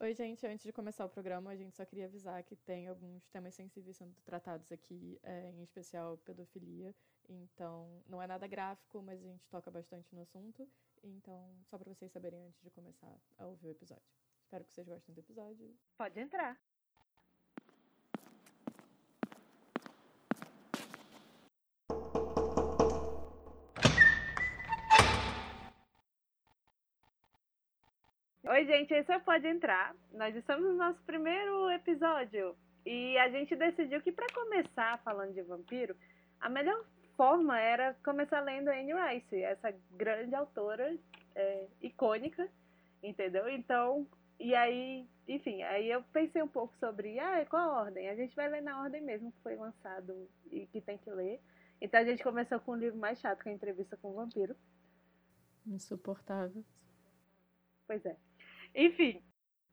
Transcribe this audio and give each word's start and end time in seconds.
Oi, 0.00 0.12
gente. 0.12 0.44
Antes 0.46 0.64
de 0.64 0.72
começar 0.72 1.04
o 1.04 1.08
programa, 1.08 1.50
a 1.50 1.56
gente 1.56 1.76
só 1.76 1.84
queria 1.84 2.06
avisar 2.06 2.42
que 2.42 2.56
tem 2.56 2.88
alguns 2.88 3.28
temas 3.28 3.54
sensíveis 3.54 3.96
sendo 3.96 4.14
tratados 4.22 4.70
aqui, 4.72 5.18
é, 5.22 5.52
em 5.52 5.62
especial 5.62 6.18
pedofilia. 6.18 6.94
Então, 7.28 8.02
não 8.06 8.20
é 8.20 8.26
nada 8.26 8.46
gráfico, 8.46 9.00
mas 9.00 9.22
a 9.22 9.26
gente 9.26 9.48
toca 9.48 9.70
bastante 9.70 10.12
no 10.14 10.22
assunto. 10.22 10.68
Então, 11.02 11.56
só 11.70 11.78
para 11.78 11.94
vocês 11.94 12.10
saberem 12.10 12.44
antes 12.44 12.60
de 12.60 12.70
começar 12.70 13.16
a 13.38 13.46
ouvir 13.46 13.68
o 13.68 13.70
episódio. 13.70 14.04
Espero 14.42 14.64
que 14.64 14.72
vocês 14.72 14.86
gostem 14.86 15.14
do 15.14 15.20
episódio. 15.20 15.74
Pode 15.96 16.18
entrar. 16.18 16.60
Oi, 28.54 28.66
gente, 28.66 28.94
é 28.94 29.16
o 29.16 29.20
Pode 29.20 29.48
Entrar. 29.48 29.96
Nós 30.12 30.32
estamos 30.36 30.64
no 30.64 30.76
nosso 30.76 31.02
primeiro 31.02 31.68
episódio 31.72 32.54
e 32.86 33.18
a 33.18 33.28
gente 33.28 33.56
decidiu 33.56 34.00
que 34.00 34.12
para 34.12 34.32
começar 34.32 35.02
falando 35.02 35.34
de 35.34 35.42
vampiro, 35.42 35.96
a 36.40 36.48
melhor 36.48 36.84
forma 37.16 37.58
era 37.58 37.94
começar 38.04 38.38
lendo 38.42 38.68
Anne 38.68 38.92
Rice, 38.94 39.42
essa 39.42 39.74
grande 39.90 40.36
autora 40.36 40.96
é, 41.34 41.66
icônica, 41.82 42.48
entendeu? 43.02 43.48
Então, 43.48 44.06
e 44.38 44.54
aí, 44.54 45.04
enfim, 45.26 45.60
aí 45.64 45.90
eu 45.90 46.04
pensei 46.12 46.40
um 46.40 46.46
pouco 46.46 46.76
sobre, 46.76 47.18
ah, 47.18 47.44
qual 47.50 47.60
a 47.60 47.80
ordem? 47.80 48.08
A 48.08 48.14
gente 48.14 48.36
vai 48.36 48.48
ler 48.48 48.62
na 48.62 48.80
ordem 48.80 49.02
mesmo 49.02 49.32
que 49.32 49.40
foi 49.40 49.56
lançado 49.56 50.28
e 50.52 50.64
que 50.68 50.80
tem 50.80 50.96
que 50.96 51.10
ler. 51.10 51.40
Então 51.80 51.98
a 51.98 52.04
gente 52.04 52.22
começou 52.22 52.60
com 52.60 52.70
o 52.70 52.76
livro 52.76 53.00
mais 53.00 53.18
chato, 53.18 53.42
que 53.42 53.48
é 53.48 53.52
a 53.52 53.54
entrevista 53.56 53.96
com 53.96 54.12
o 54.12 54.14
vampiro. 54.14 54.54
Insuportável. 55.66 56.64
Pois 57.88 58.06
é. 58.06 58.16
Enfim, 58.74 59.22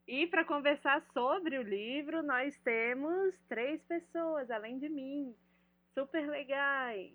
e 0.06 0.26
para 0.26 0.44
conversar 0.44 1.04
sobre 1.12 1.58
o 1.58 1.62
livro, 1.62 2.22
nós 2.22 2.56
temos 2.58 3.34
três 3.48 3.82
pessoas, 3.84 4.50
além 4.50 4.78
de 4.78 4.88
mim, 4.88 5.34
super 5.94 6.28
legais. 6.28 7.12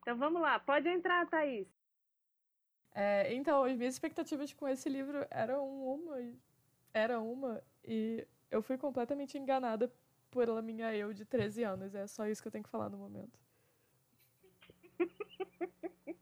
Então 0.00 0.16
vamos 0.16 0.40
lá, 0.40 0.58
pode 0.58 0.88
entrar, 0.88 1.28
Thaís. 1.28 1.66
É, 2.94 3.34
então, 3.34 3.64
as 3.64 3.76
minhas 3.76 3.94
expectativas 3.94 4.52
com 4.52 4.68
esse 4.68 4.88
livro 4.88 5.26
eram 5.30 5.66
uma, 5.66 6.16
era 6.92 7.20
uma, 7.20 7.60
e 7.82 8.24
eu 8.50 8.62
fui 8.62 8.78
completamente 8.78 9.36
enganada 9.36 9.92
pela 10.30 10.62
minha 10.62 10.94
eu 10.94 11.12
de 11.12 11.24
13 11.24 11.64
anos. 11.64 11.94
É 11.94 12.06
só 12.06 12.26
isso 12.26 12.40
que 12.40 12.48
eu 12.48 12.52
tenho 12.52 12.64
que 12.64 12.70
falar 12.70 12.88
no 12.88 12.98
momento. 12.98 13.38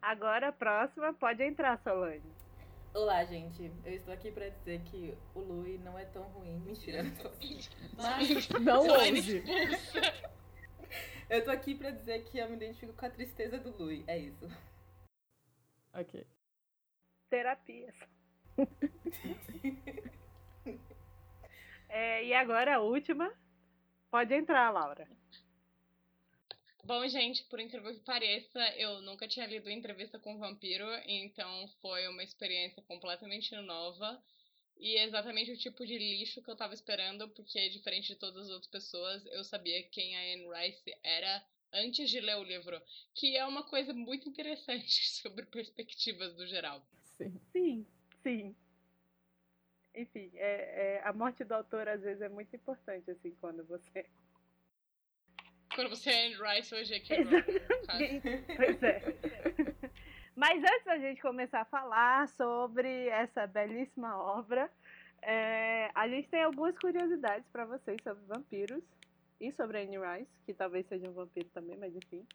Agora 0.00 0.48
a 0.48 0.52
próxima, 0.52 1.12
pode 1.12 1.42
entrar, 1.42 1.78
Solange. 1.78 2.41
Olá, 2.94 3.24
gente. 3.24 3.72
Eu 3.86 3.94
estou 3.94 4.12
aqui 4.12 4.30
para 4.30 4.50
dizer 4.50 4.82
que 4.82 5.16
o 5.34 5.40
Lui 5.40 5.78
não 5.78 5.98
é 5.98 6.04
tão 6.04 6.24
ruim. 6.24 6.60
Mentira, 6.60 7.02
não 7.02 7.14
tô 7.14 7.30
Mas 7.96 8.48
não 8.60 8.86
ouse. 8.86 9.42
eu 11.30 11.42
tô 11.42 11.50
aqui 11.50 11.74
para 11.74 11.90
dizer 11.90 12.22
que 12.24 12.36
eu 12.36 12.50
me 12.50 12.56
identifico 12.56 12.92
com 12.92 13.06
a 13.06 13.10
tristeza 13.10 13.58
do 13.58 13.70
Lui. 13.70 14.04
É 14.06 14.18
isso. 14.18 14.46
Ok. 15.94 16.26
Terapias. 17.30 17.96
é, 21.88 22.24
e 22.24 22.34
agora 22.34 22.76
a 22.76 22.80
última. 22.80 23.32
Pode 24.10 24.34
entrar, 24.34 24.70
Laura. 24.70 25.08
Bom, 26.84 27.06
gente, 27.06 27.44
por 27.44 27.60
incrível 27.60 27.94
que 27.94 28.00
pareça, 28.00 28.60
eu 28.76 29.00
nunca 29.02 29.28
tinha 29.28 29.46
lido 29.46 29.70
entrevista 29.70 30.18
com 30.18 30.34
um 30.34 30.38
vampiro, 30.38 30.84
então 31.06 31.68
foi 31.80 32.08
uma 32.08 32.24
experiência 32.24 32.82
completamente 32.82 33.54
nova 33.54 34.20
e 34.76 34.98
exatamente 34.98 35.52
o 35.52 35.56
tipo 35.56 35.86
de 35.86 35.96
lixo 35.96 36.42
que 36.42 36.50
eu 36.50 36.56
tava 36.56 36.74
esperando, 36.74 37.28
porque 37.28 37.68
diferente 37.68 38.08
de 38.08 38.16
todas 38.16 38.46
as 38.46 38.50
outras 38.50 38.70
pessoas, 38.70 39.24
eu 39.26 39.44
sabia 39.44 39.80
quem 39.90 40.16
a 40.16 40.34
Anne 40.34 40.48
Rice 40.48 40.92
era 41.04 41.44
antes 41.72 42.10
de 42.10 42.20
ler 42.20 42.36
o 42.36 42.42
livro, 42.42 42.82
que 43.14 43.36
é 43.36 43.46
uma 43.46 43.62
coisa 43.62 43.94
muito 43.94 44.28
interessante 44.28 45.08
sobre 45.22 45.46
perspectivas 45.46 46.34
do 46.34 46.46
geral. 46.48 46.84
Sim, 47.16 47.40
sim. 47.52 47.86
sim. 48.24 48.56
Enfim, 49.94 50.32
é, 50.34 50.96
é, 50.96 51.02
a 51.04 51.12
morte 51.12 51.44
do 51.44 51.52
autor 51.52 51.86
às 51.86 52.00
vezes 52.02 52.22
é 52.22 52.28
muito 52.28 52.56
importante, 52.56 53.08
assim, 53.10 53.30
quando 53.40 53.64
você 53.64 54.08
quando 55.74 55.90
você 55.90 56.10
é 56.10 56.26
Anne 56.26 56.36
Rice, 56.36 56.74
hoje 56.74 56.94
é 56.94 57.00
que 57.00 57.14
Pois 58.56 58.82
é. 58.82 59.02
Mas 60.34 60.58
antes 60.58 60.84
da 60.84 60.98
gente 60.98 61.20
começar 61.20 61.60
a 61.60 61.66
falar 61.66 62.28
sobre 62.28 63.08
essa 63.08 63.46
belíssima 63.46 64.16
obra, 64.16 64.70
é, 65.22 65.90
a 65.94 66.08
gente 66.08 66.28
tem 66.28 66.42
algumas 66.42 66.76
curiosidades 66.78 67.46
para 67.50 67.64
vocês 67.64 67.98
sobre 68.02 68.24
vampiros 68.24 68.82
e 69.40 69.52
sobre 69.52 69.82
Anne 69.82 69.98
Rice, 69.98 70.30
que 70.46 70.54
talvez 70.54 70.86
seja 70.86 71.08
um 71.08 71.12
vampiro 71.12 71.48
também, 71.50 71.76
mas 71.76 71.94
enfim. 71.94 72.26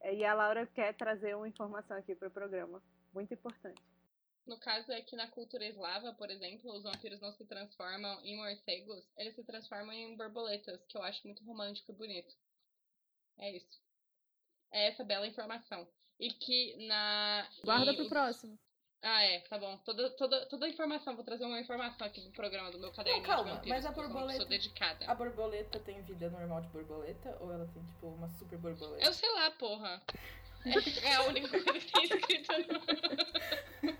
É, 0.00 0.14
e 0.14 0.24
a 0.24 0.34
Laura 0.34 0.66
quer 0.66 0.94
trazer 0.94 1.36
uma 1.36 1.48
informação 1.48 1.96
aqui 1.96 2.14
para 2.14 2.28
o 2.28 2.30
programa, 2.30 2.82
muito 3.12 3.32
importante. 3.34 3.80
No 4.46 4.58
caso 4.58 4.90
é 4.90 5.00
que 5.00 5.14
na 5.14 5.28
cultura 5.28 5.64
eslava, 5.64 6.12
por 6.14 6.28
exemplo, 6.28 6.72
os 6.72 6.82
vampiros 6.82 7.20
não 7.20 7.32
se 7.32 7.44
transformam 7.44 8.20
em 8.24 8.36
morcegos, 8.36 9.08
eles 9.16 9.36
se 9.36 9.44
transformam 9.44 9.92
em 9.92 10.16
borboletas, 10.16 10.84
que 10.86 10.96
eu 10.96 11.02
acho 11.02 11.24
muito 11.24 11.44
romântico 11.44 11.92
e 11.92 11.94
bonito. 11.94 12.34
É 13.38 13.56
isso. 13.56 13.80
É 14.72 14.88
essa 14.88 15.04
bela 15.04 15.26
informação. 15.26 15.86
E 16.18 16.30
que 16.30 16.86
na. 16.86 17.46
Guarda 17.64 17.92
e... 17.92 17.96
pro 17.96 18.08
próximo. 18.08 18.58
Ah, 19.02 19.22
é, 19.24 19.40
tá 19.40 19.58
bom. 19.58 19.76
Toda, 19.78 20.10
toda, 20.10 20.46
toda 20.46 20.64
a 20.64 20.68
informação, 20.68 21.16
vou 21.16 21.24
trazer 21.24 21.44
uma 21.44 21.58
informação 21.58 22.06
aqui 22.06 22.20
do 22.20 22.30
programa 22.30 22.70
do 22.70 22.78
meu 22.78 22.92
caderno. 22.92 23.18
Não, 23.18 23.26
calma, 23.26 23.60
mas 23.66 23.84
a 23.84 23.90
borboleta. 23.90 24.38
Sou 24.38 24.46
dedicada. 24.46 25.10
A 25.10 25.14
borboleta 25.14 25.80
tem 25.80 26.00
vida 26.02 26.30
normal 26.30 26.60
de 26.60 26.68
borboleta 26.68 27.36
ou 27.40 27.52
ela 27.52 27.66
tem, 27.74 27.84
tipo, 27.84 28.06
uma 28.06 28.28
super 28.28 28.60
borboleta? 28.60 29.04
Eu 29.04 29.12
sei 29.12 29.28
lá, 29.32 29.50
porra. 29.52 30.00
É, 30.64 31.14
a 31.14 31.22
única 31.24 31.48
coisa 31.48 31.72
que 31.72 31.92
tem 31.92 32.04
escrito 32.04 32.52
no. 32.72 32.78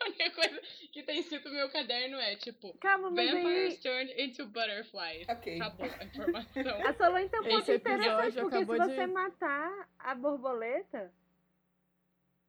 a 0.00 0.06
única 0.06 0.30
coisa 0.30 0.60
que 0.90 1.02
tem 1.02 1.20
escrito 1.20 1.48
no 1.48 1.54
meu 1.54 1.70
caderno 1.70 2.18
é, 2.18 2.36
tipo, 2.36 2.72
Calma, 2.78 3.10
Vampires 3.10 3.74
aí... 3.74 3.78
turn 3.78 4.22
into 4.22 4.46
butterflies. 4.46 5.28
Ok. 5.28 5.60
Acabou 5.60 5.86
a 5.86 6.04
informação. 6.04 6.80
A 6.88 6.94
Solange 6.94 7.28
tem 7.28 7.40
um 7.40 7.44
ponto 7.44 7.72
interessante, 7.72 8.40
porque 8.40 8.58
se 8.58 8.64
você 8.64 9.06
de... 9.06 9.12
matar 9.12 9.88
a 9.98 10.14
borboleta, 10.14 11.12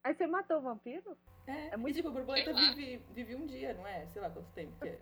aí 0.03 0.13
você 0.13 0.25
matou 0.25 0.57
o 0.57 0.61
vampiro? 0.61 1.17
É, 1.45 1.73
é 1.73 1.77
muito... 1.77 1.93
E, 1.93 1.97
tipo, 1.97 2.09
a 2.09 2.11
borboleta 2.11 2.53
vive, 2.53 3.01
vive 3.11 3.35
um 3.35 3.45
dia, 3.45 3.73
não 3.73 3.85
é? 3.85 4.05
Sei 4.07 4.21
lá 4.21 4.29
quanto 4.29 4.49
tempo 4.51 4.79
que 4.79 4.87
é. 4.87 4.99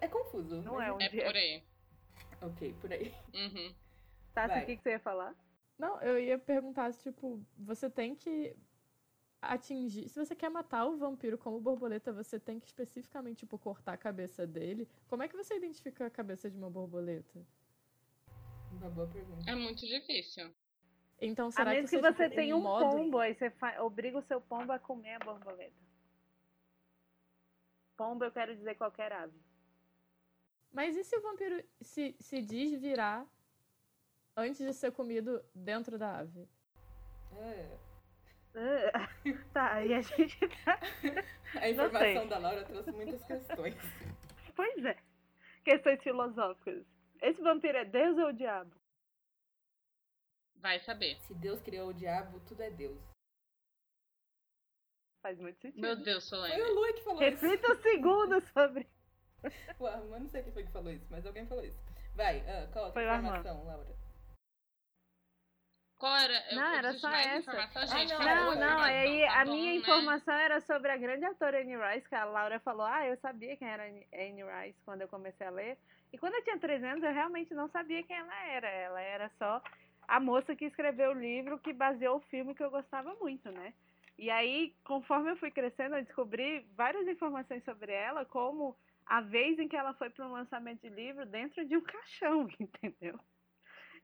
É 0.00 0.08
confuso. 0.08 0.62
Não 0.62 0.80
é 0.80 0.92
um 0.92 1.00
é 1.00 1.08
dia. 1.08 1.22
É 1.22 1.26
por 1.26 1.36
aí. 1.36 1.62
Ok, 2.42 2.74
por 2.80 2.92
aí. 2.92 3.14
Uhum. 3.34 3.74
Tá, 4.32 4.46
o 4.46 4.66
que, 4.66 4.76
que 4.76 4.82
você 4.82 4.90
ia 4.90 5.00
falar? 5.00 5.34
Não, 5.80 5.98
eu 6.02 6.18
ia 6.18 6.38
perguntar 6.38 6.92
se, 6.92 7.04
tipo, 7.04 7.42
você 7.56 7.88
tem 7.88 8.14
que 8.14 8.54
atingir. 9.40 10.10
Se 10.10 10.22
você 10.22 10.36
quer 10.36 10.50
matar 10.50 10.84
o 10.84 10.98
vampiro 10.98 11.38
como 11.38 11.58
borboleta, 11.58 12.12
você 12.12 12.38
tem 12.38 12.60
que 12.60 12.66
especificamente, 12.66 13.38
tipo, 13.38 13.58
cortar 13.58 13.94
a 13.94 13.96
cabeça 13.96 14.46
dele. 14.46 14.86
Como 15.08 15.22
é 15.22 15.28
que 15.28 15.34
você 15.34 15.56
identifica 15.56 16.04
a 16.04 16.10
cabeça 16.10 16.50
de 16.50 16.58
uma 16.58 16.68
borboleta? 16.68 17.40
Uma 18.72 18.90
boa 18.90 19.06
pergunta. 19.06 19.50
É 19.50 19.54
muito 19.54 19.86
difícil. 19.86 20.52
Então, 21.18 21.50
será 21.50 21.70
a 21.70 21.74
menos 21.74 21.88
que 21.88 21.96
você, 21.96 22.12
que 22.12 22.28
você 22.28 22.28
tem 22.28 22.52
um 22.52 22.60
modo... 22.60 22.90
pombo, 22.90 23.18
aí 23.18 23.34
você 23.34 23.48
fa... 23.48 23.82
obriga 23.82 24.18
o 24.18 24.22
seu 24.22 24.38
pombo 24.38 24.72
a 24.72 24.78
comer 24.78 25.14
a 25.14 25.18
borboleta. 25.20 25.80
Pombo, 27.96 28.22
eu 28.22 28.32
quero 28.32 28.54
dizer 28.54 28.74
qualquer 28.74 29.12
ave. 29.12 29.40
Mas 30.70 30.94
e 30.94 31.02
se 31.04 31.16
o 31.16 31.22
vampiro 31.22 31.64
se, 31.80 32.14
se 32.20 32.42
desvirar 32.42 33.26
antes 34.36 34.64
de 34.64 34.72
ser 34.72 34.92
comido 34.92 35.44
dentro 35.54 35.98
da 35.98 36.18
ave? 36.18 36.48
É. 37.36 37.78
tá, 39.52 39.84
e 39.84 39.94
a 39.94 40.00
gente 40.00 40.38
tá. 40.64 40.80
A 41.60 41.68
informação 41.68 42.26
da 42.28 42.38
Laura 42.38 42.64
trouxe 42.64 42.90
muitas 42.92 43.24
questões. 43.24 43.76
Pois 44.56 44.84
é. 44.84 44.96
Questões 45.64 46.02
filosóficas. 46.02 46.84
Esse 47.22 47.40
vampiro 47.42 47.78
é 47.78 47.84
Deus 47.84 48.18
ou 48.18 48.28
o 48.28 48.32
diabo? 48.32 48.74
Vai 50.56 50.78
saber. 50.80 51.18
Se 51.20 51.34
Deus 51.34 51.60
criou 51.62 51.88
o 51.88 51.94
diabo, 51.94 52.40
tudo 52.40 52.62
é 52.62 52.70
Deus. 52.70 53.00
Faz 55.22 55.38
muito 55.38 55.60
sentido. 55.60 55.80
Meu 55.80 55.96
Deus, 55.96 56.24
Solange. 56.24 56.54
Foi 56.54 56.70
o 56.70 56.74
Lu 56.74 56.94
que 56.94 57.02
falou 57.02 57.20
Reflita 57.20 57.46
isso. 57.46 57.68
Reflita 57.68 57.72
um 57.72 57.82
segundo 57.82 58.40
sobre. 58.52 58.88
Ué, 59.80 59.94
eu 59.94 60.20
não 60.20 60.28
sei 60.28 60.42
quem 60.42 60.52
foi 60.52 60.64
que 60.64 60.72
falou 60.72 60.92
isso, 60.92 61.06
mas 61.10 61.24
alguém 61.26 61.46
falou 61.46 61.64
isso. 61.64 61.78
Vai, 62.14 62.40
uh, 62.40 62.70
qual 62.72 62.86
a 62.86 62.88
informação, 62.88 63.64
Laura? 63.64 63.96
Qual 66.00 66.16
era? 66.16 66.32
Eu, 66.50 66.56
não, 66.56 66.72
eu 66.72 66.78
era 66.78 66.92
só 66.94 67.10
essa. 67.10 67.52
Gente, 67.86 68.14
ah, 68.14 68.18
não, 68.18 68.54
não, 68.54 68.60
não. 68.60 68.78
Aí 68.78 69.20
tá 69.20 69.42
a 69.42 69.44
bom, 69.44 69.52
minha 69.52 69.72
né? 69.72 69.76
informação 69.76 70.34
era 70.34 70.58
sobre 70.62 70.90
a 70.90 70.96
grande 70.96 71.26
autora 71.26 71.60
Anne 71.60 71.76
Rice, 71.76 72.08
que 72.08 72.14
a 72.14 72.24
Laura 72.24 72.58
falou: 72.60 72.86
ah, 72.86 73.06
eu 73.06 73.18
sabia 73.18 73.54
quem 73.58 73.68
era 73.68 73.84
Anne 73.84 74.42
Rice 74.42 74.80
quando 74.82 75.02
eu 75.02 75.08
comecei 75.08 75.46
a 75.46 75.50
ler. 75.50 75.76
E 76.10 76.16
quando 76.16 76.34
eu 76.34 76.42
tinha 76.42 76.58
3 76.58 76.82
anos, 76.82 77.04
eu 77.04 77.12
realmente 77.12 77.52
não 77.52 77.68
sabia 77.68 78.02
quem 78.02 78.16
ela 78.16 78.34
era. 78.46 78.66
Ela 78.66 79.00
era 79.02 79.30
só 79.38 79.62
a 80.08 80.18
moça 80.18 80.56
que 80.56 80.64
escreveu 80.64 81.10
o 81.10 81.20
livro 81.20 81.58
que 81.58 81.74
baseou 81.74 82.16
o 82.16 82.26
filme 82.30 82.54
que 82.54 82.64
eu 82.64 82.70
gostava 82.70 83.14
muito, 83.20 83.52
né? 83.52 83.74
E 84.18 84.30
aí, 84.30 84.74
conforme 84.84 85.30
eu 85.30 85.36
fui 85.36 85.50
crescendo, 85.50 85.96
eu 85.96 86.04
descobri 86.04 86.66
várias 86.74 87.06
informações 87.08 87.62
sobre 87.62 87.92
ela, 87.92 88.24
como 88.24 88.74
a 89.04 89.20
vez 89.20 89.58
em 89.58 89.68
que 89.68 89.76
ela 89.76 89.92
foi 89.92 90.08
para 90.08 90.26
um 90.26 90.32
lançamento 90.32 90.80
de 90.80 90.88
livro 90.88 91.26
dentro 91.26 91.62
de 91.66 91.76
um 91.76 91.82
caixão, 91.82 92.48
entendeu? 92.58 93.20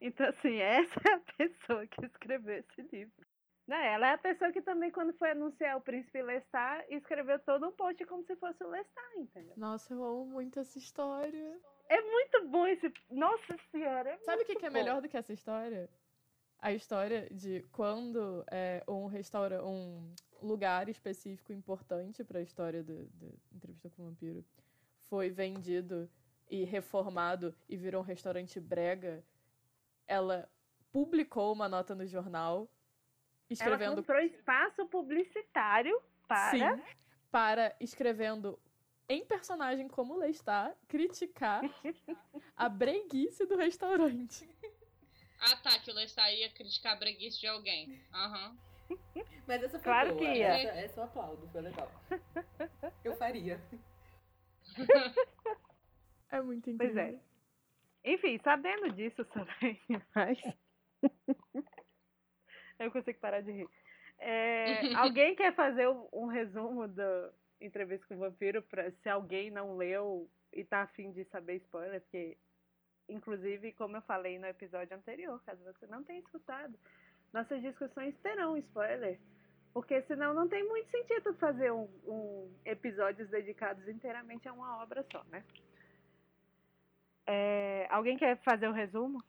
Então, 0.01 0.27
assim, 0.29 0.57
essa 0.61 1.01
é 1.09 1.13
a 1.13 1.21
pessoa 1.37 1.87
que 1.87 2.05
escreveu 2.05 2.59
esse 2.59 2.83
livro. 2.93 3.27
Não, 3.67 3.77
ela 3.77 4.09
é 4.09 4.13
a 4.13 4.19
pessoa 4.19 4.53
que 4.53 4.63
também, 4.63 4.93
quando 4.93 5.13
foi 5.15 5.33
anunciar 5.33 5.77
o 5.77 5.81
Príncipe 5.81 6.23
Lestat, 6.23 6.87
escreveu 6.89 7.39
todo 7.41 7.67
um 7.67 7.73
post 7.73 8.05
como 8.07 8.25
se 8.25 8.37
fosse 8.37 8.63
o 8.63 8.69
Lestat, 8.69 9.19
entendeu? 9.19 9.55
Nossa, 9.57 9.93
eu 9.93 10.05
amo 10.05 10.25
muito 10.25 10.61
essa 10.61 10.79
história. 10.79 11.61
É 11.89 12.01
muito 12.01 12.49
bom 12.49 12.67
esse. 12.67 12.93
Nossa 13.11 13.57
Senhora! 13.73 14.11
É 14.11 14.19
Sabe 14.19 14.43
o 14.43 14.47
que, 14.47 14.55
que, 14.55 14.67
é 14.67 14.71
melhor 14.71 15.03
do 15.03 15.09
que 15.09 15.17
essa 15.17 15.33
história? 15.33 15.91
A 16.61 16.73
história 16.73 17.29
de 17.31 17.65
quando 17.73 18.45
é, 18.51 18.85
um 18.89 19.07
restaurante, 19.07 19.65
um 19.65 20.15
lugar 20.41 20.89
específico 20.89 21.53
importante 21.53 22.23
para 22.23 22.39
a 22.39 22.43
história 22.43 22.85
da 22.85 22.95
entrevista 23.53 23.91
com 23.91 24.03
o 24.03 24.07
vampiro 24.07 24.45
foi 25.09 25.29
vendido 25.29 26.09
e 26.49 26.65
reformado 26.65 27.55
e 27.69 27.77
virou 27.77 28.01
um 28.01 28.05
restaurante 28.05 28.61
brega, 28.61 29.25
ela 30.07 30.51
publicou 30.93 31.53
uma 31.53 31.69
nota 31.69 31.95
no 31.95 32.07
jornal 32.07 32.71
escrevendo. 33.51 33.83
Ela 33.83 33.97
comprou 33.97 34.21
espaço 34.21 34.87
publicitário 34.87 36.01
para. 36.27 36.51
Sim, 36.51 36.83
para 37.31 37.77
escrevendo 37.81 38.59
em 39.09 39.25
personagem 39.25 39.89
como 39.89 40.17
Lestat 40.17 40.77
criticar 40.89 41.63
a 42.57 42.69
breguice 42.69 43.47
do 43.47 43.57
restaurante. 43.57 44.49
Ah, 45.39 45.57
tá, 45.57 45.79
que 45.79 45.91
o 45.91 45.95
Lestat 45.95 46.35
ia 46.35 46.51
criticar 46.51 46.95
a 46.95 46.97
breguice 46.97 47.39
de 47.39 47.47
alguém. 47.47 48.01
Aham. 48.13 48.51
Uhum. 48.89 49.25
Mas 49.47 49.63
essa 49.63 49.79
foi 49.79 49.81
claro 49.81 50.15
boa. 50.15 50.21
Que 50.21 50.39
ia. 50.39 50.47
Essa, 50.47 50.79
essa 50.79 51.01
eu 51.01 51.05
aplaudo, 51.05 51.49
foi 51.49 51.61
legal. 51.61 51.91
Eu 53.05 53.17
faria. 53.17 53.61
É 56.29 56.43
muito 56.43 56.69
incrível. 56.69 56.95
Pois 56.95 57.15
é. 57.15 57.21
Enfim, 58.07 58.39
sabendo 58.39 58.93
disso 58.93 59.25
também, 59.35 59.81
mas. 60.15 60.39
Eu 62.79 62.91
consigo 62.93 63.19
parar 63.19 63.41
de 63.41 63.51
rir. 63.51 63.69
É, 64.19 64.95
alguém 64.97 65.35
quer 65.35 65.55
fazer 65.55 65.89
um 66.13 66.27
resumo 66.27 66.87
da 66.87 67.33
entrevista 67.61 68.07
com 68.07 68.15
o 68.15 68.19
vampiro 68.19 68.63
para 68.63 68.91
se 68.91 69.09
alguém 69.09 69.51
não 69.51 69.77
leu 69.77 70.31
e 70.53 70.63
tá 70.65 70.83
afim 70.83 71.11
de 71.11 71.25
saber 71.25 71.57
spoiler, 71.57 72.01
porque 72.03 72.37
inclusive, 73.09 73.73
como 73.73 73.97
eu 73.97 74.03
falei 74.03 74.39
no 74.39 74.47
episódio 74.47 74.97
anterior, 74.97 75.43
caso 75.45 75.63
você 75.65 75.87
não 75.87 76.05
tenha 76.05 76.21
escutado, 76.21 76.79
nossas 77.33 77.61
discussões 77.63 78.17
terão 78.19 78.57
spoiler. 78.59 79.19
Porque 79.73 80.01
senão 80.03 80.33
não 80.33 80.49
tem 80.49 80.67
muito 80.67 80.91
sentido 80.91 81.35
fazer 81.35 81.71
um, 81.71 81.87
um 82.07 82.51
episódios 82.65 83.29
dedicados 83.29 83.87
inteiramente 83.87 84.49
a 84.49 84.53
uma 84.53 84.83
obra 84.83 85.05
só, 85.13 85.23
né? 85.25 85.45
É, 87.27 87.87
alguém 87.91 88.17
quer 88.17 88.37
fazer 88.43 88.69
o 88.69 88.71
um 88.71 88.75
resumo? 88.75 89.23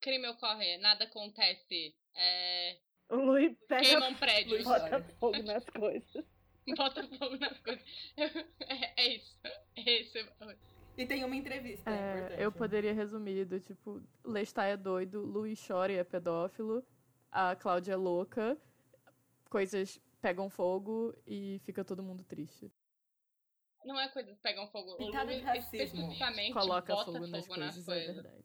Crime 0.00 0.28
ocorre, 0.28 0.76
nada 0.78 1.04
acontece. 1.04 1.94
É... 2.14 2.76
O 3.08 3.16
Luiz 3.16 3.56
pega 3.66 3.82
Queimam 3.82 4.14
prédios. 4.14 4.64
bota 4.64 5.02
fogo 5.18 5.42
nas 5.42 5.64
coisas. 5.64 6.24
Bota 6.76 7.06
fogo 7.18 7.36
nas 7.36 7.58
coisas. 7.58 7.84
É, 8.16 9.02
é 9.02 9.16
isso. 9.16 9.38
É 9.76 10.00
isso. 10.00 10.18
E 10.96 11.04
tem 11.04 11.24
uma 11.24 11.36
entrevista, 11.36 11.90
é, 11.90 12.36
Eu 12.38 12.52
poderia 12.52 12.94
resumir 12.94 13.44
do 13.44 13.58
tipo, 13.58 14.00
Lestat 14.24 14.68
é 14.70 14.76
doido, 14.76 15.20
Luiz 15.20 15.62
chora 15.66 15.92
e 15.92 15.96
é 15.96 16.04
pedófilo, 16.04 16.86
a 17.30 17.56
Cláudia 17.56 17.94
é 17.94 17.96
louca, 17.96 18.56
coisas 19.50 20.00
pegam 20.22 20.48
fogo 20.48 21.12
e 21.26 21.60
fica 21.64 21.84
todo 21.84 22.02
mundo 22.02 22.22
triste. 22.22 22.70
Não 23.84 23.98
é 24.00 24.08
coisas 24.08 24.38
pegam 24.40 24.66
fogo. 24.68 24.96
Pitada 24.96 25.32
o 25.32 25.34
Luiz 25.34 25.64
especificamente 25.64 26.52
Coloca 26.52 26.94
bota 26.94 27.12
fogo, 27.12 27.26
fogo 27.26 27.30
nas, 27.30 27.46
nas 27.46 27.46
coisas, 27.46 27.84
coisas. 27.84 28.08
É 28.08 28.12
verdade. 28.12 28.44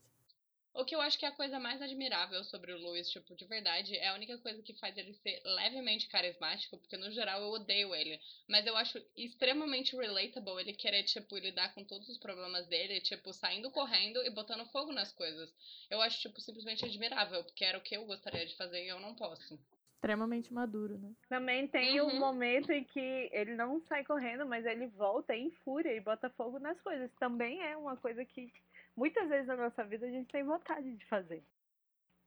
O 0.71 0.85
que 0.85 0.95
eu 0.95 1.01
acho 1.01 1.17
que 1.17 1.25
é 1.25 1.29
a 1.29 1.35
coisa 1.35 1.59
mais 1.59 1.81
admirável 1.81 2.43
sobre 2.43 2.71
o 2.71 2.77
Lewis, 2.77 3.09
tipo, 3.09 3.35
de 3.35 3.45
verdade, 3.45 3.97
é 3.97 4.07
a 4.07 4.13
única 4.13 4.37
coisa 4.37 4.61
que 4.61 4.73
faz 4.75 4.95
ele 4.97 5.13
ser 5.15 5.41
levemente 5.43 6.07
carismático, 6.07 6.77
porque 6.77 6.95
no 6.95 7.11
geral 7.11 7.41
eu 7.41 7.49
odeio 7.49 7.93
ele. 7.93 8.19
Mas 8.47 8.65
eu 8.65 8.77
acho 8.77 9.03
extremamente 9.17 9.95
relatable 9.95 10.61
ele 10.61 10.73
querer, 10.73 11.03
tipo, 11.03 11.37
lidar 11.37 11.73
com 11.73 11.83
todos 11.83 12.07
os 12.07 12.17
problemas 12.17 12.67
dele, 12.67 13.01
tipo, 13.01 13.33
saindo 13.33 13.71
correndo 13.71 14.23
e 14.23 14.29
botando 14.29 14.65
fogo 14.67 14.93
nas 14.93 15.11
coisas. 15.11 15.53
Eu 15.89 16.01
acho, 16.01 16.21
tipo, 16.21 16.39
simplesmente 16.39 16.85
admirável, 16.85 17.43
porque 17.43 17.65
era 17.65 17.77
o 17.77 17.81
que 17.81 17.97
eu 17.97 18.05
gostaria 18.05 18.45
de 18.45 18.55
fazer 18.55 18.85
e 18.85 18.89
eu 18.89 18.99
não 18.99 19.15
posso. 19.15 19.59
Extremamente 19.99 20.53
maduro, 20.53 20.97
né? 20.97 21.11
Também 21.27 21.67
tem 21.67 21.99
uhum. 21.99 22.07
um 22.07 22.19
momento 22.19 22.71
em 22.71 22.85
que 22.85 23.29
ele 23.33 23.53
não 23.53 23.81
sai 23.81 24.05
correndo, 24.05 24.45
mas 24.45 24.65
ele 24.65 24.87
volta 24.87 25.35
em 25.35 25.51
fúria 25.51 25.93
e 25.93 25.99
bota 25.99 26.29
fogo 26.29 26.57
nas 26.57 26.79
coisas. 26.79 27.11
Também 27.19 27.61
é 27.61 27.75
uma 27.75 27.97
coisa 27.97 28.23
que 28.23 28.49
muitas 28.95 29.27
vezes 29.27 29.47
na 29.47 29.57
nossa 29.57 29.83
vida 29.83 30.05
a 30.05 30.09
gente 30.09 30.31
tem 30.31 30.41
vontade 30.41 30.95
de 30.95 31.05
fazer. 31.05 31.43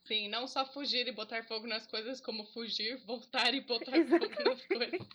Sim, 0.05 0.29
não 0.29 0.47
só 0.47 0.67
fugir 0.67 1.09
e 1.09 1.13
botar 1.13 1.45
fogo 1.45 1.67
nas 1.67 1.87
coisas, 1.87 2.21
como 2.21 2.45
fugir, 2.53 2.99
voltar 3.07 3.55
e 3.55 3.63
botar 3.63 3.93
fogo 4.05 4.45
nas 4.45 4.67
coisas. 4.67 5.09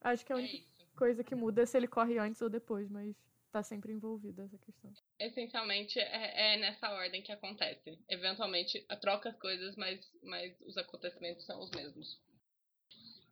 Acho 0.00 0.26
que 0.26 0.32
a 0.32 0.36
é 0.36 0.38
única 0.40 0.56
é 0.56 0.98
coisa 0.98 1.22
que 1.22 1.36
muda 1.36 1.62
é 1.62 1.66
se 1.66 1.76
ele 1.76 1.86
corre 1.86 2.18
antes 2.18 2.42
ou 2.42 2.50
depois, 2.50 2.90
mas 2.90 3.14
tá 3.52 3.62
sempre 3.62 3.92
envolvida 3.92 4.44
essa 4.44 4.58
questão. 4.58 4.92
Essencialmente 5.18 6.00
é, 6.00 6.54
é, 6.54 6.56
nessa 6.56 6.90
ordem 6.90 7.22
que 7.22 7.30
acontece. 7.30 7.98
Eventualmente 8.08 8.80
troca 9.00 9.28
as 9.28 9.38
coisas, 9.38 9.76
mas, 9.76 10.10
mas 10.22 10.58
os 10.62 10.76
acontecimentos 10.78 11.44
são 11.44 11.60
os 11.60 11.70
mesmos. 11.70 12.18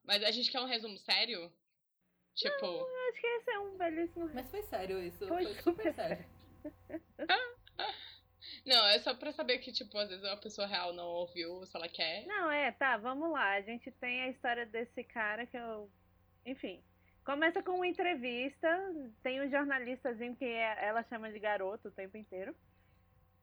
Mas 0.05 0.23
a 0.23 0.31
gente 0.31 0.51
quer 0.51 0.61
um 0.61 0.67
resumo 0.67 0.99
sério? 0.99 1.51
Tipo. 2.35 2.67
Não, 2.67 3.09
acho 3.09 3.21
que 3.21 3.27
esse 3.27 3.51
é 3.51 3.59
um 3.59 3.77
belíssimo. 3.77 4.31
Mas 4.35 4.51
foi 4.51 4.63
sério 4.65 5.03
isso. 5.03 5.27
Foi, 5.27 5.45
foi 5.45 5.55
super 5.63 5.95
sério. 5.95 6.25
Não, 8.65 8.87
é 8.87 8.99
só 8.99 9.15
pra 9.15 9.33
saber 9.33 9.59
que, 9.59 9.73
tipo, 9.73 9.97
às 9.99 10.09
vezes 10.09 10.25
uma 10.25 10.37
pessoa 10.37 10.67
real 10.67 10.93
não 10.93 11.07
ouviu 11.07 11.65
se 11.67 11.77
ela 11.77 11.89
quer. 11.89 12.27
Não, 12.27 12.51
é, 12.51 12.73
tá, 12.73 12.97
vamos 12.99 13.31
lá. 13.31 13.53
A 13.53 13.61
gente 13.63 13.91
tem 13.93 14.23
a 14.23 14.29
história 14.29 14.67
desse 14.67 15.03
cara 15.05 15.47
que 15.47 15.57
eu. 15.57 15.91
Enfim. 16.45 16.83
Começa 17.25 17.63
com 17.63 17.73
uma 17.73 17.87
entrevista. 17.87 18.69
Tem 19.23 19.41
um 19.41 19.51
jornalistazinho 19.51 20.35
que 20.37 20.45
é, 20.45 20.87
ela 20.87 21.03
chama 21.05 21.31
de 21.31 21.39
garoto 21.39 21.89
o 21.89 21.93
tempo 21.93 22.17
inteiro. 22.17 22.55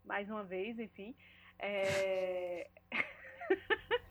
Mais 0.04 0.30
uma 0.30 0.44
vez, 0.44 0.78
enfim. 0.80 1.16
É... 1.60 2.70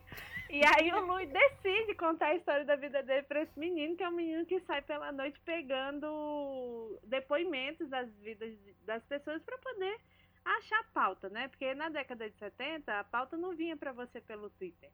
E 0.48 0.62
aí 0.64 0.92
o 0.92 1.04
Lui 1.04 1.26
decide 1.26 1.94
contar 1.96 2.28
a 2.28 2.34
história 2.36 2.64
da 2.64 2.76
vida 2.76 3.02
dele 3.02 3.24
para 3.24 3.42
esse 3.42 3.58
menino, 3.58 3.96
que 3.96 4.02
é 4.04 4.08
um 4.08 4.12
menino 4.12 4.46
que 4.46 4.60
sai 4.60 4.80
pela 4.80 5.10
noite 5.10 5.40
pegando 5.40 7.00
depoimentos 7.02 7.88
das 7.88 8.08
vidas 8.18 8.56
das 8.84 9.02
pessoas 9.04 9.42
para 9.42 9.58
poder 9.58 10.00
achar 10.44 10.84
pauta, 10.94 11.28
né? 11.28 11.48
Porque 11.48 11.74
na 11.74 11.88
década 11.88 12.30
de 12.30 12.38
70 12.38 13.00
a 13.00 13.04
pauta 13.04 13.36
não 13.36 13.56
vinha 13.56 13.76
para 13.76 13.92
você 13.92 14.20
pelo 14.20 14.48
Twitter. 14.50 14.90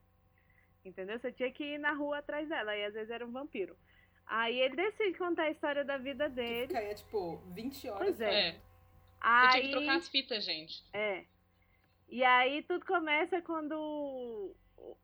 Entendeu? 0.84 1.18
Você 1.20 1.30
tinha 1.30 1.52
que 1.52 1.62
ir 1.62 1.78
na 1.78 1.92
rua 1.92 2.18
atrás 2.18 2.48
dela, 2.48 2.74
e 2.74 2.84
às 2.84 2.94
vezes 2.94 3.10
era 3.10 3.26
um 3.26 3.30
vampiro. 3.30 3.76
Aí 4.26 4.58
ele 4.60 4.76
decide 4.76 5.18
contar 5.18 5.44
a 5.44 5.50
história 5.50 5.84
da 5.84 5.98
vida 5.98 6.28
dele. 6.28 6.68
Que 6.68 6.68
ficaria, 6.68 6.94
tipo, 6.94 7.36
20 7.54 7.88
horas. 7.88 8.02
Pois 8.02 8.20
é. 8.20 8.48
é. 8.48 8.60
Aí... 9.20 9.46
Você 9.46 9.60
tinha 9.60 9.62
que 9.62 9.76
trocar 9.76 9.96
as 9.96 10.08
fitas, 10.08 10.44
gente. 10.44 10.84
É. 10.92 11.24
E 12.08 12.22
aí 12.24 12.62
tudo 12.64 12.84
começa 12.84 13.40
quando 13.40 14.54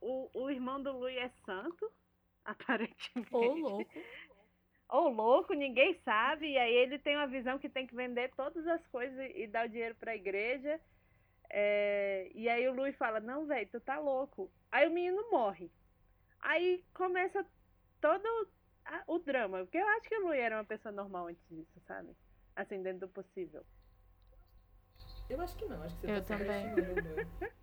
o, 0.01 0.31
o 0.35 0.51
irmão 0.51 0.83
do 0.83 0.93
Lui 0.93 1.17
é 1.17 1.31
santo, 1.45 1.91
aparentemente. 2.45 3.29
Ou 3.33 3.55
louco. 3.55 3.91
Ou 4.91 5.09
louco, 5.09 5.55
ninguém 5.55 5.95
sabe. 6.05 6.53
E 6.53 6.59
aí 6.59 6.75
ele 6.75 6.99
tem 6.99 7.17
uma 7.17 7.27
visão 7.27 7.59
que 7.59 7.69
tem 7.69 7.87
que 7.87 7.95
vender 7.95 8.31
todas 8.37 8.67
as 8.67 8.87
coisas 8.89 9.31
e 9.35 9.47
dar 9.47 9.67
o 9.67 9.69
dinheiro 9.69 9.95
pra 9.95 10.17
igreja. 10.17 10.81
É, 11.51 12.31
e 12.35 12.49
aí 12.49 12.69
o 12.69 12.75
Lui 12.75 12.93
fala, 12.93 13.21
não, 13.21 13.47
velho, 13.47 13.69
tu 13.71 13.81
tá 13.81 13.99
louco. 13.99 14.51
Aí 14.71 14.87
o 14.87 14.91
menino 14.91 15.31
morre. 15.31 15.71
Aí 16.41 16.85
começa 16.95 17.45
todo 18.01 18.49
a, 18.89 19.03
o 19.07 19.19
drama. 19.19 19.59
Porque 19.59 19.79
eu 19.79 19.87
acho 19.87 20.09
que 20.09 20.17
o 20.17 20.27
Lui 20.27 20.39
era 20.39 20.57
uma 20.57 20.65
pessoa 20.65 20.91
normal 20.91 21.29
antes 21.29 21.47
disso, 21.49 21.81
sabe? 21.87 22.17
Assim, 22.57 22.83
dentro 22.83 23.07
do 23.07 23.09
possível. 23.09 23.65
Eu 25.29 25.41
acho 25.41 25.57
que 25.57 25.67
não, 25.67 25.83
acho 25.83 25.95
que 25.97 26.07
você 26.07 26.13
eu 26.13 26.25
tá 26.25 26.39
também. 26.39 26.75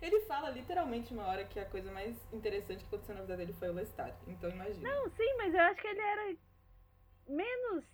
Ele 0.00 0.20
fala 0.26 0.50
literalmente 0.50 1.12
uma 1.12 1.26
hora 1.26 1.44
que 1.44 1.58
a 1.58 1.64
coisa 1.64 1.90
mais 1.90 2.16
interessante 2.32 2.84
que 2.84 2.86
aconteceu 2.86 3.16
na 3.16 3.22
vida 3.22 3.36
dele 3.36 3.52
foi 3.54 3.68
o 3.68 3.72
Lestat. 3.72 4.16
Então 4.28 4.48
imagina. 4.48 4.88
Não, 4.88 5.10
sim, 5.10 5.34
mas 5.36 5.52
eu 5.52 5.60
acho 5.60 5.80
que 5.80 5.88
ele 5.88 6.00
era 6.00 6.36
menos 7.26 7.84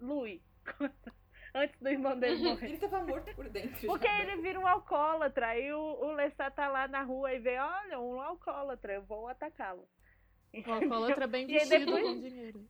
Louis. 0.00 0.42
Antes 1.54 1.78
do 1.80 1.88
irmão 1.88 2.18
dele 2.18 2.42
morrer. 2.42 2.66
ele 2.66 2.78
tava 2.78 3.04
morto 3.04 3.34
por 3.34 3.48
dentro. 3.48 3.86
Porque 3.86 4.06
já, 4.06 4.22
ele 4.22 4.40
vira 4.40 4.58
um 4.58 4.66
alcoólatra 4.66 5.58
e 5.58 5.72
o, 5.72 5.78
o 5.78 6.12
Lestat 6.12 6.54
tá 6.54 6.68
lá 6.68 6.86
na 6.86 7.02
rua 7.02 7.32
e 7.32 7.40
vê, 7.40 7.58
olha, 7.58 8.00
um 8.00 8.20
alcoólatra, 8.20 8.94
eu 8.94 9.02
vou 9.02 9.28
atacá-lo. 9.28 9.86
O 10.52 10.72
alcoólatra 10.72 11.26
bem 11.26 11.46
vestido 11.46 11.86
depois... 11.86 12.04
com 12.04 12.20
dinheiro. 12.20 12.66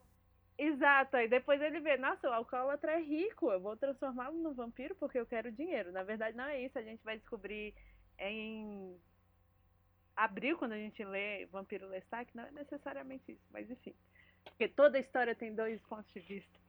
Exato, 0.59 1.17
aí 1.17 1.27
depois 1.27 1.61
ele 1.63 1.81
vê, 1.81 1.97
nossa, 1.97 2.29
o 2.29 2.33
alcoólatra 2.33 2.93
é 2.93 3.01
rico, 3.01 3.51
eu 3.51 3.59
vou 3.59 3.79
transformá-lo 3.79 4.37
no 4.37 4.53
vampiro 4.53 4.95
porque 4.95 5.19
eu 5.19 5.25
quero 5.25 5.51
dinheiro. 5.51 5.91
Na 5.91 6.03
verdade, 6.03 6.37
não 6.37 6.45
é 6.45 6.61
isso, 6.63 6.79
a 6.79 6.83
gente 6.83 7.03
vai 7.03 7.17
descobrir 7.17 7.75
em 8.19 8.95
abril, 10.15 10.59
quando 10.59 10.73
a 10.73 10.77
gente 10.77 11.03
lê 11.03 11.47
Vampiro 11.47 11.89
Lestat, 11.89 12.27
que 12.31 12.37
não 12.37 12.45
é 12.45 12.51
necessariamente 12.51 13.33
isso, 13.33 13.47
mas 13.51 13.71
enfim. 13.71 13.95
Porque 14.45 14.69
toda 14.69 14.99
história 14.99 15.35
tem 15.35 15.55
dois 15.55 15.81
pontos 15.83 16.13
de 16.13 16.21
vista. 16.21 16.61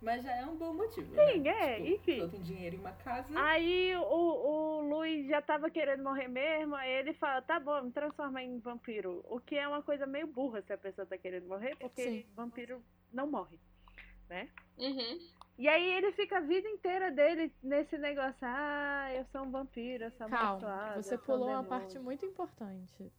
Mas 0.00 0.22
já 0.22 0.32
é 0.36 0.46
um 0.46 0.56
bom 0.56 0.72
motivo. 0.72 1.08
Sim, 1.14 1.40
né? 1.40 1.50
é, 1.50 1.76
tipo, 1.76 1.88
enfim. 1.88 2.18
Eu 2.20 2.30
tenho 2.30 2.42
dinheiro 2.42 2.76
em 2.76 2.78
uma 2.78 2.92
casa. 2.92 3.26
Aí 3.34 3.94
o, 3.96 4.00
o 4.00 4.80
Luiz 4.82 5.26
já 5.26 5.42
tava 5.42 5.68
querendo 5.70 6.04
morrer 6.04 6.28
mesmo, 6.28 6.74
aí 6.76 6.90
ele 6.90 7.12
fala, 7.14 7.42
tá 7.42 7.58
bom, 7.58 7.82
me 7.82 7.90
transforma 7.90 8.42
em 8.42 8.58
vampiro. 8.60 9.24
O 9.28 9.40
que 9.40 9.56
é 9.56 9.66
uma 9.66 9.82
coisa 9.82 10.06
meio 10.06 10.26
burra 10.26 10.62
se 10.62 10.72
a 10.72 10.78
pessoa 10.78 11.06
tá 11.06 11.18
querendo 11.18 11.48
morrer, 11.48 11.76
porque 11.76 12.02
Sim. 12.02 12.26
vampiro 12.34 12.82
não 13.12 13.26
morre, 13.26 13.58
né? 14.28 14.48
Uhum. 14.78 15.18
E 15.58 15.66
aí 15.68 15.92
ele 15.94 16.12
fica 16.12 16.38
a 16.38 16.40
vida 16.40 16.68
inteira 16.68 17.10
dele 17.10 17.52
nesse 17.60 17.98
negócio, 17.98 18.38
ah, 18.42 19.12
eu 19.12 19.24
sou 19.24 19.42
um 19.42 19.50
vampiro, 19.50 20.04
eu 20.04 20.10
sou 20.12 20.28
Calma, 20.28 20.92
você 20.94 21.14
eu 21.14 21.18
sou 21.18 21.26
pulou 21.26 21.48
uma 21.48 21.62
demônio." 21.62 21.68
parte 21.68 21.98
muito 21.98 22.24
importante. 22.24 23.12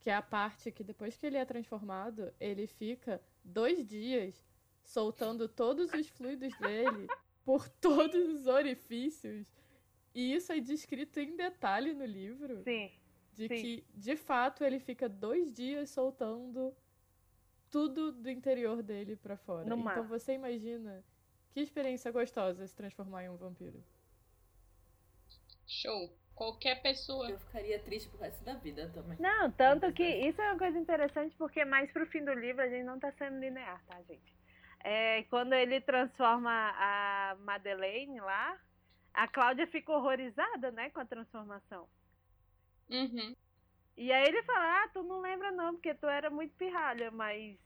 Que 0.00 0.10
é 0.10 0.14
a 0.14 0.20
parte 0.20 0.70
que 0.70 0.84
depois 0.84 1.16
que 1.16 1.24
ele 1.24 1.38
é 1.38 1.44
transformado, 1.46 2.30
ele 2.38 2.66
fica 2.66 3.22
dois 3.42 3.86
dias 3.88 4.44
soltando 4.84 5.48
todos 5.48 5.92
os 5.92 6.08
fluidos 6.08 6.56
dele 6.58 7.08
por 7.44 7.68
todos 7.80 8.40
os 8.40 8.46
orifícios. 8.46 9.52
E 10.14 10.34
isso 10.34 10.52
é 10.52 10.60
descrito 10.60 11.18
em 11.18 11.36
detalhe 11.36 11.92
no 11.92 12.04
livro. 12.04 12.62
Sim, 12.62 12.92
De 13.32 13.48
sim. 13.48 13.54
que, 13.54 13.84
de 13.94 14.16
fato, 14.16 14.62
ele 14.62 14.78
fica 14.78 15.08
dois 15.08 15.52
dias 15.52 15.90
soltando 15.90 16.74
tudo 17.70 18.12
do 18.12 18.30
interior 18.30 18.82
dele 18.82 19.16
pra 19.16 19.36
fora. 19.36 19.64
No 19.64 19.76
mar. 19.76 19.98
então 19.98 20.06
você 20.06 20.32
imagina 20.34 21.04
que 21.50 21.60
experiência 21.60 22.12
gostosa 22.12 22.64
se 22.66 22.74
transformar 22.76 23.24
em 23.24 23.28
um 23.28 23.36
vampiro. 23.36 23.82
Show. 25.66 26.16
Qualquer 26.34 26.82
pessoa. 26.82 27.30
Eu 27.30 27.38
ficaria 27.38 27.78
triste 27.78 28.08
pro 28.08 28.18
resto 28.18 28.44
da 28.44 28.54
vida 28.54 28.90
também. 28.92 29.16
Não, 29.20 29.50
tanto 29.52 29.92
que 29.92 30.04
isso 30.04 30.40
é 30.40 30.50
uma 30.50 30.58
coisa 30.58 30.78
interessante 30.78 31.34
porque 31.36 31.64
mais 31.64 31.90
pro 31.92 32.06
fim 32.06 32.24
do 32.24 32.32
livro 32.32 32.62
a 32.62 32.68
gente 32.68 32.84
não 32.84 32.98
tá 32.98 33.12
sendo 33.12 33.38
linear, 33.38 33.84
tá, 33.86 34.00
gente? 34.02 34.33
É, 34.84 35.22
quando 35.24 35.54
ele 35.54 35.80
transforma 35.80 36.50
a 36.76 37.36
Madeleine 37.40 38.20
lá, 38.20 38.60
a 39.14 39.26
Cláudia 39.28 39.66
fica 39.68 39.92
horrorizada, 39.92 40.70
né, 40.72 40.90
com 40.90 41.00
a 41.00 41.06
transformação. 41.06 41.88
Uhum. 42.90 43.34
E 43.96 44.12
aí 44.12 44.24
ele 44.28 44.42
fala, 44.42 44.84
ah, 44.84 44.88
tu 44.92 45.02
não 45.02 45.20
lembra 45.20 45.50
não, 45.52 45.74
porque 45.74 45.94
tu 45.94 46.06
era 46.06 46.28
muito 46.30 46.54
pirralha, 46.56 47.10
mas 47.10 47.56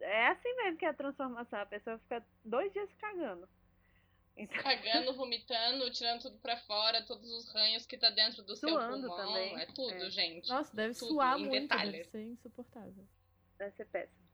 é 0.00 0.28
assim 0.28 0.54
mesmo 0.56 0.78
que 0.78 0.84
é 0.86 0.88
a 0.88 0.94
transformação, 0.94 1.60
a 1.60 1.66
pessoa 1.66 1.98
fica 2.00 2.26
dois 2.44 2.72
dias 2.72 2.92
cagando. 2.98 3.48
Então, 4.36 4.62
Cagando, 4.62 5.14
vomitando, 5.16 5.90
tirando 5.92 6.22
tudo 6.22 6.38
pra 6.38 6.56
fora, 6.58 7.02
todos 7.06 7.30
os 7.30 7.48
ranhos 7.54 7.86
que 7.86 7.96
tá 7.96 8.10
dentro 8.10 8.42
do 8.42 8.56
seu 8.56 8.68
Suando 8.68 9.06
pulmão. 9.08 9.16
também, 9.16 9.56
É 9.60 9.66
tudo, 9.66 9.94
é. 9.94 10.10
gente. 10.10 10.48
Nossa, 10.48 10.74
deve 10.76 10.94
Tudo, 10.94 11.08
suar 11.08 11.38
muito, 11.38 11.52
detalhe. 11.52 11.92
deve 11.92 12.04
ser 12.10 12.22
insuportável. 12.22 13.06
deve 13.58 13.70
ser 13.76 13.86
péssimo. 13.86 14.25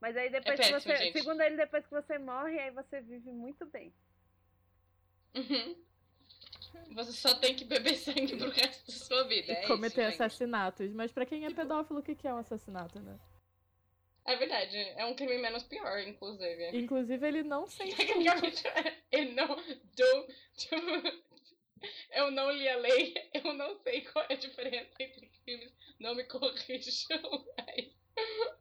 Mas 0.00 0.16
aí 0.16 0.30
depois 0.30 0.58
É 0.60 0.62
que 0.62 0.72
péssimo, 0.72 0.94
você, 0.94 1.04
gente. 1.04 1.18
segundo 1.18 1.40
ele, 1.40 1.56
depois 1.56 1.84
que 1.86 1.90
você 1.90 2.18
morre, 2.18 2.58
aí 2.58 2.70
você 2.70 3.00
vive 3.00 3.30
muito 3.30 3.64
bem. 3.66 3.92
Uhum. 5.34 5.76
Você 6.94 7.12
só 7.12 7.34
tem 7.34 7.54
que 7.54 7.64
beber 7.64 7.94
sangue 7.96 8.36
pro 8.36 8.50
resto 8.50 8.86
da 8.86 8.92
sua 8.98 9.24
vida. 9.24 9.52
E 9.52 9.56
é 9.56 9.66
cometer 9.66 10.02
isso, 10.10 10.22
assassinatos. 10.22 10.92
Mas 10.92 11.10
pra 11.12 11.24
quem 11.26 11.44
é 11.44 11.48
Tipo- 11.48 11.62
pedófilo, 11.62 12.00
o 12.00 12.02
que 12.02 12.14
que 12.14 12.28
é 12.28 12.34
um 12.34 12.38
assassinato, 12.38 13.00
né? 13.00 13.18
É 14.26 14.36
verdade. 14.36 14.76
É 14.76 15.04
um 15.06 15.14
crime 15.14 15.38
menos 15.38 15.62
pior, 15.62 15.98
inclusive. 16.00 16.76
Inclusive, 16.76 17.26
ele 17.26 17.42
não 17.42 17.66
sente. 17.68 17.96
Tecnicamente, 17.96 18.62
eu 19.12 19.24
não. 19.32 19.46
Do, 19.56 20.26
do- 20.26 21.24
eu 22.12 22.30
não 22.30 22.50
li 22.50 22.68
a 22.68 22.76
lei, 22.76 23.14
eu 23.32 23.52
não 23.54 23.76
sei 23.82 24.02
qual 24.02 24.26
é 24.28 24.34
a 24.34 24.36
diferença 24.36 24.90
entre 25.00 25.26
crimes. 25.44 25.72
Não 25.98 26.14
me 26.14 26.24
corrijam. 26.24 27.20
mas- 27.56 28.55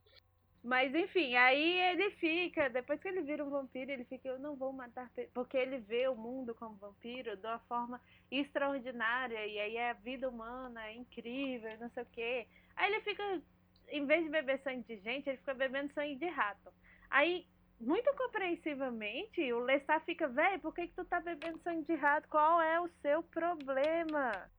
Mas 0.66 0.96
enfim, 0.96 1.36
aí 1.36 1.80
ele 1.92 2.10
fica, 2.14 2.68
depois 2.72 3.00
que 3.00 3.08
ele 3.08 3.22
vira 3.22 3.46
um 3.46 3.52
vampiro, 3.52 3.92
ele 3.92 4.04
fica, 4.04 4.28
eu 4.28 4.40
não 4.40 4.56
vou 4.56 4.74
matar, 4.74 5.08
pe-", 5.12 5.30
porque 5.32 5.56
ele 5.56 5.78
vê 5.78 6.08
o 6.08 6.16
mundo 6.16 6.56
como 6.56 6.76
vampiro 6.78 7.38
de 7.38 7.46
uma 7.46 7.60
forma 7.60 8.02
extraordinária, 8.32 9.46
e 9.46 9.60
aí 9.60 9.78
a 9.78 9.94
vida 9.94 10.28
humana 10.28 10.88
é 10.88 10.96
incrível, 10.96 11.78
não 11.80 11.88
sei 11.92 12.02
o 12.02 12.08
quê. 12.08 12.48
Aí 12.76 12.92
ele 12.92 13.02
fica, 13.02 13.42
em 13.90 14.08
vez 14.08 14.24
de 14.24 14.32
beber 14.32 14.60
sangue 14.64 14.84
de 14.88 15.00
gente, 15.04 15.30
ele 15.30 15.38
fica 15.38 15.54
bebendo 15.54 15.94
sangue 15.94 16.16
de 16.16 16.30
rato. 16.30 16.74
Aí, 17.12 17.46
muito 17.80 18.12
compreensivamente, 18.16 19.54
o 19.54 19.60
Lestat 19.60 20.04
fica, 20.04 20.28
véi, 20.28 20.58
por 20.58 20.74
que, 20.74 20.88
que 20.88 20.96
tu 20.96 21.06
tá 21.06 21.20
bebendo 21.20 21.60
sangue 21.60 21.86
de 21.86 21.94
rato? 21.94 22.28
Qual 22.28 22.60
é 22.60 22.82
o 22.82 22.90
seu 23.04 23.22
problema? 23.22 24.50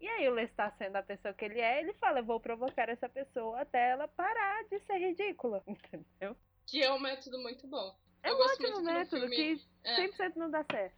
E 0.00 0.08
aí 0.08 0.28
o 0.28 0.34
Lestat, 0.34 0.76
sendo 0.76 0.96
a 0.96 1.02
pessoa 1.02 1.32
que 1.34 1.44
ele 1.44 1.60
é, 1.60 1.80
ele 1.80 1.94
fala, 1.94 2.20
eu 2.20 2.24
vou 2.24 2.40
provocar 2.40 2.88
essa 2.88 3.08
pessoa 3.08 3.60
até 3.60 3.90
ela 3.90 4.06
parar 4.08 4.64
de 4.64 4.78
ser 4.80 4.98
ridícula, 4.98 5.62
entendeu? 5.66 6.36
Que 6.66 6.82
é 6.82 6.92
um 6.92 6.98
método 6.98 7.38
muito 7.38 7.66
bom. 7.66 7.96
É 8.22 8.30
Eu 8.30 8.34
um 8.34 8.38
gosto 8.38 8.62
ótimo 8.62 8.82
método 8.82 9.28
que 9.30 9.60
É. 9.84 9.96
100% 10.08 10.36
não 10.36 10.50
dá 10.50 10.64
certo. 10.70 10.96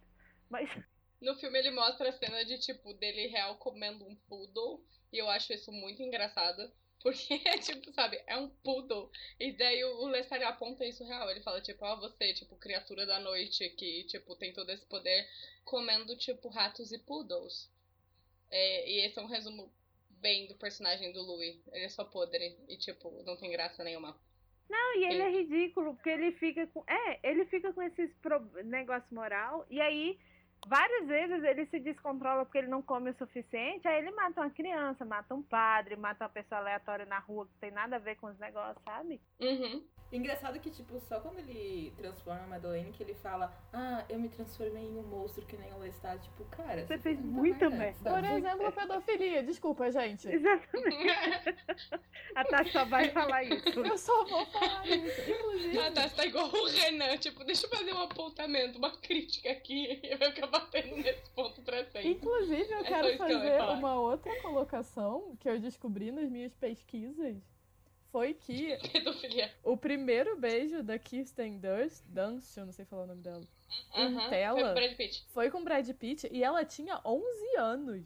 Mas 0.49 0.69
No 1.19 1.35
filme 1.35 1.57
ele 1.57 1.71
mostra 1.71 2.09
a 2.09 2.13
cena 2.13 2.45
de, 2.45 2.59
tipo, 2.59 2.93
dele 2.93 3.27
real 3.27 3.57
comendo 3.57 4.05
um 4.05 4.15
poodle. 4.27 4.83
E 5.11 5.17
eu 5.17 5.29
acho 5.29 5.51
isso 5.53 5.71
muito 5.71 6.01
engraçado. 6.01 6.71
Porque, 7.01 7.37
tipo, 7.59 7.91
sabe, 7.93 8.21
é 8.27 8.35
um 8.37 8.49
poodle. 8.49 9.09
E 9.39 9.51
daí 9.51 9.83
o 9.83 10.07
Lestat 10.07 10.43
aponta 10.43 10.85
isso 10.85 11.03
real. 11.05 11.29
Ele 11.29 11.41
fala, 11.41 11.61
tipo, 11.61 11.85
ó, 11.85 11.95
você, 11.95 12.33
tipo, 12.33 12.55
criatura 12.57 13.05
da 13.05 13.19
noite 13.19 13.69
que, 13.69 14.03
tipo, 14.05 14.35
tem 14.35 14.51
todo 14.53 14.69
esse 14.71 14.85
poder 14.85 15.27
comendo, 15.63 16.17
tipo, 16.17 16.49
ratos 16.49 16.91
e 16.91 16.99
poodles. 16.99 17.71
É, 18.49 18.89
e 18.89 19.05
esse 19.05 19.19
é 19.19 19.21
um 19.21 19.27
resumo 19.27 19.71
bem 20.09 20.47
do 20.47 20.55
personagem 20.55 21.11
do 21.11 21.21
Louis. 21.21 21.55
Ele 21.71 21.85
é 21.85 21.89
só 21.89 22.03
podre 22.03 22.57
e, 22.67 22.77
tipo, 22.77 23.23
não 23.23 23.37
tem 23.37 23.51
graça 23.51 23.83
nenhuma. 23.83 24.17
não, 24.69 24.95
e 24.95 25.05
ele 25.05 25.21
é 25.21 25.29
ridículo, 25.29 25.93
porque 25.95 26.09
ele 26.09 26.31
fica 26.33 26.67
com. 26.67 26.83
É, 26.87 27.19
ele 27.29 27.45
fica 27.45 27.71
com 27.73 27.81
esses 27.81 28.11
pro... 28.21 28.39
negócio 28.63 29.13
moral, 29.13 29.65
e 29.69 29.81
aí. 29.81 30.19
Várias 30.67 31.07
vezes 31.07 31.43
ele 31.43 31.67
se 31.67 31.79
descontrola 31.79 32.43
porque 32.43 32.57
ele 32.57 32.67
não 32.67 32.81
come 32.81 33.11
o 33.11 33.17
suficiente, 33.17 33.87
aí 33.87 33.99
ele 33.99 34.09
mata 34.09 34.41
uma 34.41 34.49
criança, 34.49 35.05
mata 35.05 35.35
um 35.35 35.43
padre, 35.43 35.95
mata 35.95 36.23
uma 36.23 36.31
pessoa 36.31 36.59
aleatória 36.59 37.05
na 37.05 37.19
rua 37.19 37.45
que 37.45 37.59
tem 37.59 37.69
nada 37.69 37.97
a 37.97 37.99
ver 37.99 38.15
com 38.15 38.25
os 38.25 38.39
negócios, 38.39 38.83
sabe? 38.83 39.21
Uhum. 39.39 39.87
Engraçado 40.11 40.59
que, 40.59 40.69
tipo, 40.69 40.99
só 41.01 41.19
quando 41.19 41.39
ele 41.39 41.91
transforma 41.97 42.43
a 42.43 42.47
Madeleine 42.47 42.91
que 42.91 43.03
ele 43.03 43.13
fala 43.15 43.53
Ah, 43.73 44.05
eu 44.07 44.17
me 44.17 44.29
transformei 44.29 44.83
em 44.85 44.97
um 44.97 45.03
monstro 45.03 45.45
que 45.45 45.57
nem 45.57 45.71
o 45.73 45.79
Lestat. 45.79 46.21
Tipo, 46.21 46.45
cara... 46.45 46.81
Você 46.85 46.97
fez 46.97 47.17
fez 47.17 47.19
muita 47.21 47.69
merda, 47.69 48.11
merda. 48.11 48.11
Por 48.11 48.37
exemplo, 48.37 48.71
pedofilia. 48.71 49.43
Desculpa, 49.43 49.91
gente. 49.91 50.27
Exatamente. 50.29 51.07
A 52.35 52.43
Tati 52.45 52.71
só 52.71 52.85
vai 52.85 53.09
falar 53.09 53.43
isso. 53.43 53.79
Eu 53.79 53.97
só 53.97 54.23
vou 54.25 54.45
falar 54.47 54.87
isso. 54.87 55.29
Inclusive, 55.31 55.91
tá, 55.91 56.07
você 56.07 56.15
tá 56.15 56.25
igual 56.25 56.47
o 56.53 56.65
Renan, 56.67 57.17
tipo, 57.17 57.43
deixa 57.43 57.65
eu 57.65 57.69
fazer 57.69 57.93
um 57.93 58.01
apontamento, 58.01 58.77
uma 58.77 58.91
crítica 58.97 59.49
aqui, 59.51 59.99
e 60.03 60.15
vai 60.15 60.31
ficar 60.31 60.47
batendo 60.47 60.95
nesse 60.97 61.29
ponto 61.31 61.61
pra 61.61 61.83
sempre. 61.85 62.09
inclusive 62.09 62.71
eu 62.71 62.79
É 62.79 62.83
quero 62.83 63.07
eu 63.07 63.17
fazer 63.17 63.57
falar. 63.57 63.73
uma 63.73 63.99
outra 63.99 64.41
colocação 64.41 65.35
que 65.39 65.49
eu 65.49 65.59
descobri 65.59 66.11
nas 66.11 66.29
minhas 66.29 66.53
pesquisas. 66.53 67.35
Foi 68.11 68.33
que 68.33 68.77
Pedofilia. 68.91 69.53
o 69.63 69.75
primeiro 69.77 70.37
beijo 70.37 70.81
da 70.83 70.97
Kirsten 70.97 71.59
Dunst, 71.59 72.03
Dunst, 72.07 72.55
eu 72.57 72.65
não 72.65 72.71
sei 72.73 72.85
falar 72.85 73.03
o 73.03 73.07
nome 73.07 73.21
dela, 73.21 73.43
Aham, 73.95 74.29
tela? 74.29 74.55
Foi 74.59 74.63
com 74.67 74.73
Brad 74.73 74.95
Pitt. 74.97 75.25
foi 75.33 75.51
com 75.51 75.63
Brad 75.63 75.89
Pitt 75.93 76.29
e 76.31 76.43
ela 76.43 76.63
tinha 76.65 76.99
11 77.05 77.57
anos, 77.57 78.05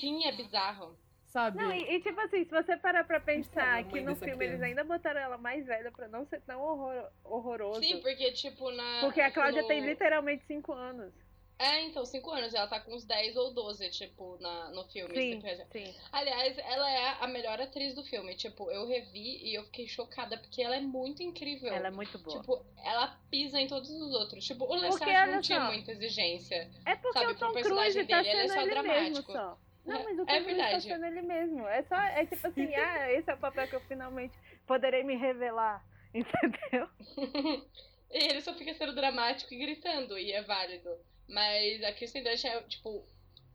Sim, 0.00 0.24
é 0.24 0.32
bizarro. 0.32 0.96
sabe? 1.26 1.58
Não, 1.58 1.70
e, 1.72 1.82
e, 1.96 2.00
tipo 2.00 2.18
assim, 2.20 2.44
se 2.44 2.50
você 2.50 2.76
parar 2.76 3.04
pra 3.04 3.20
pensar 3.20 3.84
que 3.84 4.00
no 4.00 4.14
filme 4.16 4.36
criança. 4.36 4.44
eles 4.44 4.62
ainda 4.62 4.84
botaram 4.84 5.20
ela 5.20 5.36
mais 5.36 5.66
velha 5.66 5.90
pra 5.92 6.08
não 6.08 6.24
ser 6.26 6.40
tão 6.42 6.60
horror, 6.62 7.10
horroroso. 7.24 7.80
Sim, 7.80 8.00
porque, 8.00 8.32
tipo, 8.32 8.70
na. 8.70 9.00
Porque 9.00 9.20
a 9.20 9.30
Cláudia 9.30 9.62
no- 9.62 9.68
tem 9.68 9.84
literalmente 9.84 10.44
5 10.46 10.72
anos. 10.72 11.12
É, 11.58 11.80
então, 11.82 12.04
5 12.04 12.30
anos. 12.30 12.54
Ela 12.54 12.68
tá 12.68 12.78
com 12.78 12.94
uns 12.94 13.04
10 13.04 13.36
ou 13.36 13.52
12, 13.52 13.90
tipo, 13.90 14.38
na, 14.40 14.70
no 14.70 14.84
filme. 14.84 15.14
Sim, 15.14 15.40
você 15.40 15.48
pensa. 15.48 15.66
sim. 15.72 15.94
Aliás, 16.12 16.56
ela 16.58 16.90
é 16.90 17.16
a 17.20 17.26
melhor 17.26 17.60
atriz 17.60 17.94
do 17.94 18.04
filme. 18.04 18.34
Tipo, 18.36 18.70
eu 18.70 18.86
revi 18.86 19.42
e 19.42 19.54
eu 19.54 19.64
fiquei 19.64 19.88
chocada, 19.88 20.38
porque 20.38 20.62
ela 20.62 20.76
é 20.76 20.80
muito 20.80 21.22
incrível. 21.22 21.72
Ela 21.72 21.88
é 21.88 21.90
muito 21.90 22.16
boa. 22.18 22.40
Tipo, 22.40 22.64
ela 22.84 23.18
pisa 23.28 23.60
em 23.60 23.66
todos 23.66 23.90
os 23.90 24.14
outros. 24.14 24.44
Tipo, 24.46 24.66
o 24.66 24.74
Lestat 24.76 25.30
não 25.30 25.40
tinha 25.40 25.60
só. 25.60 25.66
muita 25.66 25.90
exigência. 25.92 26.70
É 26.86 26.94
porque 26.94 27.18
sabe, 27.18 27.32
o 27.32 27.38
Tom 27.38 27.52
personagem 27.52 28.04
Cruise 28.04 28.08
tá 28.08 28.22
dele, 28.22 28.28
ele 28.28 28.38
é 28.38 28.48
sendo 28.48 28.54
só 28.54 28.60
ele 28.60 28.70
mesmo 28.82 29.22
dramático. 29.22 29.32
só. 29.32 29.58
Não, 29.84 29.96
É- 29.96 30.04
mas 30.04 30.18
o 30.18 30.26
Tom 30.26 30.32
é 30.32 30.42
Cruise 30.42 30.70
tá 30.70 30.80
sendo 30.80 31.06
ele 31.06 31.22
mesmo. 31.22 31.66
É 31.66 31.82
só, 31.82 31.96
é 31.96 32.24
tipo 32.24 32.46
assim, 32.46 32.74
ah, 32.76 33.12
esse 33.12 33.30
é 33.30 33.34
o 33.34 33.38
papel 33.38 33.66
que 33.66 33.74
eu 33.74 33.80
finalmente 33.80 34.38
poderei 34.66 35.02
me 35.02 35.16
revelar. 35.16 35.84
Entendeu? 36.14 36.88
e 38.10 38.30
ele 38.30 38.40
só 38.42 38.54
fica 38.54 38.72
sendo 38.74 38.94
dramático 38.94 39.52
e 39.52 39.58
gritando, 39.58 40.16
e 40.18 40.32
é 40.32 40.42
válido. 40.42 40.88
Mas 41.28 41.82
a 41.84 41.92
Kristen 41.92 42.22
Dunst 42.24 42.44
é, 42.44 42.60
tipo, 42.62 43.04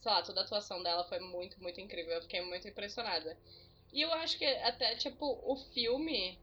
sei 0.01 0.12
lá, 0.12 0.22
toda 0.22 0.42
a 0.42 0.44
atuação 0.44 0.82
dela 0.84 1.03
foi 1.06 1.20
muito, 1.20 1.62
muito 1.62 1.82
incrível. 1.82 2.13
Eu 2.13 2.22
fiquei 2.22 2.42
muito 2.42 2.68
impressionada. 2.68 3.38
E 3.92 4.01
eu 4.01 4.13
acho 4.13 4.38
que 4.38 4.46
até, 4.46 4.96
tipo, 4.96 5.25
o 5.44 5.56
filme. 5.74 6.38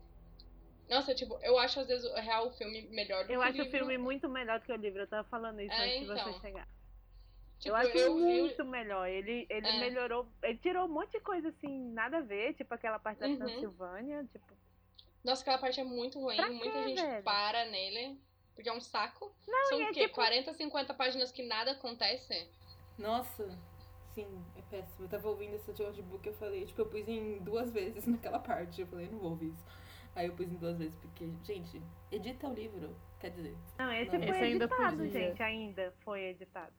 Nossa, 0.88 1.14
tipo, 1.14 1.38
eu 1.42 1.56
acho 1.58 1.78
às 1.80 1.86
vezes 1.86 2.04
o 2.04 2.14
real 2.14 2.48
o 2.48 2.50
filme 2.52 2.82
melhor 2.88 3.24
do 3.24 3.32
Eu 3.32 3.40
que 3.40 3.46
acho 3.46 3.58
o 3.60 3.62
livro. 3.62 3.78
filme 3.78 3.96
muito 3.98 4.28
melhor 4.28 4.58
do 4.58 4.66
que 4.66 4.72
o 4.72 4.76
livro. 4.76 5.00
Eu 5.02 5.06
tava 5.06 5.28
falando 5.28 5.60
isso 5.60 5.72
É, 5.72 5.84
antes 5.86 6.06
de 6.06 6.12
então. 6.12 6.32
você 6.32 6.40
chegar. 6.40 6.68
Tipo, 7.60 7.68
eu 7.68 7.76
acho 7.76 7.96
eu 7.98 8.14
vi 8.16 8.20
o- 8.22 8.24
muito 8.24 8.64
melhor. 8.64 9.08
Ele, 9.08 9.46
ele 9.48 9.66
É. 9.68 9.78
melhorou. 9.78 10.26
Ele 10.42 10.58
tirou 10.58 10.86
um 10.86 10.88
monte 10.88 11.12
de 11.12 11.20
coisa 11.20 11.48
assim, 11.50 11.78
nada 11.92 12.16
a 12.18 12.20
ver, 12.22 12.54
tipo 12.54 12.72
aquela 12.74 12.98
parte 12.98 13.18
da 13.18 13.28
Uhum. 13.28 13.36
Transilvânia, 13.36 14.24
tipo. 14.32 14.46
Nossa, 15.22 15.42
aquela 15.42 15.58
parte 15.58 15.78
é 15.78 15.84
muito 15.84 16.18
ruim. 16.18 16.36
Pra 16.36 16.48
Muita 16.50 16.72
quê, 16.72 16.88
gente 16.88 17.02
velho? 17.02 17.22
para 17.22 17.64
nele. 17.66 18.18
Porque 18.60 18.68
é 18.68 18.74
um 18.74 18.80
saco. 18.80 19.34
Não, 19.48 19.68
São 19.70 19.80
é 19.80 19.90
o 19.90 19.94
quê? 19.94 20.02
tipo- 20.02 20.16
40, 20.16 20.52
50 20.52 20.92
páginas 20.92 21.32
que 21.32 21.42
nada 21.42 21.70
acontece? 21.70 22.46
Nossa, 22.98 23.58
sim, 24.14 24.44
é 24.54 24.60
péssimo. 24.60 25.06
Eu 25.06 25.08
tava 25.08 25.28
ouvindo 25.30 25.54
esse 25.54 25.70
audiobook 25.70 26.26
eu 26.26 26.34
falei, 26.34 26.66
tipo, 26.66 26.82
eu 26.82 26.86
pus 26.86 27.08
em 27.08 27.38
duas 27.38 27.72
vezes 27.72 28.04
naquela 28.06 28.38
parte. 28.38 28.82
Eu 28.82 28.86
falei, 28.86 29.08
não 29.08 29.18
vou 29.18 29.30
ouvir 29.30 29.48
isso. 29.48 29.64
Aí 30.14 30.26
eu 30.26 30.34
pus 30.34 30.46
em 30.46 30.56
duas 30.56 30.76
vezes, 30.76 30.94
porque, 30.96 31.26
gente, 31.42 31.80
edita 32.12 32.48
o 32.48 32.52
livro. 32.52 32.94
Quer 33.18 33.30
dizer, 33.30 33.56
Não, 33.78 33.90
esse 33.94 34.12
Não, 34.12 34.26
foi 34.26 34.30
esse 34.36 34.44
ainda 34.44 34.64
editado, 34.66 34.96
podia. 34.98 35.10
gente. 35.10 35.42
Ainda 35.42 35.94
foi 36.04 36.20
editado. 36.24 36.74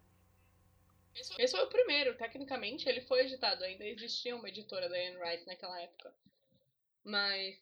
Esse 1.16 1.42
esse 1.42 1.56
foi 1.58 1.66
o 1.66 1.70
primeiro, 1.70 2.16
tecnicamente 2.16 2.88
ele 2.88 3.02
foi 3.02 3.22
editado, 3.22 3.64
ainda 3.64 3.84
existia 3.86 4.36
uma 4.36 4.48
editora 4.48 4.88
da 4.88 4.96
Anne 4.96 5.18
Rice 5.18 5.48
naquela 5.48 5.82
época. 5.82 6.14
Mas. 7.04 7.60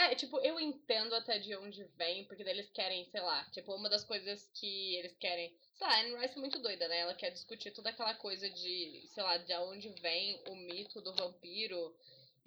É, 0.00 0.14
tipo, 0.14 0.38
eu 0.38 0.58
entendo 0.58 1.14
até 1.14 1.38
de 1.38 1.54
onde 1.56 1.84
vem, 1.98 2.24
porque 2.24 2.42
daí 2.42 2.54
eles 2.54 2.70
querem, 2.70 3.04
sei 3.04 3.20
lá, 3.20 3.44
tipo, 3.50 3.74
uma 3.74 3.86
das 3.86 4.02
coisas 4.02 4.50
que 4.54 4.96
eles 4.96 5.14
querem. 5.18 5.54
Sei 5.74 5.86
lá, 5.86 5.92
a 5.94 6.00
Anne 6.00 6.16
Rice 6.16 6.38
é 6.38 6.40
muito 6.40 6.58
doida, 6.58 6.88
né? 6.88 7.00
Ela 7.00 7.14
quer 7.14 7.28
discutir 7.30 7.70
toda 7.70 7.90
aquela 7.90 8.14
coisa 8.14 8.48
de, 8.48 9.02
sei 9.08 9.22
lá, 9.22 9.36
de 9.36 9.54
onde 9.56 9.90
vem 10.00 10.42
o 10.48 10.56
mito 10.56 11.02
do 11.02 11.14
vampiro 11.14 11.94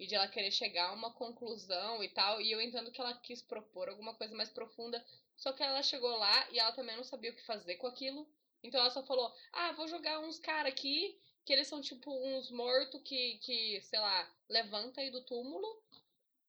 e 0.00 0.04
de 0.04 0.16
ela 0.16 0.26
querer 0.26 0.50
chegar 0.50 0.88
a 0.88 0.94
uma 0.94 1.12
conclusão 1.12 2.02
e 2.02 2.08
tal. 2.08 2.40
E 2.40 2.50
eu 2.50 2.60
entendo 2.60 2.90
que 2.90 3.00
ela 3.00 3.14
quis 3.18 3.40
propor 3.40 3.88
alguma 3.88 4.14
coisa 4.16 4.34
mais 4.34 4.50
profunda, 4.50 5.04
só 5.36 5.52
que 5.52 5.62
ela 5.62 5.80
chegou 5.80 6.10
lá 6.18 6.50
e 6.50 6.58
ela 6.58 6.72
também 6.72 6.96
não 6.96 7.04
sabia 7.04 7.30
o 7.30 7.36
que 7.36 7.46
fazer 7.46 7.76
com 7.76 7.86
aquilo. 7.86 8.28
Então 8.64 8.80
ela 8.80 8.90
só 8.90 9.04
falou: 9.04 9.32
ah, 9.52 9.70
vou 9.74 9.86
jogar 9.86 10.18
uns 10.18 10.40
caras 10.40 10.72
aqui, 10.72 11.16
que 11.44 11.52
eles 11.52 11.68
são 11.68 11.80
tipo 11.80 12.10
uns 12.10 12.50
mortos 12.50 13.00
que, 13.04 13.38
que, 13.38 13.80
sei 13.82 14.00
lá, 14.00 14.28
levanta 14.48 15.00
aí 15.00 15.10
do 15.12 15.22
túmulo. 15.24 15.83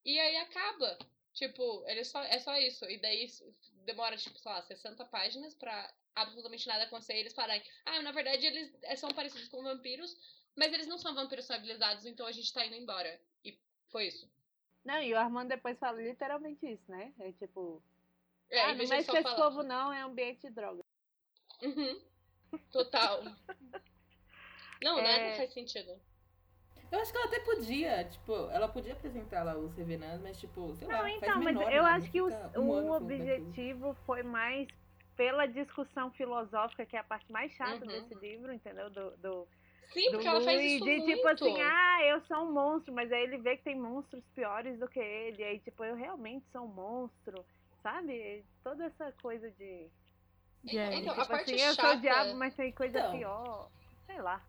E 0.05 0.19
aí 0.19 0.37
acaba. 0.37 0.97
Tipo, 1.33 1.83
ele 1.87 2.03
só, 2.05 2.23
é 2.23 2.39
só 2.39 2.55
isso. 2.57 2.85
E 2.85 2.97
daí 2.97 3.27
demora, 3.85 4.15
tipo, 4.15 4.39
sei 4.39 4.51
lá, 4.51 4.61
60 4.61 5.03
páginas 5.05 5.53
pra 5.55 5.93
absolutamente 6.15 6.67
nada 6.67 6.83
acontecer. 6.83 7.15
E 7.15 7.19
eles 7.19 7.33
falarem, 7.33 7.61
ah, 7.85 8.01
na 8.01 8.11
verdade 8.11 8.45
eles 8.45 8.73
é, 8.83 8.95
são 8.95 9.09
parecidos 9.09 9.49
com 9.49 9.61
vampiros, 9.61 10.15
mas 10.55 10.71
eles 10.71 10.87
não 10.87 10.97
são 10.97 11.13
vampiros 11.13 11.45
civilizados, 11.45 12.05
então 12.05 12.25
a 12.25 12.31
gente 12.31 12.53
tá 12.53 12.65
indo 12.65 12.75
embora. 12.75 13.19
E 13.43 13.59
foi 13.91 14.07
isso. 14.07 14.29
Não, 14.85 15.01
e 15.01 15.13
o 15.13 15.17
Armando 15.17 15.49
depois 15.49 15.77
fala 15.77 16.01
literalmente 16.01 16.65
isso, 16.65 16.89
né? 16.89 17.11
É 17.19 17.31
tipo, 17.33 17.83
É, 18.49 18.61
ah, 18.61 18.75
não 18.75 18.87
mexe 18.87 19.09
com 19.09 19.17
esse 19.17 19.35
povo 19.35 19.63
não, 19.63 19.91
é 19.91 20.01
ambiente 20.01 20.41
de 20.41 20.51
droga. 20.51 20.85
Uhum. 21.61 22.01
Total. 22.71 23.23
Não, 24.81 24.97
nada 24.97 25.09
É. 25.09 25.37
faz 25.37 25.53
sentido. 25.53 25.99
Eu 26.91 26.99
acho 26.99 27.11
que 27.11 27.17
ela 27.17 27.27
até 27.27 27.39
podia, 27.39 28.03
tipo, 28.05 28.33
ela 28.51 28.67
podia 28.67 28.93
apresentar 28.93 29.43
lá 29.43 29.57
os 29.57 29.73
Revenants, 29.75 30.21
mas, 30.21 30.39
tipo, 30.39 30.73
sei 30.75 30.87
lá, 30.87 30.93
Não, 30.97 31.07
faz 31.07 31.17
então, 31.21 31.35
mas 31.41 31.55
menor, 31.55 31.71
eu 31.71 31.83
né? 31.83 31.89
acho 31.91 32.11
que 32.11 32.21
o, 32.21 32.25
um 32.27 32.29
o 32.29 32.33
falando 32.33 33.07
daquilo. 33.07 33.25
objetivo 33.25 33.93
foi 34.05 34.23
mais 34.23 34.67
pela 35.15 35.45
discussão 35.45 36.11
filosófica, 36.11 36.85
que 36.85 36.95
é 36.95 36.99
a 36.99 37.03
parte 37.03 37.31
mais 37.31 37.51
chata 37.53 37.85
Uhum. 37.85 37.91
desse 37.91 38.13
livro, 38.15 38.51
entendeu? 38.53 38.89
Do, 38.89 39.11
do, 39.17 39.47
Sim, 39.93 40.05
do 40.05 40.11
porque 40.11 40.27
ela 40.27 40.41
faz 40.41 40.61
isso 40.61 40.83
de 40.83 40.97
muito. 40.97 41.05
tipo 41.05 41.27
assim, 41.27 41.61
ah, 41.61 42.03
eu 42.03 42.21
sou 42.21 42.37
um 42.37 42.51
monstro, 42.51 42.93
mas 42.93 43.11
aí 43.11 43.23
ele 43.23 43.37
vê 43.37 43.55
que 43.57 43.63
tem 43.63 43.79
monstros 43.79 44.23
piores 44.35 44.77
do 44.77 44.87
que 44.89 44.99
ele, 44.99 45.43
aí 45.43 45.59
tipo, 45.59 45.83
eu 45.85 45.95
realmente 45.95 46.45
sou 46.51 46.63
um 46.63 46.67
monstro, 46.67 47.45
sabe? 47.81 48.43
Toda 48.63 48.85
essa 48.85 49.11
coisa 49.21 49.49
de. 49.51 49.89
Então, 50.65 51.13
a 51.13 51.15
tipo 51.15 51.27
parte 51.27 51.51
assim, 51.53 51.61
eu 51.61 51.73
sou 51.75 51.85
chata- 51.85 51.97
o 51.97 52.01
diabo, 52.01 52.35
mas 52.35 52.55
tem 52.55 52.71
coisa 52.71 52.99
Então. 52.99 53.11
pior. 53.11 53.69
Sei 54.05 54.21
lá. 54.21 54.41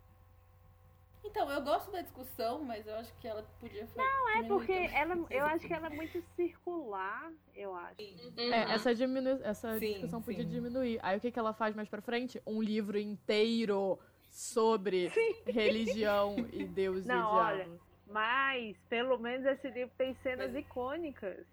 Então, 1.27 1.51
eu 1.51 1.61
gosto 1.63 1.91
da 1.91 2.01
discussão, 2.03 2.63
mas 2.63 2.87
eu 2.87 2.95
acho 2.97 3.13
que 3.21 3.27
ela 3.29 3.43
podia 3.61 3.87
Não, 3.97 4.31
é 4.39 4.43
porque 4.45 4.73
ela, 4.73 5.15
eu 5.29 5.45
acho 5.45 5.67
que 5.67 5.73
ela 5.75 5.89
é 5.89 5.91
muito 5.91 6.23
circular, 6.35 7.31
eu 7.55 7.75
acho. 7.75 8.01
Uhum. 8.01 8.53
É, 8.53 8.73
essa, 8.73 8.95
diminu 8.95 9.41
essa 9.43 9.79
Sim, 9.79 9.93
discussão 9.93 10.23
podia 10.23 10.45
sim. 10.45 10.49
diminuir. 10.49 10.99
Aí 11.03 11.19
o 11.19 11.21
que, 11.21 11.31
que 11.31 11.39
ela 11.39 11.53
faz 11.53 11.75
mais 11.75 11.89
pra 11.89 12.01
frente? 12.01 12.41
Um 12.47 12.63
livro 12.63 12.99
inteiro 12.99 13.99
sobre 14.31 15.09
religião 15.47 16.37
e 16.53 16.65
Deus 16.65 17.05
Não, 17.05 17.17
e 17.17 17.23
o 17.23 17.27
olha. 17.29 17.69
Mas, 18.07 18.77
pelo 18.89 19.19
menos 19.19 19.45
esse 19.47 19.69
livro 19.71 19.93
tem 19.99 20.15
cenas 20.23 20.53
Mas- 20.53 20.65
icônicas. 20.65 21.45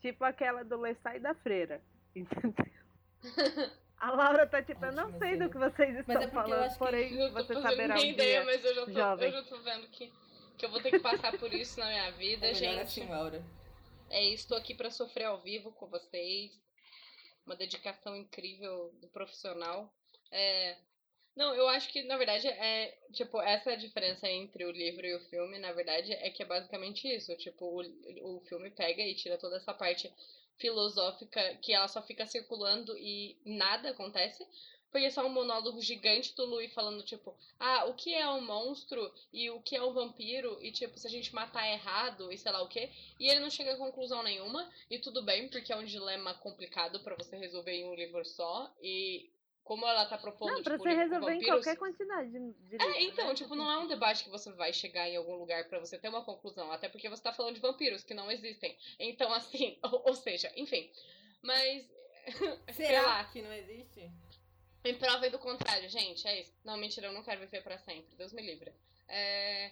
Tipo 0.00 0.24
aquela 0.24 0.64
do 0.64 0.76
Lestat 0.80 1.16
e 1.16 1.20
da 1.20 1.34
Freira. 1.34 1.80
Entendeu? 2.14 2.64
A 4.00 4.10
Laura 4.12 4.46
tá 4.46 4.62
tipo, 4.62 4.84
eu 4.84 4.92
não 4.92 5.12
sei 5.18 5.36
do 5.36 5.50
que 5.50 5.58
vocês 5.58 5.96
estão 5.98 6.22
é 6.22 6.26
porque 6.28 6.52
eu 6.54 6.68
falando, 6.68 6.78
porém 6.78 7.18
Eu 7.18 7.32
você 7.32 7.54
saberá 7.56 7.94
um 7.96 8.04
ideia, 8.04 8.42
dia. 8.42 8.44
mas 8.44 8.64
eu 8.64 8.74
já, 8.74 8.86
tô, 8.86 8.92
jovem. 8.92 9.26
eu 9.28 9.32
já 9.32 9.42
tô 9.44 9.58
vendo 9.58 9.88
que, 9.88 10.12
que 10.56 10.64
eu 10.66 10.70
vou 10.70 10.80
ter 10.80 10.92
que 10.92 11.00
passar 11.00 11.36
por 11.38 11.52
isso 11.52 11.78
na 11.80 11.86
minha 11.86 12.10
vida, 12.12 12.46
É 12.46 12.54
gente. 12.54 12.80
assim, 12.80 13.06
Laura. 13.08 13.44
É 14.10 14.22
isso, 14.24 14.48
tô 14.48 14.54
aqui 14.54 14.74
pra 14.74 14.90
sofrer 14.90 15.24
ao 15.24 15.40
vivo 15.42 15.72
com 15.72 15.86
vocês. 15.88 16.52
Uma 17.44 17.56
dedicação 17.56 18.14
incrível 18.16 18.92
do 19.00 19.08
profissional. 19.08 19.92
É, 20.30 20.76
Não, 21.36 21.54
eu 21.54 21.68
acho 21.68 21.88
que, 21.90 22.02
na 22.04 22.16
verdade, 22.16 22.46
é. 22.48 22.96
Tipo, 23.12 23.40
essa 23.40 23.70
é 23.70 23.74
a 23.74 23.76
diferença 23.78 24.28
entre 24.28 24.64
o 24.64 24.70
livro 24.70 25.06
e 25.06 25.14
o 25.14 25.20
filme, 25.28 25.58
na 25.58 25.72
verdade, 25.72 26.12
é 26.12 26.30
que 26.30 26.42
é 26.42 26.46
basicamente 26.46 27.08
isso. 27.08 27.34
Tipo, 27.36 27.64
o, 27.82 28.36
o 28.36 28.40
filme 28.48 28.70
pega 28.70 29.02
e 29.02 29.14
tira 29.14 29.38
toda 29.38 29.56
essa 29.56 29.72
parte 29.74 30.12
filosófica 30.58 31.54
que 31.62 31.72
ela 31.72 31.88
só 31.88 32.02
fica 32.02 32.26
circulando 32.26 32.96
e 32.98 33.36
nada 33.44 33.90
acontece. 33.90 34.46
Porque 34.90 35.06
é 35.06 35.10
só 35.10 35.26
um 35.26 35.28
monólogo 35.28 35.82
gigante 35.82 36.34
do 36.34 36.46
Louis 36.46 36.72
falando, 36.72 37.02
tipo, 37.02 37.36
ah, 37.60 37.84
o 37.84 37.94
que 37.94 38.14
é 38.14 38.26
um 38.30 38.40
monstro 38.40 39.12
e 39.30 39.50
o 39.50 39.60
que 39.60 39.76
é 39.76 39.82
um 39.82 39.92
vampiro, 39.92 40.58
e 40.62 40.72
tipo, 40.72 40.98
se 40.98 41.06
a 41.06 41.10
gente 41.10 41.34
matar 41.34 41.70
errado 41.70 42.32
e 42.32 42.38
sei 42.38 42.50
lá 42.50 42.62
o 42.62 42.68
quê. 42.68 42.90
E 43.20 43.28
ele 43.28 43.40
não 43.40 43.50
chega 43.50 43.74
a 43.74 43.76
conclusão 43.76 44.22
nenhuma, 44.22 44.66
e 44.90 44.98
tudo 44.98 45.22
bem, 45.22 45.48
porque 45.48 45.72
é 45.72 45.76
um 45.76 45.84
dilema 45.84 46.32
complicado 46.34 47.00
pra 47.00 47.16
você 47.16 47.36
resolver 47.36 47.72
em 47.72 47.84
um 47.84 47.94
livro 47.94 48.24
só. 48.24 48.74
E 48.82 49.30
como 49.68 49.86
ela 49.86 50.06
tá 50.06 50.16
propondo, 50.16 50.50
Não, 50.54 50.62
pra 50.62 50.78
tipo, 50.78 50.82
você 50.88 50.94
resolver 50.96 51.30
em 51.32 51.38
vampiros- 51.40 51.64
qualquer 51.64 51.76
quantidade 51.78 52.30
de, 52.30 52.76
é, 52.82 53.02
então, 53.02 53.28
né? 53.28 53.34
tipo, 53.34 53.54
não 53.54 53.70
é 53.70 53.76
um 53.78 53.86
debate 53.86 54.24
que 54.24 54.30
você 54.30 54.50
vai 54.52 54.72
chegar 54.72 55.06
em 55.06 55.14
algum 55.16 55.34
lugar 55.36 55.68
pra 55.68 55.78
você 55.78 55.98
ter 55.98 56.08
uma 56.08 56.24
conclusão, 56.24 56.72
até 56.72 56.88
porque 56.88 57.06
você 57.10 57.22
tá 57.22 57.34
falando 57.34 57.54
de 57.56 57.60
vampiros 57.60 58.02
que 58.02 58.14
não 58.14 58.30
existem. 58.30 58.74
Então, 58.98 59.30
assim, 59.34 59.78
ou, 59.84 60.08
ou 60.08 60.14
seja, 60.14 60.50
enfim. 60.56 60.90
Mas. 61.42 61.86
sei 62.74 62.86
Será 62.86 63.02
lá, 63.02 63.24
que 63.24 63.42
não 63.42 63.52
existe? 63.52 64.10
me 64.84 64.94
provem 64.94 65.30
do 65.30 65.38
contrário, 65.38 65.86
gente. 65.90 66.26
É 66.26 66.40
isso. 66.40 66.52
Não, 66.64 66.78
mentira, 66.78 67.08
eu 67.08 67.12
não 67.12 67.22
quero 67.22 67.40
viver 67.40 67.62
pra 67.62 67.76
sempre. 67.78 68.16
Deus 68.16 68.32
me 68.32 68.40
livre. 68.40 68.72
É, 69.06 69.70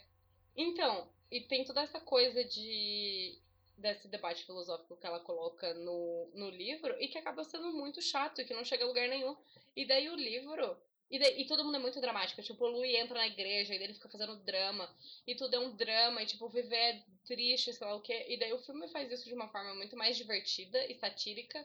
Então, 0.54 1.08
e 1.30 1.40
tem 1.40 1.64
toda 1.64 1.80
essa 1.80 2.00
coisa 2.00 2.44
de 2.44 3.38
desse 3.76 4.08
debate 4.08 4.44
filosófico 4.44 4.96
que 4.96 5.06
ela 5.06 5.20
coloca 5.20 5.72
no, 5.74 6.30
no 6.34 6.48
livro 6.50 6.94
e 7.00 7.08
que 7.08 7.18
acaba 7.18 7.44
sendo 7.44 7.72
muito 7.72 8.00
chato 8.02 8.44
que 8.44 8.54
não 8.54 8.64
chega 8.64 8.84
a 8.84 8.86
lugar 8.86 9.08
nenhum. 9.08 9.36
E 9.74 9.84
daí 9.86 10.08
o 10.08 10.14
livro. 10.16 10.76
E, 11.10 11.18
daí- 11.18 11.40
e 11.42 11.46
todo 11.46 11.64
mundo 11.64 11.76
é 11.76 11.80
muito 11.80 12.00
dramático. 12.00 12.42
Tipo, 12.42 12.64
o 12.64 12.68
Louis 12.68 12.94
entra 12.94 13.18
na 13.18 13.26
igreja 13.26 13.74
e 13.74 13.82
ele 13.82 13.94
fica 13.94 14.08
fazendo 14.08 14.36
drama. 14.36 14.88
E 15.26 15.34
tudo 15.34 15.54
é 15.54 15.58
um 15.58 15.74
drama. 15.76 16.22
E, 16.22 16.26
tipo, 16.26 16.48
viver 16.48 16.76
é 16.76 17.02
triste, 17.24 17.72
sei 17.72 17.86
lá 17.86 17.94
o 17.94 18.00
quê. 18.00 18.26
E 18.28 18.36
daí 18.38 18.52
o 18.52 18.58
filme 18.58 18.88
faz 18.88 19.10
isso 19.12 19.24
de 19.24 19.34
uma 19.34 19.48
forma 19.48 19.74
muito 19.74 19.96
mais 19.96 20.16
divertida 20.16 20.84
e 20.86 20.94
satírica. 20.94 21.64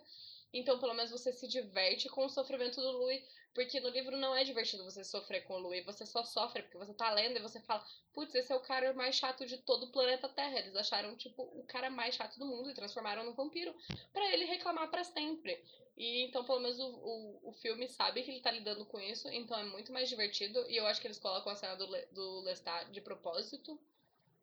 Então, 0.54 0.80
pelo 0.80 0.93
menos 0.93 1.12
você 1.12 1.32
se 1.32 1.47
diverte 1.47 2.10
com 2.10 2.26
o 2.26 2.30
sofrimento 2.30 2.82
do 2.82 2.91
Louis. 2.91 3.24
Porque 3.54 3.82
no 3.82 3.90
livro 3.90 4.16
não 4.16 4.34
é 4.34 4.44
divertido 4.44 4.84
você 4.84 5.04
sofrer 5.04 5.42
com 5.42 5.56
o 5.56 5.60
Louis. 5.60 5.86
Você 5.86 6.06
só 6.06 6.24
sofre 6.24 6.64
porque 6.64 6.78
você 6.78 6.94
tá 6.94 7.12
lendo 7.12 7.38
e 7.38 7.42
você 7.42 7.60
fala: 7.62 7.86
Putz, 8.14 8.34
esse 8.34 8.52
é 8.52 8.56
o 8.56 8.62
cara 8.62 8.94
mais 8.94 9.16
chato 9.16 9.46
de 9.46 9.58
todo 9.58 9.88
o 9.88 9.92
planeta 9.92 10.30
Terra. 10.30 10.60
Eles 10.60 10.76
acharam, 10.76 11.16
tipo, 11.18 11.44
o 11.44 11.64
cara 11.66 11.90
mais 11.90 12.16
chato 12.16 12.40
do 12.40 12.46
mundo 12.46 12.70
e 12.70 12.74
transformaram 12.74 13.26
num 13.26 13.34
vampiro 13.34 13.76
pra 14.14 14.32
ele 14.34 14.46
reclamar 14.46 14.90
pra 14.90 15.04
sempre. 15.04 15.62
E 15.98 16.24
então, 16.24 16.46
pelo 16.46 16.62
menos, 16.62 16.80
o, 16.80 16.88
o, 16.88 17.50
o 17.50 17.54
filme 17.54 17.88
sabe 17.90 18.24
que 18.24 18.32
ele 18.32 18.40
tá 18.40 18.52
lidando 18.52 18.86
com 18.86 19.00
isso. 19.00 19.28
Então 19.30 19.60
é 19.60 19.64
muito 19.64 19.92
mais 19.92 20.08
divertido. 20.08 20.66
E 20.70 20.78
eu 20.78 20.88
acho 20.88 21.02
que 21.02 21.08
eles 21.08 21.20
colocam 21.20 21.52
a 21.52 21.56
cena 21.56 21.76
do, 21.76 21.88
do 22.12 22.42
Lestat 22.42 22.90
de 22.90 23.02
propósito 23.02 23.78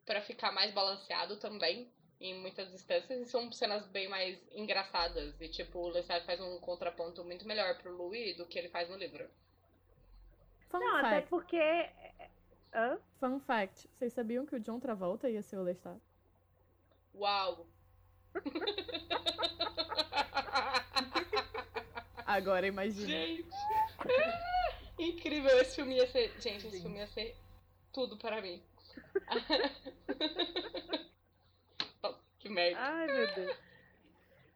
pra 0.05 0.21
ficar 0.21 0.51
mais 0.51 0.71
balanceado 0.71 1.37
também 1.37 1.91
em 2.19 2.35
muitas 2.41 2.73
instâncias 2.73 3.21
e 3.21 3.25
são 3.25 3.51
cenas 3.51 3.87
bem 3.87 4.07
mais 4.09 4.37
engraçadas 4.51 5.39
e 5.39 5.47
tipo 5.47 5.79
o 5.79 5.89
Lestat 5.89 6.25
faz 6.25 6.39
um 6.41 6.59
contraponto 6.59 7.23
muito 7.23 7.47
melhor 7.47 7.77
pro 7.77 7.95
Louis 7.95 8.35
do 8.35 8.45
que 8.45 8.59
ele 8.59 8.69
faz 8.69 8.89
no 8.89 8.97
livro. 8.97 9.29
Fun 10.69 10.79
Não, 10.79 10.97
até 10.97 11.21
fact. 11.21 11.29
porque. 11.29 11.89
Hã? 12.73 12.99
Fun 13.19 13.39
fact. 13.39 13.87
Vocês 13.97 14.13
sabiam 14.13 14.45
que 14.45 14.55
o 14.55 14.59
John 14.59 14.79
Travolta 14.79 15.29
ia 15.29 15.41
ser 15.41 15.57
o 15.57 15.63
Lestat? 15.63 15.99
Uau! 17.15 17.65
Agora 22.25 22.67
imagina. 22.67 23.07
gente, 23.07 23.49
incrível 24.99 25.59
esse 25.61 25.77
filme 25.77 25.95
ia 25.95 26.05
ser, 26.07 26.31
gente, 26.39 26.67
esse 26.67 26.81
filme 26.81 26.99
ia 26.99 27.07
ser 27.07 27.35
tudo 27.91 28.17
para 28.17 28.39
mim. 28.41 28.61
Merda. 32.59 32.79
Ai, 32.81 33.07
meu 33.07 33.35
Deus. 33.35 33.57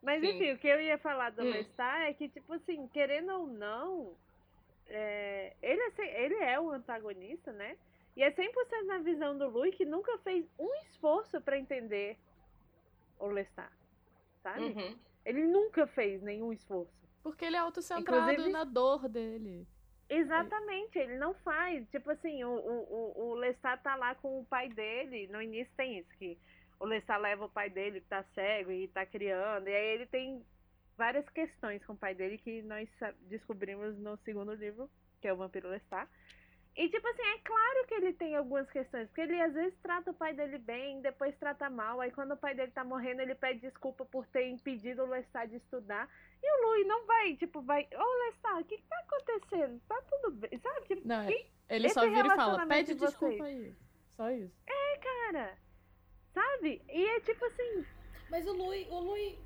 Mas 0.01 0.19
Sim. 0.21 0.29
enfim, 0.35 0.51
o 0.53 0.57
que 0.57 0.67
eu 0.67 0.81
ia 0.81 0.97
falar 0.97 1.29
do 1.31 1.41
Hum. 1.43 1.49
Lestat 1.51 2.01
é 2.09 2.13
que, 2.13 2.27
tipo 2.27 2.53
assim, 2.53 2.87
querendo 2.89 3.31
ou 3.33 3.47
não, 3.47 4.15
é, 4.87 5.53
ele, 5.61 5.81
é, 5.97 6.23
ele 6.25 6.35
é 6.35 6.59
o 6.59 6.69
antagonista, 6.71 7.51
né? 7.53 7.77
E 8.15 8.21
é 8.21 8.29
100% 8.29 8.85
na 8.85 8.97
visão 8.99 9.37
do 9.37 9.49
Louis 9.49 9.73
que 9.75 9.85
nunca 9.85 10.17
fez 10.19 10.45
um 10.59 10.71
esforço 10.75 11.39
pra 11.41 11.57
entender 11.57 12.17
o 13.19 13.27
Lestat. 13.27 13.71
sabe? 14.43 14.65
Uhum. 14.65 14.97
Ele 15.25 15.45
nunca 15.47 15.87
fez 15.87 16.21
nenhum 16.21 16.51
esforço. 16.51 16.91
Porque 17.23 17.45
ele 17.45 17.55
é 17.55 17.59
autocentrado 17.59 18.29
Inclusive- 18.33 18.51
na 18.51 18.65
dor 18.65 19.07
dele. 19.07 19.65
Exatamente, 20.09 20.99
ele 20.99 21.17
não 21.17 21.33
faz. 21.35 21.89
Tipo 21.89 22.11
assim, 22.11 22.43
o, 22.43 22.49
o, 22.49 22.83
o- 22.93 23.29
o 23.29 23.35
Lestat 23.35 23.81
tá 23.81 23.95
lá 23.95 24.13
com 24.15 24.41
o 24.41 24.45
pai 24.45 24.67
dele. 24.67 25.27
No 25.31 25.41
início 25.41 25.73
tem 25.77 25.97
isso, 25.99 26.09
que 26.19 26.37
o 26.83 26.85
Lestat 26.85 27.21
leva 27.21 27.45
o 27.45 27.49
pai 27.49 27.69
dele 27.69 28.01
que 28.01 28.07
tá 28.07 28.23
cego 28.35 28.69
e 28.69 28.89
tá 28.89 29.05
criando. 29.05 29.69
E 29.69 29.73
aí 29.73 29.85
ele 29.95 30.05
tem 30.05 30.45
várias 30.97 31.27
questões 31.29 31.83
com 31.85 31.93
o 31.93 31.97
pai 31.97 32.13
dele 32.13 32.37
que 32.37 32.61
nós 32.63 32.89
descobrimos 33.21 33.97
no 33.97 34.17
segundo 34.17 34.53
livro, 34.53 34.89
que 35.21 35.27
é 35.29 35.33
o 35.33 35.37
Vampiro 35.37 35.69
Lestat. 35.69 36.09
E 36.75 36.89
tipo 36.89 37.07
assim, 37.07 37.21
é 37.21 37.37
claro 37.37 37.87
que 37.87 37.93
ele 37.93 38.11
tem 38.13 38.35
algumas 38.35 38.69
questões, 38.69 39.07
porque 39.07 39.21
ele 39.21 39.39
às 39.39 39.53
vezes 39.53 39.79
trata 39.81 40.11
o 40.11 40.13
pai 40.13 40.33
dele 40.33 40.57
bem, 40.57 41.01
depois 41.01 41.33
trata 41.37 41.69
mal. 41.69 42.01
Aí 42.01 42.11
quando 42.11 42.33
o 42.33 42.37
pai 42.37 42.53
dele 42.53 42.71
tá 42.71 42.83
morrendo, 42.83 43.21
ele 43.21 43.35
pede 43.35 43.61
desculpa 43.61 44.03
por 44.03 44.27
ter 44.27 44.49
impedido 44.49 45.03
o 45.03 45.07
Lestat 45.07 45.49
de 45.49 45.57
estudar. 45.57 46.09
E 46.43 46.51
o 46.51 46.67
Louis 46.67 46.85
não 46.85 47.05
vai, 47.05 47.37
tipo, 47.37 47.61
vai, 47.61 47.87
ô 47.95 48.25
Lestat, 48.25 48.61
o 48.61 48.65
que, 48.65 48.77
que 48.77 48.87
tá 48.89 48.99
acontecendo? 49.07 49.79
Tá 49.87 50.01
tudo 50.01 50.31
bem, 50.31 50.59
sabe? 50.59 50.87
Tipo, 50.87 51.07
Não, 51.07 51.27
que 51.27 51.49
ele 51.69 51.85
esse 51.85 51.93
só 51.93 52.01
vira 52.01 52.27
e 52.27 52.35
fala, 52.35 52.67
pede 52.67 52.93
de 52.93 52.99
vocês?" 52.99 53.11
desculpa 53.11 53.45
aí. 53.45 53.73
Só 54.17 54.29
isso. 54.31 54.53
cara, 55.01 55.57
sabe? 56.33 56.81
E 56.89 57.05
é 57.05 57.19
tipo 57.21 57.45
assim, 57.45 57.85
Mas 58.29 58.45
o 58.47 58.53
Lui, 58.53 58.87
o 58.89 58.99
Lui, 58.99 59.39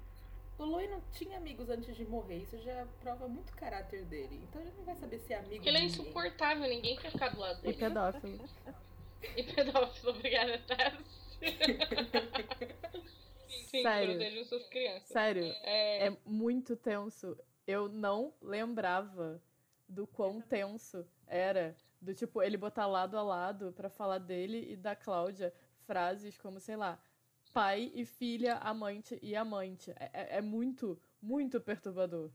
o 0.60 0.66
Lui 0.66 0.88
não 0.88 1.02
tinha 1.14 1.38
amigos 1.38 1.70
antes 1.70 1.96
de 1.96 2.06
morrer. 2.06 2.38
Isso 2.44 2.58
já 2.60 2.86
prova 3.02 3.28
muito 3.28 3.52
o 3.52 3.56
caráter 3.56 4.04
dele. 4.06 4.42
Então 4.50 4.62
ele 4.62 4.72
não 4.78 4.84
vai 4.86 4.96
saber 4.96 5.20
ser 5.20 5.36
amigo 5.36 5.56
Porque 5.56 5.70
ele 5.70 5.78
é 5.78 5.84
insuportável, 5.84 6.68
ninguém 6.68 6.96
quer 6.98 7.12
ficar 7.12 7.30
do 7.30 7.40
lado 7.40 7.60
E 7.60 7.62
dele. 7.64 7.78
pedófilo. 7.78 8.50
E 9.36 9.44
pedófilo, 9.44 10.12
obrigada, 10.12 10.58
Tess. 10.60 11.28
Sim, 13.70 13.82
Sério. 13.84 14.46
suas 14.46 14.68
crianças. 14.68 15.08
Sério, 15.10 15.44
É, 15.64 16.08
é 16.08 16.18
muito 16.26 16.76
tenso. 16.76 17.38
Eu 17.66 17.90
não 17.90 18.34
lembrava 18.42 19.42
do 19.88 20.08
quão 20.08 20.40
tenso 20.42 21.06
era. 21.28 21.76
Do 22.00 22.14
tipo, 22.14 22.42
ele 22.42 22.56
botar 22.58 22.86
lado 22.86 23.18
a 23.18 23.24
lado 23.24 23.74
pra 23.74 23.90
falar 23.90 24.20
dele 24.20 24.72
e 24.72 24.76
da 24.76 24.96
Cláudia 24.96 25.54
frases 25.92 26.38
como, 26.38 26.60
sei 26.60 26.76
lá, 26.76 27.00
pai 27.54 27.92
e 27.96 28.06
filha, 28.06 28.56
amante 28.58 29.18
e 29.24 29.36
amante. 29.36 29.92
É, 30.00 30.10
é- 30.14 30.38
é 30.38 30.42
muito, 30.42 31.00
muito 31.22 31.60
perturbador. 31.60 32.30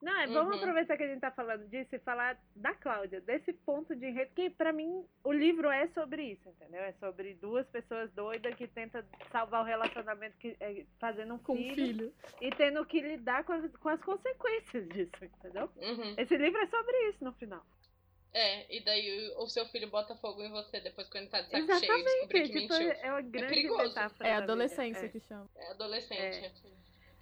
Não, 0.00 0.18
é 0.20 0.26
vamos 0.26 0.54
Uhum. 0.54 0.58
aproveitar 0.58 0.96
que 0.96 1.04
a 1.04 1.06
gente 1.06 1.20
tá 1.20 1.30
falando 1.30 1.68
disso 1.68 1.94
e 1.94 1.98
falar 2.00 2.36
da 2.56 2.74
Cláudia, 2.74 3.20
desse 3.20 3.52
ponto 3.52 3.94
de 3.94 4.04
enredo, 4.08 4.32
que 4.34 4.50
pra 4.50 4.72
mim 4.72 5.06
o 5.22 5.32
livro 5.32 5.70
é 5.70 5.86
sobre 5.94 6.24
isso, 6.32 6.48
entendeu? 6.48 6.80
É 6.82 6.92
sobre 6.94 7.34
duas 7.34 7.64
pessoas 7.68 8.10
doidas 8.12 8.52
que 8.56 8.66
tentam 8.66 9.00
salvar 9.30 9.62
o 9.62 9.64
relacionamento 9.64 10.36
que, 10.38 10.56
é, 10.58 10.84
fazendo 10.98 11.34
um 11.34 11.38
Com 11.38 11.54
filho, 11.56 11.74
filho. 11.76 12.14
e 12.40 12.50
tendo 12.50 12.84
que 12.84 13.00
lidar 13.00 13.44
com 13.44 13.52
as, 13.52 13.76
com 13.76 13.88
as 13.90 14.00
consequências 14.02 14.88
disso, 14.88 15.24
entendeu? 15.24 15.70
uhum. 15.76 16.14
Esse 16.18 16.36
livro 16.36 16.60
é 16.60 16.66
sobre 16.66 17.08
isso 17.10 17.22
no 17.24 17.32
final. 17.34 17.64
É, 18.34 18.74
e 18.74 18.80
daí 18.80 19.30
o, 19.36 19.42
o 19.42 19.48
seu 19.48 19.66
filho 19.66 19.90
bota 19.90 20.16
fogo 20.16 20.42
em 20.42 20.50
você 20.50 20.80
depois 20.80 21.06
quando 21.08 21.24
ele 21.24 21.30
tá 21.30 21.42
de 21.42 21.50
saco 21.50 21.66
cheio 21.66 21.72
e 21.72 21.74
Exatamente, 21.74 22.04
descobrir 22.04 22.48
que 22.48 22.60
tipo, 22.60 22.74
mentiu. 22.74 22.92
é 22.92 23.10
uma 23.10 23.20
grande 23.20 23.54
perigoso. 23.54 23.82
metáfora. 23.88 24.28
É 24.28 24.34
adolescência 24.34 25.04
é. 25.06 25.08
que 25.08 25.20
chama. 25.20 25.50
É 25.54 25.70
adolescente. 25.70 26.52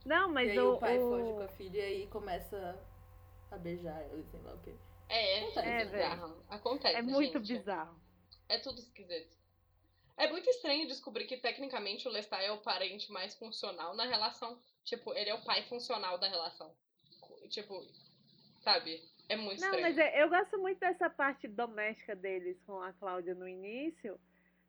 Não, 0.05 0.29
mas 0.33 0.49
e 0.49 0.53
aí 0.53 0.59
o, 0.61 0.75
o 0.75 0.79
pai 0.79 0.99
o- 0.99 1.09
foge 1.11 1.33
com 1.33 1.41
a 1.43 1.49
filha 1.49 1.79
e 1.79 1.83
aí 1.83 2.07
começa 2.07 2.79
a 3.51 3.59
beijar 3.59 4.01
ela, 4.03 4.23
sei 4.31 4.41
lá 4.41 4.55
o 4.55 4.59
quê. 4.63 4.75
É, 5.09 5.41
é, 5.41 5.81
É, 5.81 5.85
bizarro. 5.85 6.45
Acontece. 6.49 6.95
é 6.97 7.03
muito 7.03 7.39
gente. 7.45 7.59
bizarro. 7.59 8.01
É 8.49 8.59
tudo 8.59 8.79
esquisito. 8.79 9.37
É 10.17 10.29
muito 10.31 10.49
estranho 10.49 10.87
descobrir 10.87 11.25
que 11.27 11.37
tecnicamente 11.39 12.07
o 12.07 12.11
Lestat 12.11 12.43
é 12.45 12.53
o 12.53 12.59
parente 12.59 13.11
mais 13.11 13.35
funcional 13.35 13.97
na 13.97 14.05
relação. 14.05 14.61
Tipo, 14.85 15.13
ele 15.15 15.31
é 15.31 15.35
o 15.35 15.43
pai 15.43 15.65
funcional 15.65 16.19
da 16.19 16.29
relação. 16.29 16.73
Tipo, 17.49 17.85
sabe? 18.61 19.03
É 19.31 19.37
muito 19.37 19.61
Não, 19.61 19.67
estranho. 19.69 19.83
mas 19.83 19.97
é- 19.99 20.23
eu 20.23 20.29
gosto 20.29 20.59
muito 20.59 20.79
dessa 20.81 21.09
parte 21.09 21.47
doméstica 21.47 22.17
deles 22.17 22.61
com 22.67 22.81
a 22.83 22.93
Cláudia 22.95 23.35
no 23.35 23.47
início, 23.49 24.19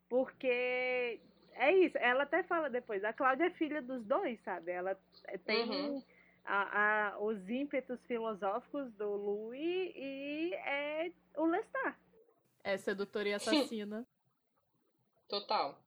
porque 0.08 1.19
é 1.54 1.71
isso, 1.78 1.97
ela 1.97 2.24
até 2.24 2.43
fala 2.43 2.69
depois, 2.69 3.04
a 3.04 3.12
Cláudia 3.12 3.45
é 3.45 3.50
filha 3.52 3.82
dos 3.82 4.06
dois, 4.06 4.39
sabe? 4.43 4.71
Ela 4.71 4.95
é- 5.26 5.38
tem 5.39 5.67
Uhum. 5.69 6.04
a- 6.45 7.10
a- 7.13 7.19
os 7.19 7.50
ímpetos 7.50 8.00
filosóficos 8.06 8.91
do 8.93 9.10
Louis 9.15 9.91
e 9.95 10.54
é 10.54 11.12
o 11.38 11.45
Lestat. 11.45 11.97
É 12.63 12.78
sedutora 12.78 13.30
e 13.30 13.34
assassina. 13.34 14.06
Total. 15.28 15.82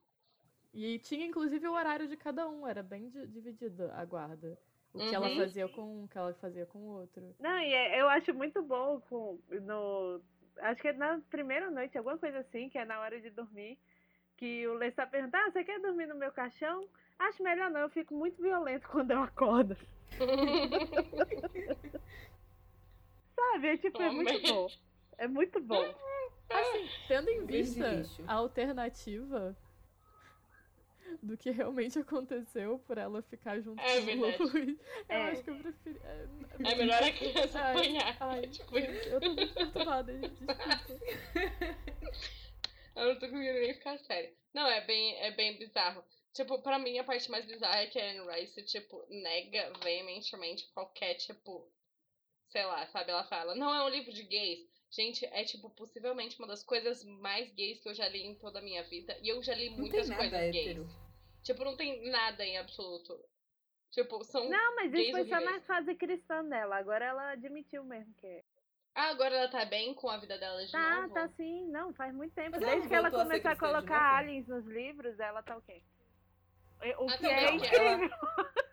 E 0.73 0.99
tinha 0.99 1.27
inclusive 1.27 1.69
o 1.69 1.73
horário 1.75 2.09
de 2.09 2.17
cada 2.17 2.49
um, 2.49 2.67
era 2.67 2.83
bem 2.83 3.09
di- 3.09 3.27
dividido 3.29 3.89
a 3.93 4.05
guarda. 4.05 4.59
O 4.95 4.99
que 5.01 5.15
ela 5.15 5.29
Uhum. 5.29 5.37
fazia 5.37 5.69
com 5.69 5.83
um, 5.83 6.05
o 6.05 6.09
que 6.09 6.17
ela 6.17 6.33
fazia 6.35 6.65
com 6.67 6.79
o 6.79 7.01
outro. 7.01 7.35
Não, 7.41 7.59
e 7.59 7.73
é- 7.75 8.01
eu 8.01 8.09
acho 8.09 8.33
muito 8.33 8.63
bom 8.63 9.01
com, 9.01 9.41
no. 9.51 10.21
Acho 10.59 10.81
que 10.81 10.89
é 10.89 10.93
na 10.93 11.21
primeira 11.31 11.69
noite, 11.71 11.99
alguma 11.99 12.17
coisa 12.17 12.39
assim, 12.39 12.69
que 12.69 12.79
é 12.79 12.85
na 12.85 13.01
hora 13.01 13.21
de 13.21 13.29
dormir, 13.31 13.77
que 14.37 14.67
o 14.69 14.75
Lestat 14.75 15.11
pergunta, 15.11 15.37
ah, 15.37 15.51
você 15.51 15.65
quer 15.65 15.81
dormir 15.81 16.07
no 16.07 16.15
meu 16.15 16.31
caixão? 16.31 16.89
Acho 17.19 17.43
melhor 17.43 17.71
não, 17.73 17.81
eu 17.81 17.91
fico 17.91 18.15
muito 18.15 18.41
violento 18.41 18.87
quando 18.89 19.11
eu 19.11 19.21
acordo. 19.21 19.77
Sabe? 23.35 23.69
É 23.69 23.77
tipo, 23.77 24.01
é 24.03 24.11
muito 24.11 24.41
bom. 24.43 24.71
É 25.19 25.27
muito 25.29 25.61
bom. 25.61 25.95
Assim, 26.51 26.89
tendo 27.09 27.29
em 27.31 27.47
vista 27.47 28.03
a 28.29 28.35
alternativa 28.35 29.57
do 31.23 31.37
que 31.37 31.51
realmente 31.51 31.99
aconteceu 32.01 32.79
por 32.81 32.99
ela 32.99 33.23
ficar 33.23 33.61
junto 33.61 33.81
É 33.81 34.01
com 34.03 34.43
o. 34.43 34.49
Luiz, 34.49 34.79
eu 35.09 35.17
É. 35.17 35.31
acho 35.31 35.43
que 35.45 35.51
eu 35.51 35.57
prefiro. 35.59 36.01
É, 36.05 36.27
É 36.71 36.75
melhor 36.75 37.03
a 37.03 37.11
criança 37.13 37.59
Ai, 37.61 37.77
apanhar. 37.77 38.17
ai. 38.21 38.41
É 38.45 38.47
tipo. 38.49 38.79
Eu 38.79 39.21
tô 39.21 39.33
muito 39.35 39.55
perturbada, 39.55 40.13
gente. 40.13 40.31
Desculpa. 40.31 40.55
Eu 42.97 43.07
não 43.07 43.15
tô 43.19 43.29
conseguindo 43.29 43.59
nem 43.61 43.75
ficar 43.75 43.99
séria. 43.99 44.33
Não, 44.55 44.67
é 44.69 44.81
bem, 44.87 45.17
é 45.17 45.31
bem 45.33 45.59
bizarro. 45.59 46.05
Tipo, 46.33 46.63
pra 46.63 46.79
mim, 46.79 46.99
a 46.99 47.05
parte 47.05 47.31
mais 47.31 47.45
bizarra 47.45 47.81
é 47.83 47.87
que 47.87 47.99
a 47.99 48.11
Anne 48.11 48.31
Rice, 48.41 48.63
tipo, 48.65 49.05
nega 49.09 49.73
veementemente 49.83 50.69
qualquer, 50.73 51.15
tipo, 51.15 51.69
sei 52.51 52.65
lá, 52.65 52.87
sabe? 52.89 53.11
Ela 53.11 53.25
fala, 53.25 53.55
não 53.55 53.75
é 53.75 53.83
um 53.85 53.89
livro 53.89 54.13
de 54.13 54.23
gays. 54.25 54.61
Gente, 54.91 55.25
é, 55.27 55.43
tipo, 55.45 55.71
possivelmente 55.71 56.39
uma 56.39 56.47
das 56.47 56.63
coisas 56.63 57.05
mais 57.05 57.53
gays 57.55 57.81
que 57.81 57.89
eu 57.89 57.95
já 57.95 58.09
li 58.09 58.23
em 58.23 58.35
toda 58.37 58.61
a 58.61 58.63
minha 58.63 58.83
vida. 58.85 59.17
E 59.23 59.29
eu 59.29 59.43
já 59.43 59.55
li 59.55 59.71
Não 59.71 59.79
muitas 59.79 60.09
coisas 60.09 60.31
nada 60.33 60.51
gays. 60.51 60.79
Tipo, 61.45 61.65
não 61.65 61.77
tem 61.77 62.11
nada 62.11 62.45
em 62.45 62.59
absoluto. 62.59 63.17
Tipo, 63.91 64.25
são... 64.25 64.49
Não, 64.51 64.75
mas 64.75 64.93
isso 64.93 65.13
foi 65.13 65.25
só 65.29 65.39
na 65.41 65.61
fase 65.61 65.95
cristã 65.95 66.45
dela. 66.45 66.77
Agora 66.77 67.05
ela 67.05 67.31
admitiu 67.31 67.85
mesmo 67.85 68.13
que 68.15 68.27
é. 68.27 68.43
Ah, 68.95 69.11
agora 69.11 69.35
ela 69.37 69.49
tá 69.49 69.65
bem 69.65 69.93
com 69.95 70.09
a 70.09 70.17
vida 70.17 70.39
dela 70.39 70.65
de 70.65 70.73
Tá, 70.73 71.03
novo? 71.03 71.15
tá 71.15 71.29
sim. 71.37 71.67
Não, 71.69 71.93
faz 71.95 72.15
muito 72.15 72.35
tempo. 72.35 72.53
Mas 72.53 72.63
ela 72.63 72.71
Desde 72.73 72.83
não 72.83 72.89
que 72.89 72.95
ela 72.97 73.09
a 73.09 73.11
começou 73.11 73.51
a 73.51 73.55
de 73.55 73.61
colocar 73.61 74.17
aliens 74.17 74.49
nos 74.49 74.65
livros, 74.67 75.19
ela 75.21 75.43
tá 75.43 75.57
ok. 75.57 75.85
O 76.99 77.09
Ah, 77.09 77.17
que 77.17 77.23
tá 77.23 77.31
é 77.31 77.47
bem, 77.47 77.57
incrível. 77.57 78.11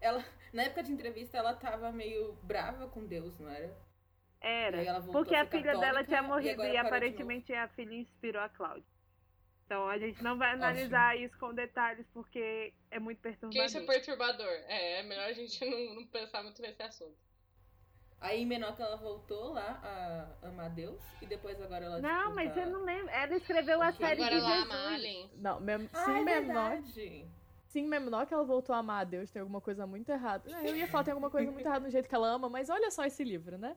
Ela, 0.00 0.24
na 0.52 0.62
época 0.62 0.82
de 0.82 0.92
entrevista, 0.92 1.36
ela 1.36 1.54
tava 1.54 1.92
meio 1.92 2.32
brava 2.42 2.88
com 2.88 3.06
Deus, 3.06 3.38
não 3.38 3.50
era? 3.50 3.66
E 3.66 4.46
Era. 4.46 4.82
ela 4.82 5.02
Porque 5.02 5.34
a 5.34 5.42
a 5.42 5.46
filha 5.46 5.76
dela 5.76 6.02
tinha 6.04 6.22
e 6.22 6.26
morrido 6.26 6.64
e, 6.64 6.70
de 6.70 6.76
aparentemente 6.78 7.52
a 7.52 7.68
filha 7.68 7.94
inspirou 7.94 8.40
a 8.42 8.48
Cláudia. 8.48 8.99
Então 9.70 9.88
a 9.88 9.96
gente 9.98 10.20
não 10.20 10.36
vai 10.36 10.50
analisar 10.54 11.16
isso 11.16 11.38
com 11.38 11.54
detalhes 11.54 12.04
porque 12.12 12.72
é 12.90 12.98
muito 12.98 13.18
perturbador. 13.20 13.64
isso 13.64 13.78
é 13.78 13.86
perturbador. 13.86 14.52
É, 14.66 14.98
é 14.98 15.02
melhor 15.04 15.28
a 15.28 15.32
gente 15.32 15.62
não, 15.64 15.94
não 15.94 16.06
pensar 16.08 16.42
muito 16.42 16.60
nesse 16.60 16.82
assunto. 16.82 17.14
Aí 18.20 18.42
em 18.42 18.46
Menoca 18.46 18.82
ela 18.82 18.96
voltou 18.96 19.52
lá 19.52 19.80
a 20.42 20.48
amar 20.48 20.70
Deus 20.70 21.00
e 21.22 21.26
depois 21.26 21.62
agora 21.62 21.84
ela 21.84 22.00
Não, 22.00 22.22
tipo, 22.22 22.34
mas 22.34 22.52
tá... 22.52 22.62
eu 22.62 22.70
não 22.70 22.84
lembro. 22.84 23.10
Ela 23.10 23.36
escreveu 23.36 23.80
a 23.80 23.92
série 23.92 24.20
Agora 24.20 24.40
de 24.40 24.44
ela 24.44 24.54
Jesus. 24.56 24.74
ama 24.74 24.94
aliens. 24.94 25.30
Não, 25.36 25.60
mem 25.60 25.88
Ah, 25.92 26.04
sim, 26.04 26.10
é 26.10 26.24
menor. 26.24 26.70
verdade. 26.70 27.28
Sim, 27.68 27.86
menor 27.86 28.26
que 28.26 28.34
ela 28.34 28.44
voltou 28.44 28.74
a 28.74 28.78
amar 28.78 29.02
a 29.02 29.04
Deus, 29.04 29.30
tem 29.30 29.38
alguma 29.38 29.60
coisa 29.60 29.86
muito 29.86 30.10
errada. 30.10 30.50
É, 30.52 30.68
Eu 30.68 30.74
ia 30.74 30.88
falar, 30.88 31.04
tem 31.04 31.12
alguma 31.12 31.30
coisa 31.30 31.48
muito 31.52 31.64
errada 31.64 31.84
no 31.84 31.90
jeito 31.92 32.08
que 32.08 32.14
ela 32.16 32.26
ama, 32.26 32.48
mas 32.48 32.68
olha 32.68 32.90
só 32.90 33.04
esse 33.04 33.22
livro, 33.22 33.56
né? 33.56 33.76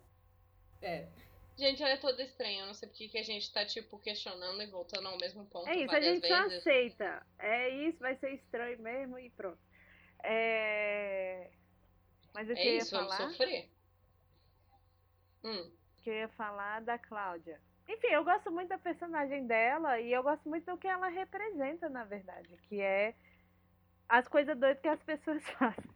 É. 0.82 1.08
Gente, 1.58 1.84
ela 1.84 1.94
é 1.94 1.98
toda 1.98 2.24
estranha. 2.24 2.62
Eu 2.62 2.68
não 2.68 2.74
sei 2.74 2.90
porque 2.90 3.10
que 3.10 3.18
a 3.18 3.24
gente 3.24 3.52
tá, 3.54 3.66
tipo, 3.66 4.00
questionando 4.00 4.62
e 4.62 4.68
voltando 4.68 5.08
ao 5.08 5.18
mesmo 5.18 5.46
ponto 5.46 5.68
É 5.70 5.76
isso, 5.76 5.96
a 5.96 6.02
gente 6.02 6.28
só 6.28 6.44
vezes. 6.44 6.60
aceita. 6.60 7.26
É 7.38 7.70
isso, 7.70 8.00
vai 8.00 8.16
ser 8.16 8.32
estranho 8.34 8.82
mesmo 8.82 9.20
e 9.20 9.30
pronto. 9.32 9.60
É... 10.24 11.52
Mas 12.34 12.50
É 12.56 12.68
eu 12.68 12.74
ia 12.76 12.78
isso, 12.78 12.92
vamos 12.92 13.16
falar? 13.16 13.30
sofrer. 13.30 13.70
Hum. 15.44 15.72
que 16.02 16.10
eu 16.10 16.14
ia 16.16 16.30
falar 16.30 16.82
da 16.82 16.98
Cláudia. 16.98 17.62
Enfim, 17.88 18.08
eu 18.08 18.24
gosto 18.24 18.52
muito 18.52 18.70
da 18.70 18.78
personagem 18.78 19.46
dela 19.46 20.00
e 20.00 20.12
eu 20.12 20.24
gosto 20.24 20.48
muito 20.50 20.66
do 20.66 20.78
que 20.78 20.88
ela 20.88 21.08
representa, 21.10 21.90
na 21.90 22.06
verdade, 22.06 22.58
que 22.70 22.80
é 22.82 23.14
as 24.08 24.28
coisas 24.28 24.58
doidas 24.58 24.82
que 24.82 24.88
as 24.88 25.02
pessoas 25.04 25.44
fazem. 25.52 25.92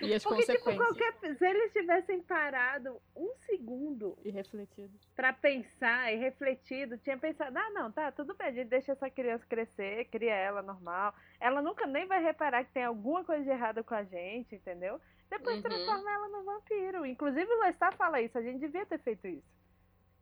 E 0.00 0.14
as 0.14 0.22
Porque, 0.22 0.42
tipo, 0.42 0.64
consequências. 0.64 0.76
qualquer... 0.76 1.36
se 1.36 1.44
eles 1.46 1.72
tivessem 1.72 2.22
parado 2.22 3.00
um 3.14 3.34
segundo 3.46 4.16
E 4.24 4.30
refletido. 4.30 4.98
pra 5.14 5.32
pensar 5.32 6.12
e 6.12 6.16
refletido, 6.16 6.96
tinha 6.98 7.18
pensado, 7.18 7.56
ah, 7.58 7.70
não, 7.70 7.92
tá, 7.92 8.10
tudo 8.12 8.34
bem, 8.34 8.48
a 8.48 8.52
gente 8.52 8.68
deixa 8.68 8.92
essa 8.92 9.10
criança 9.10 9.44
crescer, 9.46 10.06
cria 10.06 10.34
ela 10.34 10.62
normal. 10.62 11.14
Ela 11.38 11.60
nunca 11.60 11.86
nem 11.86 12.06
vai 12.06 12.22
reparar 12.22 12.64
que 12.64 12.72
tem 12.72 12.84
alguma 12.84 13.22
coisa 13.24 13.44
de 13.44 13.50
errado 13.50 13.84
com 13.84 13.94
a 13.94 14.02
gente, 14.04 14.54
entendeu? 14.54 15.00
Depois 15.30 15.56
Uhum. 15.56 15.62
transforma 15.62 16.10
ela 16.10 16.28
no 16.28 16.42
vampiro. 16.44 17.06
Inclusive 17.06 17.50
o 17.52 17.60
Lestat 17.60 17.96
fala 17.96 18.20
isso, 18.20 18.36
a 18.38 18.42
gente 18.42 18.60
devia 18.60 18.84
ter 18.86 18.98
feito 18.98 19.26
isso. 19.26 19.52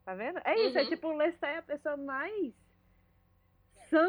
Tá 0.05 0.15
vendo? 0.15 0.41
É 0.45 0.59
isso, 0.67 0.79
é 0.79 0.83
Uhum. 0.83 0.89
tipo, 0.89 1.09
o 1.09 1.17
Lestat 1.17 1.53
é 1.55 1.59
a 1.59 1.63
pessoa 1.63 1.97
mais 1.97 2.55
sã 3.89 4.09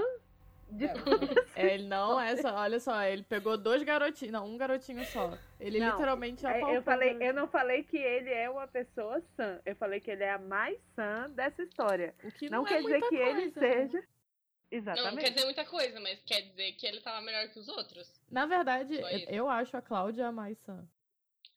de 0.72 0.86
É. 0.86 0.94
todas. 0.94 1.38
É, 1.56 1.74
ele 1.76 1.84
não 1.88 2.20
é 2.20 2.36
só, 2.38 2.54
olha 2.56 2.80
só, 2.80 3.04
ele 3.04 3.24
pegou 3.24 3.58
dois 3.58 3.84
garotinhos, 3.84 4.32
não, 4.32 4.46
um 4.46 4.58
garotinho 4.58 5.06
só. 5.06 5.38
Ele 5.60 5.80
Não, 5.80 5.92
literalmente 5.92 6.46
É, 6.46 6.50
apalpou 6.50 6.74
Eu, 6.76 6.82
falei, 6.84 7.18
eu 7.20 7.34
não 7.34 7.48
falei 7.48 7.84
que 7.84 7.98
ele 7.98 8.30
é 8.32 8.50
uma 8.50 8.68
pessoa 8.68 9.22
sã. 9.36 9.60
Eu 9.66 9.76
falei 9.76 10.00
que 10.00 10.10
ele 10.10 10.24
é 10.24 10.32
a 10.32 10.40
mais 10.40 10.80
sã 10.96 11.30
dessa 11.32 11.62
história. 11.62 12.16
O 12.24 12.32
que 12.32 12.50
Não, 12.50 12.60
não, 12.60 12.66
quer 12.66 12.76
é 12.80 12.82
dizer 12.82 12.92
muita 13.00 13.10
que 13.10 13.16
ele 13.16 13.52
coisa, 13.52 13.62
né? 13.62 13.70
seja. 13.90 13.98
Não, 13.98 14.02
não 14.02 14.78
Exatamente. 14.78 15.20
quer 15.26 15.30
dizer 15.32 15.46
muita 15.46 15.66
coisa, 15.66 16.00
mas 16.00 16.24
quer 16.24 16.42
dizer 16.42 16.72
que 16.74 16.88
ele 16.88 17.02
tava 17.02 17.22
melhor 17.22 17.48
que 17.50 17.60
os 17.60 17.68
outros. 17.68 18.10
Na 18.32 18.46
verdade, 18.46 19.00
eu 19.28 19.50
acho 19.50 19.76
a 19.76 19.82
Cláudia 19.82 20.28
a 20.28 20.32
mais 20.32 20.58
sã. 20.60 20.88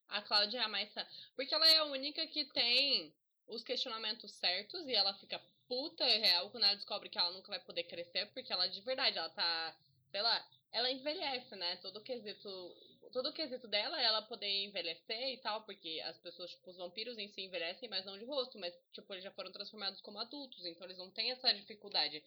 A 0.09 0.21
Cláudia 0.21 0.59
é 0.59 0.63
a 0.65 0.69
mais 0.69 0.93
sã. 0.93 1.07
Porque 1.37 1.55
ela 1.55 1.67
é 1.69 1.79
a 1.79 1.85
única 1.85 2.27
que 2.27 2.45
tem 2.47 3.15
os 3.47 3.63
questionamentos 3.63 4.33
certos 4.33 4.87
e 4.89 4.95
ela 4.95 5.15
fica 5.15 5.41
puta 5.69 6.05
e 6.09 6.19
real 6.19 6.51
quando 6.51 6.65
ela 6.65 6.75
descobre 6.75 7.09
que 7.09 7.19
ela 7.19 7.31
nunca 7.33 7.49
vai 7.49 7.61
poder 7.61 7.85
crescer, 7.85 8.27
porque 8.33 8.53
ela 8.53 8.67
de 8.67 8.81
verdade, 8.81 9.19
ela 9.19 9.31
tá, 9.31 9.77
sei 10.11 10.23
lá, 10.23 10.49
ela 10.73 10.91
envelhece, 10.91 11.55
né? 11.57 11.77
Todo 11.77 11.99
o 11.99 12.03
quesito, 12.03 12.77
todo 13.13 13.29
o 13.29 13.33
quesito 13.33 13.69
dela 13.69 14.01
é 14.01 14.05
ela 14.05 14.23
poder 14.23 14.49
envelhecer 14.65 15.35
e 15.35 15.39
tal, 15.39 15.63
porque 15.63 16.03
as 16.05 16.19
pessoas, 16.19 16.51
tipo, 16.51 16.71
os 16.71 16.77
vampiros 16.77 17.17
em 17.17 17.29
si 17.29 17.43
envelhecem, 17.43 17.89
mas 17.89 18.05
não 18.05 18.19
de 18.19 18.25
rosto, 18.25 18.59
mas 18.59 18.75
tipo, 18.93 19.13
eles 19.15 19.25
já 19.25 19.31
foram 19.31 19.53
transformados 19.53 20.01
como 20.01 20.19
adultos, 20.19 20.65
então 20.67 20.85
eles 20.87 20.99
não 20.99 21.11
têm 21.11 21.31
essa 21.31 21.53
dificuldade. 21.55 22.23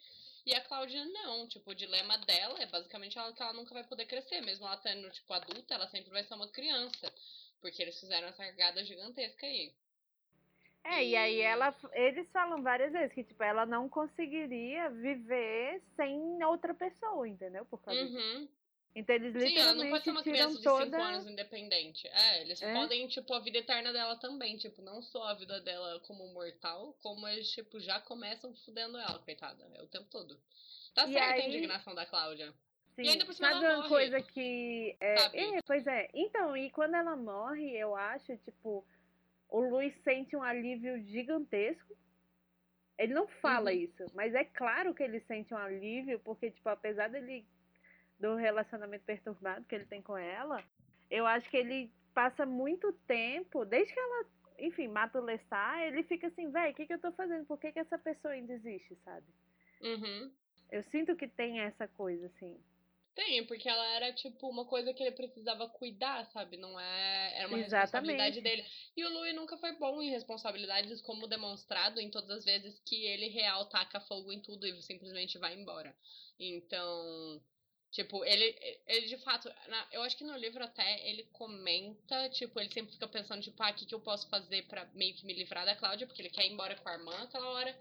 E 0.45 0.55
a 0.55 0.61
Cláudia 0.61 1.03
não, 1.03 1.45
tipo, 1.47 1.71
o 1.71 1.75
dilema 1.75 2.17
dela 2.19 2.61
é 2.61 2.65
basicamente 2.65 3.17
ela 3.17 3.33
que 3.33 3.41
ela 3.41 3.51
nunca 3.51 3.73
vai 3.73 3.83
poder 3.83 4.05
crescer, 4.05 4.39
mesmo 4.41 4.65
ela 4.65 4.77
sendo, 4.77 5.09
tipo, 5.09 5.33
adulta, 5.33 5.73
ela 5.73 5.87
sempre 5.89 6.09
vai 6.09 6.23
ser 6.23 6.35
uma 6.35 6.47
criança. 6.47 7.13
Porque 7.59 7.81
eles 7.81 7.99
fizeram 7.99 8.29
essa 8.29 8.45
cagada 8.45 8.85
gigantesca 8.85 9.45
aí. 9.45 9.73
É, 10.89 11.03
e 11.03 11.15
aí 11.15 11.41
ela, 11.41 11.75
eles 11.93 12.29
falam 12.31 12.61
várias 12.63 12.91
vezes 12.93 13.13
que, 13.13 13.23
tipo, 13.23 13.43
ela 13.43 13.65
não 13.65 13.89
conseguiria 13.89 14.89
viver 14.89 15.81
sem 15.95 16.43
outra 16.45 16.73
pessoa, 16.73 17.27
entendeu? 17.27 17.65
Por 17.65 17.79
causa 17.81 18.05
disso. 18.05 18.17
Uhum. 18.17 18.47
Então 18.95 19.15
eles 19.15 19.33
Sim, 19.33 19.57
ela 19.59 19.73
não 19.73 19.89
pode 19.89 20.03
ser 20.05 20.09
literalmente 20.09 20.09
uma 20.09 20.23
criança 20.23 20.55
de 20.57 20.63
5 20.63 20.69
toda. 20.91 20.97
anos 20.97 21.27
independente. 21.27 22.07
É, 22.07 22.41
eles 22.41 22.61
É. 22.61 22.73
podem, 22.73 23.07
tipo, 23.09 23.31
a 23.33 23.39
vida 23.39 23.57
eterna 23.59 23.91
dela 23.93 24.15
também. 24.15 24.57
Tipo, 24.57 24.81
não 24.81 25.01
só 25.03 25.23
a 25.27 25.33
vida 25.35 25.59
dela 25.61 25.99
como 26.07 26.25
mortal, 26.33 26.95
como 27.03 27.27
eles, 27.27 27.51
tipo, 27.51 27.79
já 27.79 27.99
começam 27.99 28.55
fudendo 28.65 28.97
ela, 28.97 29.19
coitada. 29.19 29.63
É 29.75 29.83
o 29.83 29.87
tempo 29.87 30.07
todo. 30.09 30.35
Tá 30.95 31.05
E 31.07 31.13
certa 31.13 31.27
a 31.29 31.33
aí- 31.33 31.47
indignação 31.47 31.93
da 31.93 32.05
Cláudia. 32.07 32.51
Sim. 32.95 33.03
E 33.03 33.09
ainda 33.09 33.25
por 33.25 33.33
cima 33.35 33.49
Sabe 33.51 33.65
ela 33.65 33.73
uma 33.75 33.77
morre. 33.87 33.89
coisa 33.89 34.21
que. 34.21 34.97
É, 34.99 35.57
é, 35.57 35.61
pois 35.61 35.85
é. 35.85 36.09
Então, 36.15 36.57
e 36.57 36.71
quando 36.71 36.95
ela 36.95 37.15
morre, 37.15 37.77
eu 37.77 37.95
acho, 37.95 38.35
tipo, 38.37 38.83
o 39.49 39.61
Luiz 39.61 39.93
sente 40.03 40.35
um 40.35 40.43
alívio 40.43 40.99
gigantesco. 41.03 41.95
Ele 42.97 43.13
não 43.13 43.27
fala 43.27 43.71
Uhum. 43.71 43.77
isso, 43.77 44.05
mas 44.13 44.33
é 44.33 44.43
claro 44.43 44.93
que 44.93 45.03
ele 45.03 45.19
sente 45.21 45.53
um 45.53 45.57
alívio, 45.57 46.19
porque, 46.19 46.51
tipo, 46.51 46.69
apesar 46.69 47.09
dele. 47.09 47.47
do 48.19 48.35
relacionamento 48.35 49.05
perturbado 49.05 49.65
que 49.65 49.75
ele 49.75 49.85
tem 49.85 50.01
com 50.01 50.17
ela, 50.17 50.63
eu 51.09 51.25
acho 51.27 51.49
que 51.49 51.57
ele 51.57 51.91
passa 52.13 52.45
muito 52.45 52.91
tempo, 53.07 53.65
desde 53.65 53.93
que 53.93 53.99
ela, 53.99 54.25
enfim, 54.59 54.87
mata 54.87 55.19
o 55.19 55.23
Lestat, 55.23 55.81
ele 55.83 56.03
fica 56.03 56.27
assim, 56.27 56.51
véi, 56.51 56.71
o 56.71 56.75
que, 56.75 56.87
que 56.87 56.93
eu 56.93 56.99
tô 57.01 57.11
fazendo? 57.13 57.45
Por 57.45 57.59
que, 57.59 57.71
que 57.71 57.79
essa 57.79 57.97
pessoa 57.97 58.33
ainda 58.33 58.53
existe, 58.53 58.95
sabe? 59.03 59.27
Uhum. 59.81 60.31
Eu 60.71 60.83
sinto 60.83 61.15
que 61.15 61.27
tem 61.27 61.59
essa 61.61 61.87
coisa, 61.87 62.25
assim. 62.27 62.59
Tem, 63.17 63.43
porque 63.47 63.67
ela 63.67 63.83
era, 63.95 64.13
tipo, 64.13 64.47
uma 64.47 64.63
coisa 64.63 64.93
que 64.93 65.01
ele 65.01 65.11
precisava 65.11 65.67
cuidar, 65.67 66.23
sabe? 66.27 66.55
Não 66.55 66.79
é. 66.79 67.33
Era 67.35 67.47
uma 67.47 67.57
Exatamente. 67.57 67.81
responsabilidade 67.81 68.41
dele. 68.41 68.63
E 68.95 69.03
o 69.03 69.09
Louis 69.09 69.33
nunca 69.33 69.57
foi 69.57 69.71
bom 69.71 69.99
em 70.03 70.11
responsabilidades, 70.11 71.01
como 71.01 71.25
demonstrado 71.25 71.99
em 71.99 72.11
todas 72.11 72.29
as 72.29 72.45
vezes 72.45 72.79
que 72.85 73.07
ele 73.07 73.29
real 73.29 73.65
taca 73.69 73.99
fogo 74.01 74.31
em 74.31 74.39
tudo 74.39 74.67
e 74.67 74.83
simplesmente 74.83 75.39
vai 75.39 75.59
embora. 75.59 75.97
Então. 76.39 77.41
Tipo, 77.91 78.23
ele, 78.25 78.55
ele 78.85 79.07
de 79.07 79.17
fato, 79.17 79.49
na- 79.69 79.87
eu 79.91 80.01
acho 80.03 80.17
que 80.17 80.23
no 80.23 80.37
livro 80.37 80.63
até 80.63 81.07
ele 81.09 81.23
comenta, 81.33 82.29
tipo, 82.29 82.59
ele 82.59 82.71
sempre 82.71 82.91
fica 82.93 83.07
pensando, 83.07 83.41
tipo, 83.41 83.61
ah, 83.63 83.71
o 83.71 83.73
que, 83.73 83.85
que 83.85 83.95
eu 83.95 83.99
posso 84.01 84.29
fazer 84.29 84.63
pra 84.67 84.85
meio 84.93 85.13
que 85.15 85.25
me 85.25 85.33
livrar 85.33 85.65
da 85.65 85.75
Cláudia, 85.75 86.05
porque 86.05 86.21
ele 86.21 86.29
quer 86.29 86.45
ir 86.45 86.51
embora 86.51 86.75
com 86.75 86.89
a 86.89 86.93
irmã 86.93 87.23
aquela 87.23 87.49
hora, 87.49 87.75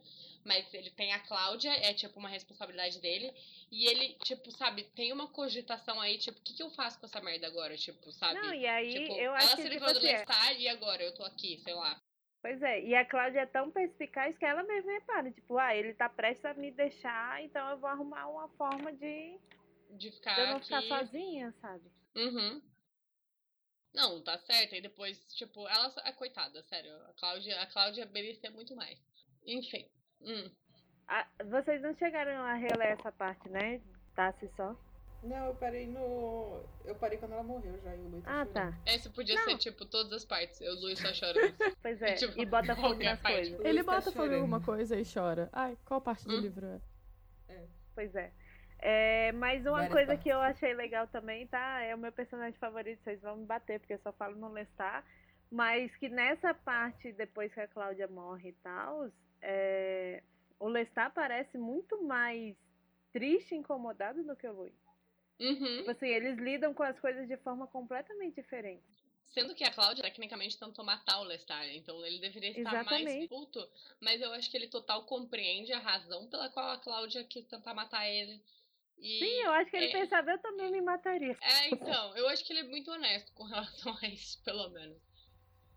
mas 0.45 0.73
ele 0.73 0.90
tem 0.90 1.12
a 1.12 1.19
Cláudia, 1.19 1.71
é 1.71 1.92
tipo 1.92 2.19
uma 2.21 2.29
responsabilidade 2.29 3.01
dele, 3.01 3.35
e 3.71 3.87
ele, 3.88 4.14
tipo, 4.23 4.51
sabe, 4.53 4.85
tem 4.95 5.12
uma 5.12 5.27
cogitação 5.29 6.01
aí, 6.01 6.19
tipo, 6.19 6.38
o 6.38 6.42
que, 6.42 6.55
que 6.55 6.62
eu 6.62 6.71
faço 6.71 6.99
com 7.01 7.07
essa 7.07 7.21
merda 7.21 7.49
agora, 7.49 7.77
tipo, 7.77 8.12
sabe? 8.12 8.35
Não, 8.40 8.55
e 8.55 8.64
aí 8.66 8.92
tipo, 8.92 9.12
eu 9.19 9.35
ela 9.35 9.38
acho 9.38 9.57
se 9.57 9.69
livrou 9.69 9.92
do 9.92 9.99
assim, 9.99 10.07
é- 10.09 10.12
Lestat 10.19 10.55
e 10.61 10.69
agora 10.69 11.03
eu 11.03 11.12
tô 11.14 11.25
aqui, 11.25 11.59
sei 11.59 11.75
lá. 11.75 12.01
Pois 12.40 12.62
é, 12.62 12.81
e 12.81 12.95
a 12.95 13.05
Cláudia 13.05 13.40
é 13.40 13.47
tão 13.47 13.73
perspicaz 13.73 14.38
que 14.38 14.45
ela 14.45 14.62
mesma 14.62 14.92
repara, 14.92 15.33
tipo, 15.33 15.59
ah, 15.59 15.75
ele 15.75 15.92
tá 15.95 16.09
prestes 16.09 16.45
a 16.45 16.55
me 16.55 16.71
deixar, 16.71 17.42
então 17.42 17.69
eu 17.71 17.79
vou 17.79 17.90
arrumar 17.90 18.29
uma 18.29 18.49
forma 18.51 18.92
de, 18.92 19.37
De 19.90 20.11
ficar 20.11 20.38
eu 20.38 20.46
não 20.49 20.57
aqui. 20.57 20.64
ficar 20.64 20.83
sozinha, 20.83 21.53
sabe? 21.61 21.90
Uhum. 22.16 22.61
Não, 23.94 24.22
tá 24.22 24.38
certo. 24.38 24.75
E 24.75 24.81
depois, 24.81 25.18
tipo, 25.35 25.66
ela. 25.68 25.87
A 26.05 26.12
coitada, 26.12 26.62
sério. 26.64 26.92
A 27.09 27.12
Cláudia, 27.14 27.61
a 27.62 27.66
Cláudia 27.66 28.07
merecia 28.07 28.51
muito 28.51 28.75
mais. 28.77 28.99
Enfim. 29.46 29.88
Hum. 30.20 30.51
Ah, 31.09 31.27
vocês 31.44 31.81
não 31.83 31.94
chegaram 31.96 32.42
a 32.42 32.55
reler 32.55 32.88
essa 32.99 33.12
parte, 33.12 33.49
né? 33.49 33.81
Tassi 34.14 34.49
só. 34.57 34.77
Não, 35.22 35.46
eu 35.46 35.55
parei 35.55 35.87
no. 35.87 36.62
Eu 36.85 36.94
parei 36.96 37.16
quando 37.16 37.33
ela 37.33 37.42
morreu 37.42 37.81
já 37.81 37.96
e 37.96 38.01
o 38.01 38.09
Luiz 38.09 38.25
tá 38.25 38.31
Ah, 38.42 38.44
chorando. 38.46 38.53
tá. 38.53 38.92
Esse 38.92 39.09
podia 39.11 39.35
Não. 39.35 39.44
ser, 39.44 39.59
tipo, 39.59 39.87
todas 39.87 40.12
as 40.12 40.25
partes. 40.25 40.61
Eu, 40.61 40.75
Luiz, 40.75 40.99
só 40.99 41.12
chorando. 41.14 41.57
Pois 41.83 42.03
é, 42.03 42.14
Tipo, 42.16 42.38
e 42.40 42.44
bota 42.44 42.75
fogo 42.77 42.88
qualquer 42.88 43.05
nas 43.11 43.22
coisas. 43.22 43.64
Ele 43.64 43.83
tá 43.85 43.92
bota 43.92 44.12
fogo 44.12 44.33
em 44.33 44.35
alguma 44.37 44.61
coisa 44.61 44.99
e 45.01 45.05
chora. 45.05 45.49
Ai, 45.53 45.77
qual 45.85 46.01
parte 46.01 46.25
do 46.27 46.35
Hum? 46.37 46.40
livro 46.40 46.66
é? 47.49 47.66
Pois 47.94 48.14
é. 48.14 48.33
É, 48.88 49.33
mas 49.33 49.62
uma 49.62 49.72
Várias 49.72 49.92
coisa 49.92 50.07
partes. 50.07 50.22
que 50.22 50.29
eu 50.29 50.38
achei 50.38 50.72
legal 50.72 51.09
também, 51.09 51.44
tá? 51.49 51.83
É 51.83 51.92
o 51.92 51.99
meu 51.99 52.12
personagem 52.12 52.57
favorito, 52.57 53.03
vocês 53.03 53.20
vão 53.20 53.38
me 53.38 53.44
bater, 53.44 53.81
porque 53.81 53.94
eu 53.94 53.99
só 53.99 54.12
falo 54.12 54.37
no 54.37 54.49
Lestat. 54.49 55.05
Mas 55.51 55.94
que 55.96 56.09
nessa 56.09 56.55
parte, 56.55 57.12
depois 57.14 57.53
que 57.53 57.59
a 57.59 57.66
Cláudia 57.66 58.07
morre 58.07 58.51
e 58.51 58.53
tal, 58.62 59.11
é, 59.42 60.22
o 60.61 60.68
Lestat 60.68 61.12
parece 61.12 61.59
muito 61.59 62.01
mais 62.05 62.57
triste 63.12 63.57
e 63.57 63.59
incomodado 63.59 64.22
do 64.22 64.37
que 64.37 64.46
o 64.46 64.53
Luiz. 64.53 64.87
Uhum. 65.40 65.79
Tipo 65.79 65.90
assim, 65.90 66.07
eles 66.07 66.38
lidam 66.38 66.72
com 66.72 66.85
as 66.85 66.99
coisas 67.01 67.27
de 67.27 67.37
forma 67.38 67.66
completamente 67.66 68.40
diferente. 68.40 68.85
Sendo 69.25 69.53
que 69.57 69.64
a 69.64 69.72
Cláudia, 69.72 70.05
tecnicamente, 70.05 70.57
tentou 70.57 70.85
matar 70.85 71.18
o 71.18 71.25
Lestat. 71.25 71.77
Então 71.77 72.07
ele 72.07 72.20
deveria 72.20 72.51
estar 72.51 72.85
mais 72.85 73.01
Exatamente. 73.01 73.29
puto. 73.29 73.68
Mas 74.01 74.20
eu 74.20 74.33
acho 74.33 74.49
que 74.49 74.57
ele 74.57 74.68
total 74.68 75.05
compreende 75.07 75.72
a 75.72 75.81
razão 75.81 76.29
pela 76.29 76.49
qual 76.51 76.70
a 76.70 76.79
Cláudia 76.79 77.25
quis 77.25 77.44
tentar 77.46 77.75
matar 77.75 78.09
ele. 78.09 78.40
E... 78.98 79.18
Sim, 79.18 79.42
eu 79.44 79.50
acho 79.52 79.70
que 79.70 79.76
ele 79.76 79.87
é- 79.87 79.92
pensava, 79.92 80.30
eu 80.30 80.38
também 80.38 80.70
me 80.70 80.80
mataria. 80.80 81.37
É, 81.40 81.68
então, 81.70 82.16
eu 82.16 82.28
acho 82.28 82.44
que 82.44 82.52
ele 82.52 82.61
é 82.61 82.64
muito 82.64 82.90
honesto 82.90 83.32
com 83.35 83.44
relação 83.44 83.96
a 84.02 84.06
isso, 84.09 84.42
pelo 84.42 84.68
menos. 84.70 84.98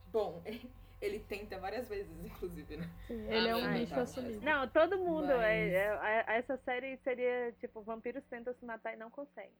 Bom, 0.07 0.41
ele 1.01 1.19
tenta 1.19 1.59
várias 1.59 1.87
vezes, 1.89 2.11
inclusive, 2.25 2.77
né? 2.77 2.89
Ele 3.09 3.47
é 3.47 3.55
um 3.55 3.65
Ah, 3.65 3.73
bicho 3.73 3.93
tá. 3.93 4.01
assumido. 4.01 4.41
Não, 4.41 4.67
todo 4.69 4.97
mundo. 4.97 5.27
Mas- 5.27 5.37
é- 5.41 5.75
é- 5.75 6.25
é- 6.27 6.37
essa 6.37 6.57
série 6.57 6.97
seria, 6.97 7.51
tipo, 7.59 7.81
vampiros 7.81 8.23
tentam 8.25 8.53
se 8.53 8.65
matar 8.65 8.93
e 8.93 8.97
não 8.97 9.09
conseguem. 9.11 9.53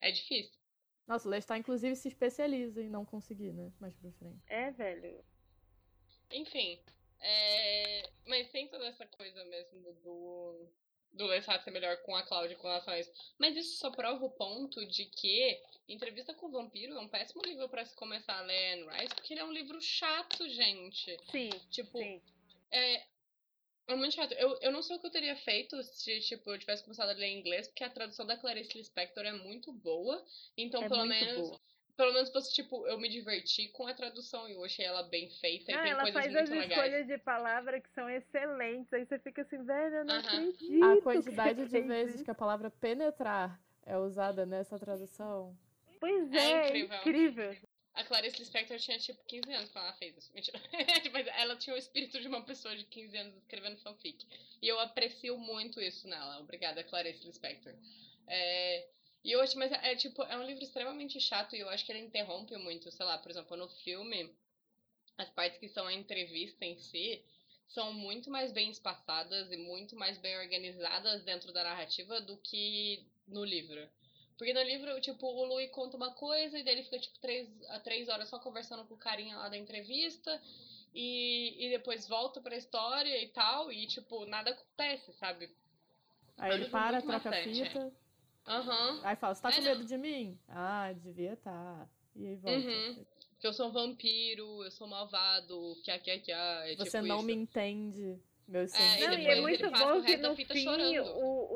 É 0.00 0.10
difícil. 0.10 0.58
Nossa, 1.06 1.26
o 1.28 1.30
Lestat, 1.30 1.58
inclusive, 1.58 1.96
se 1.96 2.08
especializa 2.08 2.80
em 2.82 2.88
não 2.88 3.04
conseguir, 3.04 3.52
né? 3.52 3.72
Mais 3.80 3.94
pra 3.96 4.10
frente. 4.12 4.40
É, 4.46 4.70
velho. 4.70 5.22
Enfim, 6.30 6.80
é... 7.20 8.08
mas 8.26 8.48
tem 8.50 8.68
toda 8.68 8.86
essa 8.86 9.04
coisa 9.06 9.44
mesmo 9.46 9.92
do, 10.04 10.68
do 11.12 11.26
Lestat 11.26 11.62
ser 11.64 11.70
melhor 11.70 11.96
com 12.02 12.14
a 12.14 12.22
Cláudia 12.22 12.56
com 12.56 12.68
relação 12.68 12.94
a 12.94 12.98
isso. 13.00 13.10
Mas 13.38 13.56
isso 13.56 13.78
só 13.78 13.90
prova 13.90 14.24
o 14.24 14.30
ponto 14.30 14.84
de 14.86 15.06
que 15.06 15.60
Entrevista 15.88 16.32
com 16.34 16.46
o 16.46 16.50
Vampiro 16.52 16.94
é 16.94 17.00
um 17.00 17.08
péssimo 17.08 17.42
livro 17.44 17.68
pra 17.68 17.84
se 17.84 17.96
começar 17.96 18.38
a 18.38 18.42
ler 18.42 18.74
Anne 18.74 18.88
Rice, 18.90 19.14
porque 19.14 19.34
ele 19.34 19.40
é 19.40 19.44
um 19.44 19.52
livro 19.52 19.80
chato, 19.80 20.48
gente. 20.48 21.16
Sim, 21.30 21.50
Tipo, 21.70 21.98
sim. 21.98 22.22
é, 22.70 23.04
é 23.88 23.96
muito 23.96 24.14
chato. 24.14 24.32
Eu, 24.32 24.56
eu 24.60 24.70
não 24.70 24.82
sei 24.82 24.96
o 24.96 25.00
que 25.00 25.06
eu 25.06 25.10
teria 25.10 25.34
feito 25.36 25.82
se, 25.82 26.20
tipo, 26.20 26.48
eu 26.50 26.58
tivesse 26.58 26.84
começado 26.84 27.08
a 27.10 27.12
ler 27.12 27.26
em 27.26 27.40
inglês, 27.40 27.66
porque 27.66 27.82
a 27.82 27.90
tradução 27.90 28.24
da 28.24 28.36
Clarice 28.36 28.78
Lispector 28.78 29.24
é 29.24 29.32
muito 29.32 29.72
boa. 29.72 30.24
Então, 30.56 30.84
É 30.84 30.88
pelo 30.88 31.04
menos. 31.06 31.48
boa. 31.48 31.60
Pelo 32.00 32.14
menos 32.14 32.30
fosse, 32.30 32.50
tipo, 32.54 32.86
eu 32.86 32.98
me 32.98 33.10
diverti 33.10 33.68
com 33.68 33.86
a 33.86 33.92
tradução 33.92 34.48
e 34.48 34.52
eu 34.54 34.64
achei 34.64 34.86
ela 34.86 35.02
bem 35.02 35.28
feita 35.28 35.70
e 35.70 35.78
tem 35.82 35.90
ela 35.90 36.00
coisas 36.00 36.22
faz 36.22 36.32
muito 36.32 36.44
as 36.44 36.48
legais. 36.50 36.70
escolhas 36.70 37.06
de 37.06 37.18
palavra 37.18 37.78
que 37.78 37.90
são 37.90 38.08
excelentes. 38.08 38.90
Aí 38.90 39.04
você 39.04 39.18
fica 39.18 39.42
assim, 39.42 39.62
velho, 39.62 39.96
eu 39.96 40.04
não 40.06 40.14
Aham. 40.14 40.48
acredito. 40.48 40.84
A 40.84 41.02
quantidade 41.02 41.66
de 41.68 41.80
vezes 41.82 42.14
isso. 42.14 42.24
que 42.24 42.30
a 42.30 42.34
palavra 42.34 42.70
penetrar 42.70 43.60
é 43.84 43.98
usada 43.98 44.46
nessa 44.46 44.78
tradução. 44.78 45.54
Pois 46.00 46.32
É 46.32 46.38
é, 46.38 46.68
incrível. 46.68 46.96
incrível. 46.96 47.56
A 47.92 48.02
Clarice 48.04 48.38
Lispector 48.38 48.78
tinha 48.78 48.98
tipo 48.98 49.22
15 49.26 49.52
anos 49.52 49.70
quando 49.70 49.84
ela 49.84 49.92
fez 49.96 50.16
isso. 50.16 50.32
Mentira. 50.34 50.58
Tipo, 51.02 51.18
ela 51.18 51.54
tinha 51.56 51.76
o 51.76 51.78
espírito 51.78 52.18
de 52.18 52.28
uma 52.28 52.42
pessoa 52.42 52.74
de 52.74 52.84
15 52.84 53.14
anos 53.18 53.36
escrevendo 53.36 53.76
fanfic. 53.82 54.26
E 54.62 54.66
eu 54.68 54.80
aprecio 54.80 55.36
muito 55.36 55.78
isso 55.82 56.08
nela. 56.08 56.38
Obrigada, 56.40 56.82
Clarice 56.82 57.26
Lispector. 57.26 57.74
É, 58.26 58.88
e 59.24 59.34
acho, 59.34 59.58
mas 59.58 59.70
é 59.72 59.94
tipo, 59.96 60.22
é 60.24 60.36
um 60.36 60.44
livro 60.44 60.62
extremamente 60.64 61.20
chato 61.20 61.54
e 61.54 61.60
eu 61.60 61.68
acho 61.68 61.84
que 61.84 61.92
ele 61.92 62.00
interrompe 62.00 62.56
muito, 62.56 62.90
sei 62.90 63.04
lá, 63.06 63.18
por 63.18 63.30
exemplo, 63.30 63.56
no 63.56 63.68
filme, 63.68 64.30
as 65.18 65.30
partes 65.30 65.58
que 65.58 65.68
são 65.68 65.86
a 65.86 65.92
entrevista 65.92 66.64
em 66.64 66.76
si 66.78 67.22
são 67.68 67.92
muito 67.92 68.30
mais 68.30 68.52
bem 68.52 68.70
espaçadas 68.70 69.50
e 69.52 69.56
muito 69.56 69.96
mais 69.96 70.18
bem 70.18 70.36
organizadas 70.38 71.22
dentro 71.22 71.52
da 71.52 71.62
narrativa 71.64 72.20
do 72.20 72.36
que 72.38 73.04
no 73.28 73.44
livro. 73.44 73.88
Porque 74.36 74.52
no 74.54 74.62
livro, 74.62 75.00
tipo, 75.00 75.26
o 75.26 75.44
Louis 75.44 75.70
conta 75.70 75.96
uma 75.96 76.10
coisa 76.12 76.58
e 76.58 76.62
daí 76.64 76.74
ele 76.74 76.82
fica, 76.82 76.98
tipo, 76.98 77.18
três, 77.20 77.48
a 77.68 77.78
três 77.78 78.08
horas 78.08 78.28
só 78.28 78.38
conversando 78.38 78.84
com 78.86 78.94
o 78.94 78.98
carinha 78.98 79.36
lá 79.36 79.48
da 79.48 79.56
entrevista 79.56 80.40
e, 80.94 81.54
e 81.66 81.70
depois 81.70 82.08
volta 82.08 82.40
pra 82.40 82.56
história 82.56 83.22
e 83.22 83.28
tal, 83.28 83.70
e, 83.70 83.86
tipo, 83.86 84.24
nada 84.26 84.50
acontece, 84.50 85.12
sabe? 85.14 85.50
Aí 86.38 86.52
É 86.52 86.54
ele 86.56 86.70
para, 86.70 87.02
troca 87.02 87.30
a 87.30 87.32
fita. 87.32 87.92
Aham. 88.46 89.00
Aí 89.02 89.16
fala, 89.16 89.34
você 89.34 89.42
tá 89.42 89.48
É, 89.50 89.52
com 89.52 89.62
não. 89.62 89.70
medo 89.70 89.84
de 89.84 89.96
mim? 89.96 90.38
Ah, 90.48 90.92
devia 90.92 91.36
tá. 91.36 91.88
E 92.16 92.26
aí 92.26 92.36
volta. 92.36 92.58
Uhum. 92.58 93.04
Que 93.38 93.46
eu 93.46 93.52
sou 93.52 93.68
um 93.68 93.72
vampiro, 93.72 94.62
eu 94.64 94.70
sou 94.70 94.86
malvado, 94.86 95.76
que 95.84 95.98
que 95.98 96.18
que 96.18 96.32
é 96.32 96.74
Você 96.76 96.98
tipo 96.98 97.06
não 97.06 97.16
isso. 97.18 97.24
me 97.26 97.32
entende, 97.34 98.18
meu 98.46 98.62
É, 98.62 98.68
senhor. 98.68 98.98
e 98.98 99.06
Não, 99.06 99.18
e 99.18 99.26
é 99.26 99.40
muito 99.40 99.70
bom 99.70 100.02
que 100.02 100.16
no 100.18 100.36
fim 100.36 100.66
o 100.68 101.49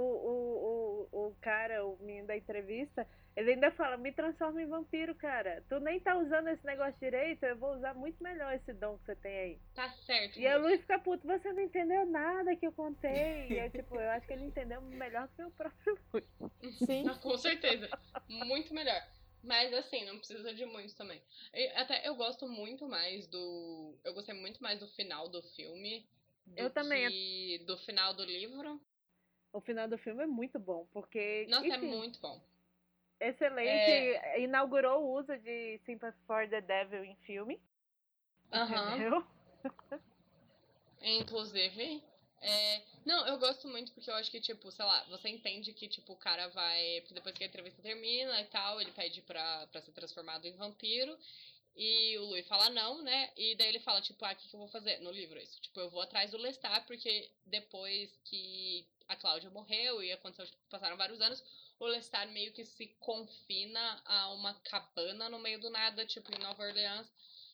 cara, 1.44 1.84
o 1.84 1.98
menino 2.00 2.26
da 2.26 2.34
entrevista, 2.34 3.06
ele 3.36 3.52
ainda 3.52 3.70
fala, 3.72 3.98
me 3.98 4.10
transforma 4.10 4.62
em 4.62 4.66
vampiro, 4.66 5.14
cara. 5.14 5.62
Tu 5.68 5.78
nem 5.78 6.00
tá 6.00 6.16
usando 6.16 6.48
esse 6.48 6.64
negócio 6.64 6.98
direito, 6.98 7.44
eu 7.44 7.58
vou 7.58 7.74
usar 7.74 7.92
muito 7.92 8.22
melhor 8.22 8.54
esse 8.54 8.72
dom 8.72 8.96
que 8.96 9.04
você 9.04 9.16
tem 9.16 9.38
aí. 9.38 9.60
Tá 9.74 9.90
certo. 10.06 10.38
E 10.40 10.46
a. 10.46 10.56
Luiz 10.56 10.80
fica 10.80 10.98
puto, 10.98 11.26
você 11.26 11.52
não 11.52 11.62
entendeu 11.62 12.06
nada 12.06 12.56
que 12.56 12.66
eu 12.66 12.72
contei. 12.72 13.48
E 13.50 13.58
eu, 13.58 13.70
tipo, 13.70 13.94
eu 13.94 14.10
acho 14.12 14.26
que 14.26 14.32
ele 14.32 14.46
entendeu 14.46 14.80
melhor 14.80 15.28
que 15.36 15.44
o 15.44 15.50
próprio 15.50 15.98
Luiz. 16.14 16.78
Sim. 16.78 17.06
Ah, 17.06 17.14
Com 17.20 17.36
certeza. 17.36 17.90
Muito 18.26 18.72
melhor. 18.72 19.02
Mas 19.42 19.74
assim, 19.74 20.06
não 20.06 20.16
precisa 20.16 20.54
de 20.54 20.64
muito 20.64 20.96
também. 20.96 21.20
E 21.52 21.66
até 21.72 22.08
eu 22.08 22.14
gosto 22.14 22.48
muito 22.48 22.88
mais 22.88 23.26
do. 23.26 23.94
Eu 24.02 24.14
gostei 24.14 24.34
muito 24.34 24.62
mais 24.62 24.80
do 24.80 24.88
final 24.88 25.28
do 25.28 25.42
filme. 25.42 26.08
Do 26.46 26.58
Eu 26.58 26.70
também. 26.70 27.06
que 27.10 27.64
do 27.66 27.76
final 27.76 28.14
do 28.14 28.24
livro. 28.24 28.80
O 29.54 29.60
final 29.60 29.86
do 29.86 29.96
filme 29.96 30.24
é 30.24 30.26
muito 30.26 30.58
bom, 30.58 30.84
porque, 30.92 31.46
Nossa, 31.48 31.68
é 31.68 31.76
enfim, 31.76 31.86
muito 31.86 32.18
bom. 32.20 32.42
excelente. 33.20 34.40
Inaugurou 34.40 35.04
o 35.04 35.16
uso 35.16 35.38
de 35.38 35.78
Sympathy 35.86 36.18
for 36.26 36.48
the 36.48 36.60
Devil 36.60 37.04
em 37.04 37.14
filme. 37.24 37.62
Aham. 38.52 38.96
Entendeu? 38.96 39.24
Inclusive. 41.00 42.02
é, 42.40 42.82
Não, 43.04 43.24
eu 43.28 43.38
gosto 43.38 43.68
muito 43.68 43.92
porque 43.92 44.10
eu 44.10 44.14
acho 44.16 44.28
que, 44.28 44.40
tipo, 44.40 44.72
sei 44.72 44.84
lá, 44.84 45.04
você 45.04 45.28
entende 45.28 45.72
que, 45.72 45.86
tipo, 45.86 46.14
o 46.14 46.18
cara 46.18 46.48
vai. 46.48 47.04
Depois 47.12 47.36
que 47.36 47.44
a 47.44 47.46
entrevista 47.46 47.80
termina 47.80 48.40
e 48.40 48.46
tal, 48.46 48.80
ele 48.80 48.90
pede 48.90 49.22
pra, 49.22 49.68
pra 49.68 49.80
ser 49.82 49.92
transformado 49.92 50.46
em 50.46 50.56
vampiro. 50.56 51.16
E 51.76 52.16
o 52.18 52.26
Louis 52.26 52.46
fala 52.46 52.70
não, 52.70 53.02
né? 53.02 53.32
E 53.36 53.56
daí 53.56 53.68
ele 53.68 53.80
fala, 53.80 54.00
tipo, 54.00 54.24
ah, 54.24 54.32
o 54.32 54.36
que, 54.36 54.48
que 54.48 54.54
eu 54.54 54.60
vou 54.60 54.68
fazer? 54.68 55.00
No 55.00 55.10
livro, 55.10 55.38
isso. 55.40 55.60
Tipo, 55.60 55.80
eu 55.80 55.90
vou 55.90 56.02
atrás 56.02 56.30
do 56.30 56.38
Lestat, 56.38 56.86
porque 56.86 57.30
depois 57.44 58.16
que 58.24 58.86
a 59.08 59.16
Cláudia 59.16 59.50
morreu 59.50 60.02
e 60.02 60.12
aconteceu, 60.12 60.46
tipo, 60.46 60.58
passaram 60.70 60.96
vários 60.96 61.20
anos, 61.20 61.42
o 61.80 61.86
Lestat 61.86 62.30
meio 62.30 62.52
que 62.52 62.64
se 62.64 62.86
confina 63.00 64.02
a 64.04 64.32
uma 64.32 64.54
cabana 64.60 65.28
no 65.28 65.40
meio 65.40 65.58
do 65.58 65.68
nada, 65.68 66.06
tipo, 66.06 66.32
em 66.34 66.38
Nova 66.38 66.62
Orleans. 66.62 67.10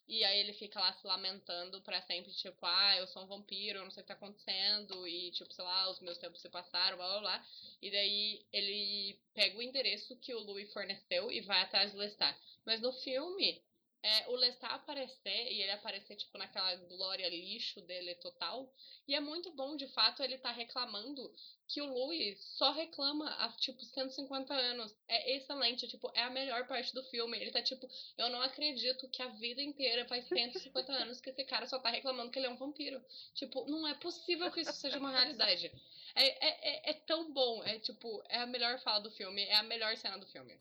E 0.06 0.24
aí 0.24 0.40
ele 0.40 0.52
fica 0.52 0.80
lá 0.80 0.92
se 0.92 1.06
lamentando 1.06 1.80
pra 1.82 2.02
sempre, 2.02 2.32
tipo, 2.32 2.66
ah, 2.66 2.96
eu 2.96 3.06
sou 3.06 3.22
um 3.22 3.26
vampiro, 3.26 3.78
eu 3.78 3.84
não 3.84 3.92
sei 3.92 4.02
o 4.02 4.04
que 4.04 4.08
tá 4.08 4.14
acontecendo, 4.14 5.06
e 5.06 5.30
tipo, 5.30 5.52
sei 5.54 5.64
lá, 5.64 5.88
os 5.88 6.00
meus 6.00 6.18
tempos 6.18 6.40
se 6.40 6.48
passaram, 6.50 6.96
blá 6.96 7.08
blá 7.08 7.20
blá. 7.20 7.46
E 7.80 7.90
daí 7.90 8.44
ele 8.52 9.18
pega 9.32 9.56
o 9.56 9.62
endereço 9.62 10.16
que 10.16 10.34
o 10.34 10.40
Louis 10.40 10.70
forneceu 10.72 11.30
e 11.30 11.40
vai 11.40 11.62
atrás 11.62 11.92
do 11.92 11.98
Lestat. 11.98 12.36
Mas 12.66 12.80
no 12.80 12.92
filme, 12.92 13.62
é, 14.02 14.28
o 14.28 14.36
Lestat 14.36 14.72
aparecer, 14.72 15.52
e 15.52 15.60
ele 15.60 15.72
aparecer, 15.72 16.16
tipo, 16.16 16.38
naquela 16.38 16.74
glória 16.76 17.28
lixo 17.28 17.80
dele 17.82 18.14
total. 18.16 18.72
E 19.06 19.14
é 19.14 19.20
muito 19.20 19.52
bom, 19.52 19.76
de 19.76 19.86
fato, 19.88 20.22
ele 20.22 20.38
tá 20.38 20.50
reclamando 20.50 21.32
que 21.68 21.82
o 21.82 21.86
Louis 21.86 22.38
só 22.56 22.72
reclama 22.72 23.28
há, 23.28 23.48
tipo, 23.52 23.84
150 23.84 24.54
anos. 24.54 24.96
É 25.06 25.36
excelente, 25.36 25.86
tipo, 25.86 26.10
é 26.14 26.22
a 26.22 26.30
melhor 26.30 26.66
parte 26.66 26.94
do 26.94 27.02
filme. 27.04 27.38
Ele 27.38 27.50
tá, 27.50 27.62
tipo, 27.62 27.88
eu 28.16 28.30
não 28.30 28.40
acredito 28.40 29.08
que 29.08 29.22
a 29.22 29.28
vida 29.28 29.62
inteira 29.62 30.06
faz 30.06 30.26
150 30.26 30.92
anos 30.92 31.20
que 31.20 31.30
esse 31.30 31.44
cara 31.44 31.66
só 31.66 31.78
tá 31.78 31.90
reclamando 31.90 32.30
que 32.30 32.38
ele 32.38 32.46
é 32.46 32.50
um 32.50 32.56
vampiro. 32.56 33.04
Tipo, 33.34 33.66
não 33.70 33.86
é 33.86 33.94
possível 33.94 34.50
que 34.50 34.60
isso 34.60 34.72
seja 34.72 34.98
uma 34.98 35.10
realidade. 35.10 35.70
É, 36.14 36.24
é, 36.24 36.88
é, 36.88 36.90
é 36.90 36.94
tão 36.94 37.32
bom, 37.32 37.62
é 37.64 37.78
tipo, 37.78 38.22
é 38.28 38.38
a 38.38 38.46
melhor 38.46 38.80
fala 38.80 39.00
do 39.00 39.10
filme, 39.10 39.42
é 39.44 39.56
a 39.56 39.62
melhor 39.62 39.96
cena 39.96 40.18
do 40.18 40.26
filme. 40.26 40.58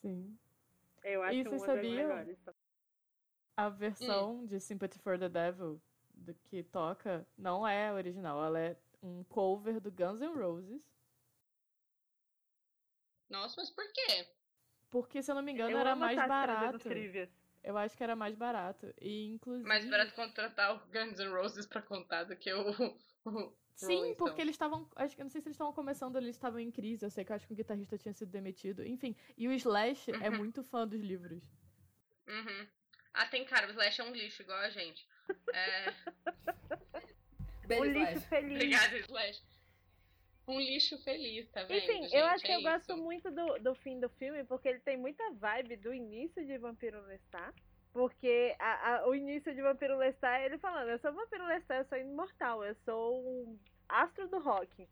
Sim. 0.00 0.38
Eu 1.08 1.22
acho 1.22 1.38
E 1.38 1.44
vocês 1.44 1.62
sabiam? 1.62 2.10
A 3.56 3.68
versão 3.68 4.46
de 4.46 4.60
Sympathy 4.60 4.98
for 4.98 5.18
the 5.18 5.28
Devil 5.28 5.80
do 6.14 6.34
que 6.34 6.62
toca 6.62 7.26
não 7.36 7.66
é 7.66 7.88
a 7.88 7.94
original, 7.94 8.44
ela 8.44 8.58
é 8.60 8.76
um 9.02 9.24
cover 9.24 9.80
do 9.80 9.90
Guns 9.90 10.20
N' 10.20 10.34
Roses. 10.34 10.82
Nossa, 13.28 13.54
mas 13.58 13.70
por 13.70 13.84
quê? 13.92 14.28
Porque, 14.90 15.22
se 15.22 15.30
eu 15.30 15.34
não 15.34 15.42
me 15.42 15.52
engano, 15.52 15.70
Eu 15.70 15.78
era 15.78 15.94
mais 15.94 16.16
barato. 16.16 16.88
Eu 17.62 17.76
acho 17.76 17.96
que 17.96 18.02
era 18.02 18.16
mais 18.16 18.34
barato. 18.34 18.92
E, 19.00 19.26
inclusive. 19.32 19.68
Mais 19.68 19.88
barato 19.88 20.14
contratar 20.14 20.74
o 20.74 20.86
Guns 20.86 21.18
N' 21.18 21.30
Roses 21.30 21.66
pra 21.66 21.82
contar 21.82 22.24
do 22.24 22.36
que 22.36 22.52
o. 22.52 22.64
o 23.24 23.52
Sim, 23.86 23.94
Rolling 23.96 24.14
porque 24.16 24.40
eles 24.40 24.54
estavam. 24.54 24.88
Acho 24.96 25.14
que 25.14 25.22
eu 25.22 25.24
não 25.24 25.30
sei 25.30 25.40
se 25.40 25.46
eles 25.48 25.54
estavam 25.54 25.72
começando, 25.72 26.16
eles 26.16 26.34
estavam 26.34 26.58
em 26.58 26.70
crise. 26.70 27.04
Eu 27.06 27.10
sei 27.10 27.24
que 27.24 27.30
eu 27.32 27.36
acho 27.36 27.46
que 27.46 27.52
o 27.52 27.56
guitarrista 27.56 27.96
tinha 27.96 28.12
sido 28.12 28.30
demitido. 28.30 28.84
Enfim. 28.84 29.14
E 29.36 29.46
o 29.46 29.52
Slash 29.52 30.10
é 30.20 30.28
Uhum. 30.30 30.38
muito 30.38 30.64
fã 30.64 30.86
dos 30.86 31.00
livros. 31.00 31.42
Uhum. 32.26 32.66
Ah, 33.14 33.26
tem 33.26 33.44
cara, 33.44 33.66
o 33.68 33.70
Slash 33.70 34.00
é 34.00 34.04
um 34.04 34.12
lixo, 34.12 34.42
igual 34.42 34.58
a 34.58 34.68
gente. 34.70 35.06
É... 35.54 35.94
Beijo, 37.66 37.82
O 37.82 37.86
lixo 37.86 38.20
feliz. 38.28 38.52
Obrigada, 38.54 38.98
Slash. 38.98 39.42
Um 40.48 40.58
lixo 40.60 40.98
feliz, 41.04 41.48
tá 41.50 41.62
vendo? 41.64 41.78
Enfim, 41.78 42.02
gente? 42.04 42.14
eu 42.16 42.24
acho 42.26 42.42
que 42.44 42.50
É 42.50 42.56
eu 42.56 42.62
gosto 42.62 42.92
isso. 42.94 43.02
muito 43.02 43.30
do, 43.30 43.58
do 43.58 43.74
fim 43.74 44.00
do 44.00 44.08
filme, 44.08 44.42
porque 44.44 44.68
ele 44.68 44.80
tem 44.80 44.96
muita 44.96 45.30
vibe 45.34 45.76
do 45.76 45.92
início 45.92 46.44
de 46.46 46.56
Vampiro 46.58 47.00
Lestat. 47.06 47.54
Porque 47.98 48.54
a- 48.60 48.94
a- 49.00 49.08
o 49.08 49.14
início 49.14 49.52
de 49.52 49.60
Vampiro 49.60 49.96
Lestat 49.98 50.40
é 50.40 50.46
ele 50.46 50.56
falando, 50.58 50.88
eu 50.88 51.00
sou 51.00 51.12
Vampiro 51.12 51.44
Lestat, 51.46 51.78
eu 51.80 51.84
sou 51.86 51.98
imortal, 51.98 52.64
eu 52.64 52.76
sou 52.84 53.20
um 53.20 53.58
astro 53.88 54.28
do 54.28 54.38
rock. 54.38 54.88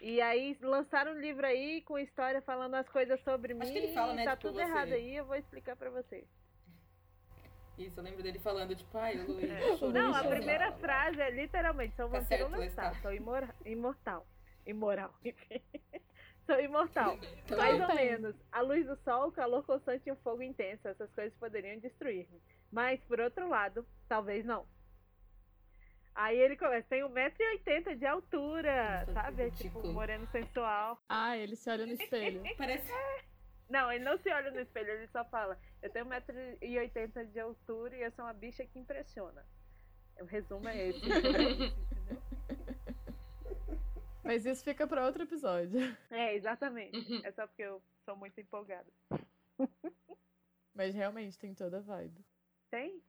E 0.00 0.18
aí 0.22 0.56
lançaram 0.62 1.12
um 1.12 1.20
livro 1.20 1.44
aí 1.46 1.82
com 1.82 1.98
história 1.98 2.40
falando 2.40 2.74
as 2.76 2.88
coisas 2.88 3.20
sobre 3.20 3.52
Acho 3.52 3.66
mim. 3.66 3.72
que 3.72 3.78
ele 3.78 3.92
fala, 3.92 4.14
né, 4.14 4.24
Tá 4.24 4.30
tipo, 4.34 4.48
tudo 4.48 4.54
você- 4.54 4.62
errado 4.62 4.92
aí, 4.94 5.14
eu 5.14 5.26
vou 5.26 5.36
explicar 5.36 5.76
pra 5.76 5.90
vocês. 5.90 6.24
Isso, 7.76 8.00
eu 8.00 8.04
lembro 8.04 8.22
dele 8.22 8.38
falando, 8.38 8.74
tipo, 8.74 8.96
ai, 8.96 9.14
Luiz. 9.18 9.50
É. 9.50 9.76
chorou, 9.76 9.92
Não, 9.92 10.14
a 10.14 10.24
primeira 10.24 10.70
blá. 10.70 10.78
frase 10.78 11.20
é 11.20 11.30
literalmente, 11.30 11.94
sou 11.96 12.08
Tá 12.08 12.18
vampiro 12.18 12.44
certo, 12.48 12.56
Lestat. 12.58 13.02
sou 13.02 13.12
imor 13.12 13.46
imortal. 13.66 14.26
Imoral, 14.64 15.12
enfim. 15.22 15.60
Sou 16.46 16.60
imortal. 16.60 17.18
Mais 17.56 17.80
ou 17.80 17.94
menos. 17.94 18.36
A 18.50 18.60
luz 18.60 18.86
do 18.86 18.96
sol, 18.96 19.28
o 19.28 19.32
calor 19.32 19.64
constante 19.64 20.08
e 20.08 20.12
o 20.12 20.16
fogo 20.16 20.42
intenso. 20.42 20.88
Essas 20.88 21.10
coisas 21.12 21.36
poderiam 21.38 21.78
destruir-me. 21.78 22.40
Mas, 22.70 23.00
por 23.04 23.20
outro 23.20 23.48
lado, 23.48 23.86
talvez 24.08 24.44
não. 24.44 24.66
Aí 26.14 26.38
ele 26.38 26.56
começa, 26.56 26.86
tem 26.88 27.02
1,80m 27.02 27.96
de 27.96 28.06
altura, 28.06 29.00
Nossa, 29.00 29.12
sabe? 29.12 29.42
É 29.42 29.50
tipo 29.50 29.86
moreno 29.88 30.26
sensual. 30.30 31.02
Ah, 31.08 31.36
ele 31.36 31.56
se 31.56 31.70
olha 31.70 31.86
no 31.86 31.92
espelho. 31.92 32.42
Parece. 32.58 32.92
Não, 33.68 33.90
ele 33.90 34.04
não 34.04 34.18
se 34.18 34.28
olha 34.30 34.50
no 34.50 34.60
espelho, 34.60 34.90
ele 34.90 35.06
só 35.08 35.24
fala, 35.24 35.58
eu 35.80 35.88
tenho 35.88 36.04
1,80m 36.04 37.32
de 37.32 37.40
altura 37.40 37.96
e 37.96 38.02
eu 38.02 38.10
sou 38.12 38.26
uma 38.26 38.34
bicha 38.34 38.66
que 38.66 38.78
impressiona. 38.78 39.42
O 40.20 40.26
resumo 40.26 40.68
é 40.68 40.88
esse. 40.88 41.00
Mas 44.24 44.46
isso 44.46 44.62
fica 44.64 44.86
pra 44.86 45.04
outro 45.06 45.22
episódio. 45.24 45.78
é, 46.10 46.34
exatamente. 46.34 46.96
Uhum. 47.12 47.20
É 47.24 47.32
só 47.32 47.46
porque 47.46 47.62
eu 47.62 47.82
sou 48.04 48.16
muito 48.16 48.40
empolgada. 48.40 48.86
Mas 50.74 50.94
realmente 50.94 51.38
tem 51.38 51.54
toda 51.54 51.78
a 51.78 51.80
vibe. 51.80 52.24
Tem? 52.70 53.02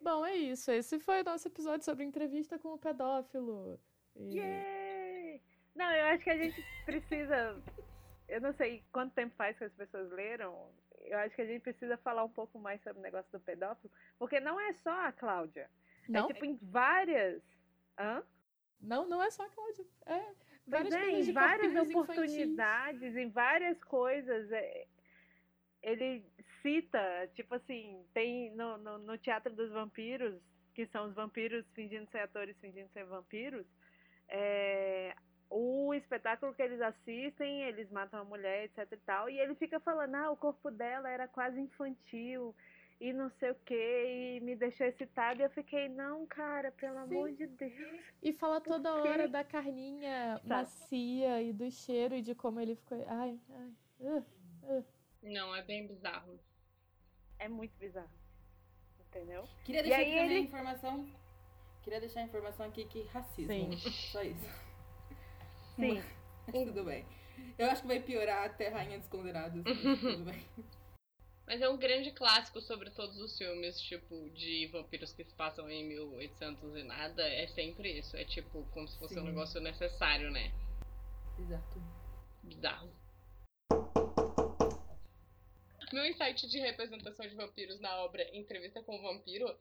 Bom, 0.00 0.24
é 0.24 0.34
isso. 0.36 0.70
Esse 0.70 1.00
foi 1.00 1.20
o 1.20 1.24
nosso 1.24 1.48
episódio 1.48 1.84
sobre 1.84 2.04
entrevista 2.04 2.58
com 2.58 2.74
o 2.74 2.78
pedófilo. 2.78 3.80
E- 4.14 4.36
Yay! 4.38 5.42
Não, 5.74 5.90
eu 5.92 6.06
acho 6.06 6.22
que 6.24 6.30
a 6.30 6.36
gente 6.36 6.64
precisa. 6.84 7.60
Eu 8.28 8.40
não 8.40 8.52
sei 8.52 8.84
quanto 8.92 9.14
tempo 9.14 9.34
faz 9.36 9.58
que 9.58 9.64
as 9.64 9.72
pessoas 9.72 10.10
leram. 10.10 10.70
Eu 11.00 11.18
acho 11.18 11.34
que 11.34 11.42
a 11.42 11.46
gente 11.46 11.62
precisa 11.62 11.96
falar 11.98 12.24
um 12.24 12.30
pouco 12.30 12.58
mais 12.58 12.80
sobre 12.82 12.98
o 13.00 13.02
negócio 13.02 13.30
do 13.32 13.40
pedófilo. 13.40 13.90
Porque 14.18 14.38
não 14.40 14.60
é 14.60 14.72
só 14.74 14.90
a 15.06 15.12
Cláudia. 15.12 15.68
Não, 16.08 16.30
É 16.30 16.32
tipo 16.32 16.44
em 16.44 16.56
várias. 16.62 17.42
Hã? 17.98 18.22
Não, 18.80 19.08
não 19.08 19.22
é 19.22 19.30
só 19.30 19.48
Cláudia. 19.48 19.84
É 20.06 20.46
várias 20.66 20.94
é, 20.94 21.00
coisas 21.04 21.28
em 21.28 21.32
várias 21.32 21.72
corpinhos 21.72 21.90
infantis. 21.90 22.10
oportunidades, 22.10 23.16
em 23.16 23.30
várias 23.30 23.84
coisas. 23.84 24.52
é, 24.52 24.86
ele 25.82 26.24
cita, 26.62 27.30
tipo 27.34 27.54
assim, 27.54 28.04
tem 28.12 28.50
no, 28.56 28.76
no, 28.78 28.98
no 28.98 29.18
Teatro 29.18 29.54
dos 29.54 29.70
Vampiros, 29.70 30.34
que 30.74 30.86
são 30.88 31.06
os 31.06 31.14
vampiros 31.14 31.64
fingindo 31.74 32.10
ser 32.10 32.18
atores, 32.18 32.56
fingindo 32.60 32.90
ser 32.92 33.04
vampiros, 33.04 33.64
é, 34.28 35.14
o 35.48 35.94
espetáculo 35.94 36.52
que 36.52 36.60
eles 36.60 36.80
assistem, 36.80 37.62
eles 37.62 37.90
matam 37.90 38.20
a 38.20 38.24
mulher, 38.24 38.64
etc 38.64 38.92
e 38.92 38.96
tal, 38.98 39.30
e 39.30 39.38
ele 39.38 39.54
fica 39.54 39.78
falando, 39.80 40.14
ah, 40.16 40.30
o 40.30 40.36
corpo 40.36 40.70
dela 40.70 41.08
era 41.08 41.28
quase 41.28 41.60
infantil, 41.60 42.54
e 43.00 43.12
não 43.12 43.28
sei 43.30 43.50
o 43.50 43.54
que, 43.56 43.74
e 43.74 44.40
me 44.40 44.56
deixou 44.56 44.86
excitado, 44.86 45.40
e 45.40 45.44
eu 45.44 45.50
fiquei, 45.50 45.88
não, 45.88 46.26
cara, 46.26 46.72
pelo 46.72 46.94
Sim. 47.06 47.14
amor 47.16 47.32
de 47.32 47.46
Deus. 47.46 48.00
E 48.22 48.32
fala 48.32 48.60
toda 48.60 48.94
hora 48.94 49.28
da 49.28 49.44
carninha 49.44 50.40
tá. 50.46 50.62
macia 50.62 51.42
e 51.42 51.52
do 51.52 51.70
cheiro 51.70 52.14
e 52.14 52.22
de 52.22 52.34
como 52.34 52.60
ele 52.60 52.74
ficou, 52.74 53.04
ai, 53.08 53.38
ai, 53.50 53.72
uh, 54.00 54.24
uh. 54.62 54.84
Não, 55.22 55.54
é 55.54 55.62
bem 55.62 55.86
bizarro. 55.86 56.38
É 57.38 57.48
muito 57.48 57.76
bizarro. 57.78 58.10
Entendeu? 59.00 59.44
Queria 59.64 59.82
deixar 59.82 60.00
aqui 60.00 60.10
ele... 60.10 60.38
informação. 60.40 61.06
Queria 61.82 62.00
deixar 62.00 62.20
a 62.20 62.24
informação 62.24 62.66
aqui 62.66 62.84
que 62.86 63.02
racismo. 63.04 63.52
Sim. 63.52 63.90
Só 64.10 64.22
isso. 64.22 64.66
Sim. 65.76 66.02
tudo 66.52 66.84
bem. 66.84 67.04
Eu 67.58 67.70
acho 67.70 67.82
que 67.82 67.88
vai 67.88 68.00
piorar 68.00 68.44
até 68.44 68.68
Rainha 68.68 68.98
dos 68.98 69.08
Condenados. 69.08 69.62
tudo 69.64 70.24
bem. 70.24 70.44
Mas 71.46 71.62
é 71.62 71.68
um 71.68 71.76
grande 71.76 72.10
clássico 72.10 72.60
sobre 72.60 72.90
todos 72.90 73.16
os 73.20 73.38
filmes, 73.38 73.80
tipo, 73.80 74.28
de 74.30 74.66
vampiros 74.66 75.12
que 75.12 75.24
se 75.24 75.32
passam 75.34 75.70
em 75.70 75.84
1800 75.84 76.74
e 76.74 76.82
nada. 76.82 77.22
É 77.22 77.46
sempre 77.46 77.98
isso. 77.98 78.16
É 78.16 78.24
tipo, 78.24 78.64
como 78.72 78.88
se 78.88 78.98
fosse 78.98 79.14
Sim. 79.14 79.20
um 79.20 79.24
negócio 79.24 79.60
necessário, 79.60 80.30
né? 80.32 80.52
Exato. 81.38 81.80
Bizarro. 82.42 82.90
Meu 85.92 86.04
insight 86.04 86.48
de 86.48 86.58
representação 86.58 87.28
de 87.28 87.34
vampiros 87.36 87.78
na 87.78 87.96
obra 87.98 88.28
Entrevista 88.36 88.82
com 88.82 88.96
o 88.96 89.02
Vampiro 89.02 89.56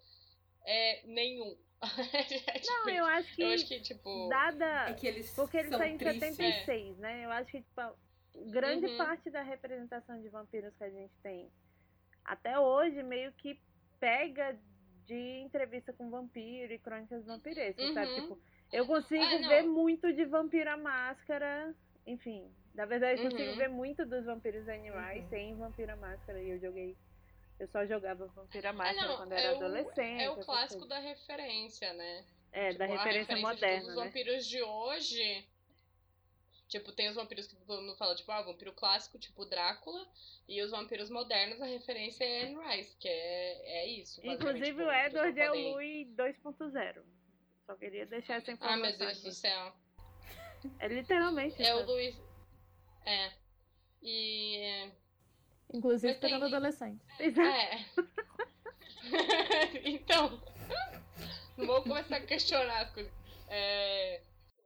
é 0.66 1.06
nenhum. 1.06 1.56
é, 2.14 2.24
tipo, 2.60 2.72
não, 2.72 2.90
eu 2.90 3.06
acho 3.06 3.36
que. 3.36 3.42
Eu 3.44 3.50
acho 3.50 3.68
que, 3.68 3.80
tipo. 3.82 4.28
Dada. 4.28 4.90
É 4.90 4.94
que 4.96 5.06
eles 5.06 5.32
porque 5.36 5.58
ele 5.58 5.68
em 5.68 6.00
76, 6.00 6.98
é. 6.98 7.02
né? 7.02 7.26
Eu 7.26 7.32
acho 7.32 7.52
que, 7.52 7.62
tipo, 7.62 7.82
grande 8.50 8.88
uhum. 8.88 8.98
parte 8.98 9.30
da 9.30 9.44
representação 9.44 10.20
de 10.20 10.30
vampiros 10.30 10.76
que 10.76 10.84
a 10.84 10.90
gente 10.90 11.14
tem 11.22 11.52
até 12.26 12.60
hoje 12.60 13.02
meio 13.04 13.32
que 13.34 13.60
pega 14.00 14.58
de 15.06 15.40
entrevista 15.40 15.94
com 15.94 16.10
vampiro 16.10 16.74
e 16.74 16.80
crônicas 16.80 17.26
vampirescas, 17.26 17.88
uhum. 17.88 17.94
sabe? 17.94 18.16
Tipo, 18.16 18.40
eu 18.74 18.86
consigo 18.86 19.24
ah, 19.24 19.48
ver 19.48 19.64
muito 19.64 20.12
de 20.12 20.26
Vampiro 20.26 20.70
à 20.70 20.78
Máscara, 20.78 21.74
enfim. 22.06 22.52
Na 22.74 22.86
verdade, 22.86 23.22
eu 23.22 23.30
consigo 23.30 23.52
uhum. 23.52 23.58
ver 23.58 23.70
muito 23.70 24.06
dos 24.06 24.26
vampiros 24.26 24.68
animais 24.68 25.24
uhum. 25.24 25.30
sem 25.30 25.56
Vampiro 25.56 25.94
à 25.94 25.96
Máscara. 25.96 26.42
E 26.42 26.50
eu 26.50 26.60
joguei. 26.60 26.98
Eu 27.60 27.68
só 27.68 27.86
jogava 27.86 28.26
Vampiro 28.28 28.68
à 28.68 28.74
Máscara 28.74 29.14
ah, 29.14 29.18
quando 29.18 29.32
era 29.32 29.42
é 29.42 29.56
adolescente. 29.56 30.24
É 30.24 30.30
o 30.30 30.44
clássico 30.44 30.86
da 30.88 31.00
referência, 31.00 31.94
né? 31.94 32.26
É, 32.52 32.70
tipo, 32.70 32.80
da 32.80 32.86
referência, 32.86 33.36
referência 33.36 33.48
moderna. 33.48 33.90
Os 33.90 33.96
né? 33.96 34.04
vampiros 34.04 34.46
de 34.48 34.62
hoje 34.62 35.48
Tipo, 36.68 36.92
tem 36.92 37.10
os 37.10 37.16
vampiros 37.16 37.46
que 37.46 37.56
todo 37.56 37.82
mundo 37.82 37.96
fala, 37.96 38.16
tipo, 38.16 38.32
ah, 38.32 38.42
vampiro 38.42 38.74
clássico, 38.74 39.20
tipo 39.20 39.46
Drácula, 39.46 40.08
e 40.48 40.62
os 40.64 40.72
vampiros 40.72 41.10
modernos, 41.12 41.62
a 41.62 41.66
referência 41.66 42.24
é 42.24 42.44
Anne 42.44 42.58
Rice, 42.58 42.98
que 42.98 43.08
é, 43.08 43.84
é 43.84 43.88
isso. 43.88 44.20
Inclusive 44.26 44.66
tipo, 44.66 44.82
o 44.82 44.92
Edward 44.92 45.40
é 45.40 45.52
o 45.52 45.56
Louis 45.56 46.08
2.0. 46.16 47.04
Só 47.66 47.76
queria 47.76 48.06
deixar 48.06 48.36
essa 48.36 48.52
informação. 48.52 48.84
Ah, 48.84 48.90
meu 48.90 48.98
Deus 48.98 49.12
aqui. 49.12 49.24
do 49.24 49.32
céu. 49.32 49.74
É 50.80 50.88
literalmente. 50.88 51.62
É 51.62 51.76
o 51.76 51.86
Louis. 51.86 52.16
É. 53.06 53.32
E. 54.02 54.92
Inclusive 55.74 56.14
Mas 56.14 56.22
pegando 56.22 56.46
tem... 56.46 56.56
adolescente. 56.56 57.02
É. 57.20 57.86
então. 59.88 60.42
Não 61.58 61.68
vou 61.68 61.84
começar 61.84 62.18
a 62.18 62.22
questionar 62.22 62.82
as 62.82 62.92
coisas. 62.92 63.14
É. 63.48 64.22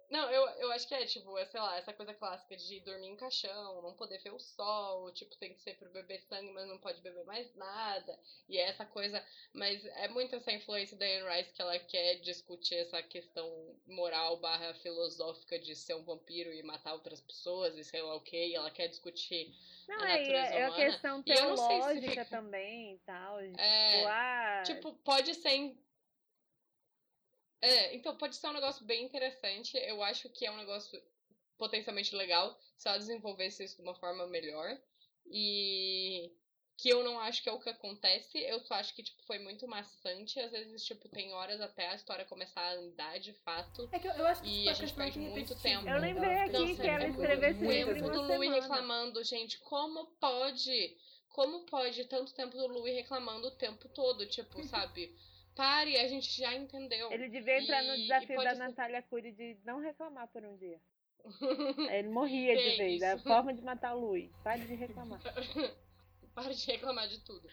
Não, 0.09 0.29
eu, 0.31 0.43
eu 0.57 0.71
acho 0.71 0.87
que 0.87 0.95
é, 0.95 1.05
tipo, 1.05 1.37
é, 1.37 1.45
sei 1.45 1.59
lá, 1.59 1.77
essa 1.77 1.93
coisa 1.93 2.13
clássica 2.15 2.57
de 2.57 2.79
dormir 2.79 3.09
em 3.09 3.15
caixão, 3.15 3.81
não 3.81 3.93
poder 3.93 4.17
ver 4.19 4.33
o 4.33 4.39
sol, 4.39 5.11
tipo, 5.11 5.35
tem 5.37 5.53
que 5.53 5.61
ser 5.61 5.75
pro 5.75 5.91
beber 5.91 6.19
sangue, 6.21 6.51
mas 6.51 6.67
não 6.67 6.79
pode 6.79 6.99
beber 7.01 7.23
mais 7.25 7.53
nada. 7.55 8.19
E 8.47 8.57
é 8.57 8.69
essa 8.69 8.85
coisa. 8.85 9.23
Mas 9.53 9.85
é 9.85 10.07
muito 10.07 10.35
essa 10.35 10.51
influência 10.51 10.97
da 10.97 11.05
Anne 11.05 11.29
Rice 11.29 11.53
que 11.53 11.61
ela 11.61 11.77
quer 11.77 12.15
discutir 12.21 12.75
essa 12.75 13.03
questão 13.03 13.47
moral 13.85 14.37
barra 14.37 14.73
filosófica 14.75 15.59
de 15.59 15.75
ser 15.75 15.93
um 15.93 16.03
vampiro 16.03 16.51
e 16.51 16.63
matar 16.63 16.93
outras 16.93 17.21
pessoas 17.21 17.77
e 17.77 17.83
sei 17.83 18.01
lá 18.01 18.15
o 18.15 18.21
que. 18.21 18.47
E 18.47 18.55
ela 18.55 18.71
quer 18.71 18.87
discutir. 18.87 19.55
Não, 19.87 20.01
a 20.01 20.11
é, 20.11 20.31
é 20.31 20.65
a 20.65 20.71
questão 20.71 21.21
teológica 21.21 22.09
fica... 22.09 22.25
também 22.25 22.95
e 22.95 22.97
tal. 22.99 23.39
É, 23.39 23.51
tipo, 23.51 24.07
ah... 24.07 24.63
tipo, 24.65 24.93
pode 25.03 25.35
ser 25.35 25.77
é, 27.61 27.95
então 27.95 28.15
pode 28.17 28.35
ser 28.35 28.47
um 28.47 28.53
negócio 28.53 28.85
bem 28.85 29.05
interessante. 29.05 29.77
Eu 29.77 30.01
acho 30.03 30.29
que 30.29 30.45
é 30.45 30.51
um 30.51 30.57
negócio 30.57 31.01
potencialmente 31.57 32.15
legal 32.15 32.57
se 32.77 32.87
ela 32.87 32.97
desenvolvesse 32.97 33.63
isso 33.63 33.75
de 33.75 33.81
uma 33.81 33.95
forma 33.95 34.25
melhor. 34.27 34.77
E 35.31 36.31
que 36.81 36.87
eu 36.87 37.03
não 37.03 37.19
acho 37.19 37.43
que 37.43 37.49
é 37.49 37.51
o 37.51 37.59
que 37.59 37.69
acontece, 37.69 38.39
eu 38.39 38.61
só 38.61 38.75
acho 38.75 38.95
que, 38.95 39.03
tipo, 39.03 39.21
foi 39.23 39.37
muito 39.37 39.67
maçante. 39.67 40.39
Às 40.39 40.51
vezes, 40.51 40.85
tipo, 40.85 41.09
tem 41.09 41.33
horas 41.33 41.59
até 41.59 41.89
a 41.89 41.95
história 41.95 42.23
começar 42.23 42.61
a 42.61 42.75
andar 42.75 43.19
de 43.19 43.33
fato. 43.33 43.89
É 43.91 43.99
que 43.99 44.07
eu, 44.07 44.13
eu 44.13 44.25
acho 44.25 44.41
que 44.41 44.63
e 44.63 44.69
a 44.69 44.73
gente 44.73 44.93
perde 44.93 45.19
muito 45.19 45.53
tempo. 45.61 45.87
Eu 45.87 45.99
lembrei 45.99 46.35
aqui 46.35 46.77
que 46.77 46.87
ela 46.87 47.05
escreveu 47.05 47.53
sempre 47.53 48.01
do 48.01 48.21
Louis 48.21 48.49
reclamando, 48.49 49.21
gente, 49.25 49.59
como 49.59 50.05
pode? 50.21 50.97
Como 51.27 51.65
pode 51.65 52.05
tanto 52.05 52.33
tempo 52.33 52.55
do 52.55 52.67
Louis 52.67 52.95
reclamando 52.95 53.47
o 53.47 53.51
tempo 53.51 53.89
todo? 53.89 54.25
Tipo, 54.25 54.63
sabe? 54.63 55.13
Pare, 55.59 55.97
a 55.97 56.07
gente 56.07 56.31
já 56.37 56.55
entendeu. 56.55 57.11
Ele 57.11 57.27
devia 57.27 57.59
entrar 57.59 57.83
e, 57.83 57.87
no 57.89 57.97
desafio 57.97 58.41
da 58.41 58.51
ser... 58.51 58.59
Natália 58.59 59.01
Cury 59.01 59.33
de 59.33 59.57
não 59.65 59.81
reclamar 59.81 60.25
por 60.29 60.41
um 60.41 60.55
dia. 60.55 60.79
Ele 61.91 62.07
morria 62.07 62.55
de 62.55 62.77
vez. 62.77 63.01
É 63.01 63.11
a 63.11 63.17
forma 63.17 63.53
de 63.53 63.61
matar 63.61 63.93
o 63.93 63.99
Luiz. 63.99 64.31
Pare 64.41 64.61
de 64.65 64.73
reclamar. 64.75 65.19
Pare 66.33 66.55
de 66.55 66.65
reclamar 66.65 67.09
de 67.09 67.19
tudo. 67.25 67.45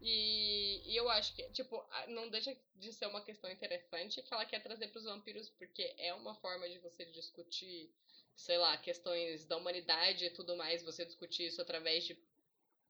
E, 0.00 0.82
e, 0.86 0.96
eu 0.96 1.10
acho 1.10 1.34
que, 1.34 1.42
tipo, 1.50 1.84
não 2.06 2.30
deixa 2.30 2.56
de 2.76 2.92
ser 2.92 3.06
uma 3.06 3.24
questão 3.24 3.50
interessante 3.50 4.22
que 4.22 4.32
ela 4.32 4.46
quer 4.46 4.62
trazer 4.62 4.86
para 4.92 5.00
os 5.00 5.04
vampiros, 5.06 5.50
porque 5.50 5.96
é 5.98 6.14
uma 6.14 6.36
forma 6.36 6.68
de 6.68 6.78
você 6.78 7.06
discutir, 7.06 7.92
sei 8.36 8.56
lá, 8.56 8.76
questões 8.76 9.44
da 9.46 9.56
humanidade 9.56 10.26
e 10.26 10.30
tudo 10.30 10.56
mais, 10.56 10.84
você 10.84 11.04
discutir 11.04 11.46
isso 11.48 11.60
através 11.60 12.04
de 12.04 12.14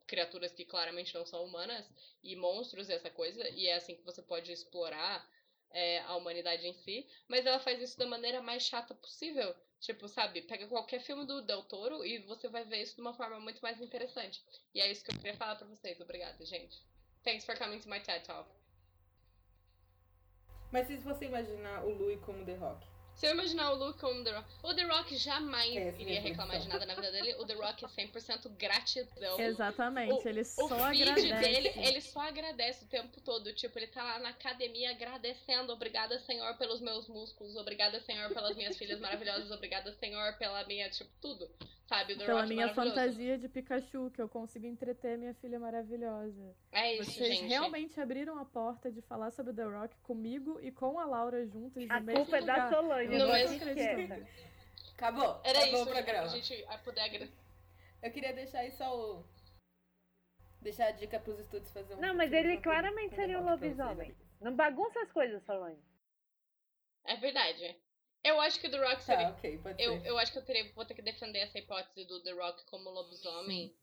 criaturas 0.08 0.52
que 0.52 0.64
claramente 0.64 1.14
não 1.14 1.24
são 1.24 1.44
humanas 1.44 1.88
e 2.24 2.34
monstros 2.34 2.88
e 2.88 2.94
essa 2.94 3.10
coisa, 3.10 3.48
e 3.50 3.68
é 3.68 3.74
assim 3.74 3.94
que 3.94 4.02
você 4.02 4.22
pode 4.22 4.50
explorar 4.50 5.24
é, 5.70 6.00
a 6.00 6.16
humanidade 6.16 6.66
em 6.66 6.72
si, 6.72 7.06
mas 7.28 7.46
ela 7.46 7.60
faz 7.60 7.80
isso 7.80 7.98
da 7.98 8.06
maneira 8.06 8.40
mais 8.40 8.62
chata 8.62 8.94
possível. 8.94 9.54
Tipo, 9.80 10.08
sabe, 10.08 10.42
pega 10.42 10.66
qualquer 10.66 11.00
filme 11.00 11.24
do 11.24 11.40
Del 11.40 11.62
Toro 11.62 12.04
e 12.04 12.18
você 12.18 12.48
vai 12.48 12.64
ver 12.64 12.82
isso 12.82 12.96
de 12.96 13.00
uma 13.00 13.14
forma 13.14 13.38
muito 13.38 13.60
mais 13.60 13.80
interessante. 13.80 14.42
E 14.74 14.80
é 14.80 14.90
isso 14.90 15.04
que 15.04 15.12
eu 15.12 15.16
queria 15.16 15.36
falar 15.36 15.54
pra 15.54 15.68
vocês. 15.68 16.00
Obrigada, 16.00 16.44
gente. 16.44 16.82
Thanks 17.22 17.44
for 17.44 17.56
coming 17.56 17.78
to 17.78 17.88
my 17.88 18.00
TED 18.00 18.24
Talk. 18.24 18.50
Mas 20.72 20.88
se 20.88 20.96
você 20.96 21.26
imaginar 21.26 21.84
o 21.84 21.90
Louis 21.90 22.20
como 22.20 22.44
The 22.44 22.54
Rock? 22.54 22.87
Se 23.18 23.26
eu 23.26 23.32
imaginar 23.32 23.72
o 23.72 23.74
Luke 23.74 23.98
como 23.98 24.22
The 24.22 24.30
Rock, 24.30 24.48
o 24.62 24.74
The 24.74 24.82
Rock 24.84 25.16
jamais 25.16 25.76
é, 25.76 25.92
iria 25.98 26.20
reclamar 26.20 26.60
de 26.60 26.68
nada 26.68 26.86
na 26.86 26.94
vida 26.94 27.10
dele. 27.10 27.34
O 27.40 27.44
The 27.44 27.54
Rock 27.54 27.84
é 27.84 27.88
100% 27.88 28.48
gratidão. 28.56 29.40
Exatamente, 29.40 30.24
o, 30.24 30.28
ele 30.28 30.44
só 30.44 30.68
o 30.68 30.84
agradece. 30.84 31.34
dele, 31.34 31.72
ele 31.74 32.00
só 32.00 32.20
agradece 32.20 32.84
o 32.84 32.86
tempo 32.86 33.20
todo. 33.20 33.52
Tipo, 33.52 33.76
ele 33.76 33.88
tá 33.88 34.04
lá 34.04 34.20
na 34.20 34.28
academia 34.28 34.92
agradecendo. 34.92 35.72
Obrigada, 35.72 36.16
Senhor, 36.20 36.56
pelos 36.58 36.80
meus 36.80 37.08
músculos. 37.08 37.56
Obrigada, 37.56 38.00
Senhor, 38.02 38.32
pelas 38.32 38.56
minhas 38.56 38.76
filhas 38.78 39.00
maravilhosas. 39.00 39.50
Obrigada, 39.50 39.92
Senhor, 39.94 40.34
pela 40.38 40.64
minha, 40.66 40.88
tipo, 40.88 41.10
tudo. 41.20 41.50
Sabe, 41.88 42.12
o 42.12 42.18
The 42.18 42.26
Pela 42.26 42.42
Rock 42.42 42.54
minha 42.54 42.68
fantasia 42.74 43.38
de 43.38 43.48
Pikachu, 43.48 44.10
que 44.10 44.20
eu 44.20 44.28
consigo 44.28 44.66
entreter 44.66 45.16
minha 45.16 45.32
filha 45.32 45.58
maravilhosa. 45.58 46.54
É 46.70 46.96
isso, 46.96 47.12
Vocês 47.12 47.38
gente. 47.38 47.48
realmente 47.48 47.98
abriram 47.98 48.38
a 48.38 48.44
porta 48.44 48.92
de 48.92 49.00
falar 49.00 49.30
sobre 49.30 49.54
The 49.54 49.64
Rock 49.64 49.96
comigo 50.02 50.60
e 50.60 50.70
com 50.70 50.98
a 51.00 51.06
Laura 51.06 51.46
juntos 51.46 51.82
a 51.88 51.98
culpa 51.98 52.36
lugar. 52.36 52.42
é 52.42 52.42
da 52.42 52.68
Solange, 52.68 53.07
no 53.08 53.32
mesmo 53.32 54.26
Acabou. 54.94 55.40
Era 55.44 55.58
Acabou 55.60 55.80
isso, 55.80 55.82
o 55.82 55.92
programa. 55.92 56.24
a 56.24 56.28
gente 56.28 56.66
poder 56.84 57.00
agradecer. 57.00 57.38
Eu 58.02 58.12
queria 58.12 58.32
deixar 58.32 58.60
aí 58.60 58.72
só 58.72 58.96
o... 58.96 59.24
Deixar 60.60 60.88
a 60.88 60.90
dica 60.90 61.20
pros 61.20 61.38
estúdios 61.38 61.70
fazer 61.72 61.94
um... 61.94 62.00
Não, 62.00 62.14
mas 62.14 62.32
ele 62.32 62.60
claramente 62.60 63.14
seria 63.14 63.38
um 63.38 63.44
lobisomem. 63.44 64.14
Não 64.40 64.54
bagunça 64.54 65.00
as 65.00 65.12
coisas, 65.12 65.42
Solange. 65.44 65.82
É 67.04 67.16
verdade. 67.16 67.76
Eu 68.24 68.40
acho 68.40 68.60
que 68.60 68.66
o 68.66 68.70
The 68.70 68.84
Rock 68.84 69.02
seria. 69.02 69.28
Tá, 69.28 69.34
ok, 69.34 69.58
pode 69.58 69.82
eu, 69.82 70.00
ser. 70.00 70.06
eu 70.06 70.18
acho 70.18 70.32
que 70.32 70.38
eu 70.38 70.44
teria, 70.44 70.72
vou 70.74 70.84
ter 70.84 70.94
que 70.94 71.02
defender 71.02 71.38
essa 71.38 71.58
hipótese 71.58 72.04
do 72.04 72.22
The 72.22 72.32
Rock 72.32 72.64
como 72.66 72.90
lobisomem. 72.90 73.68
Sim. 73.68 73.76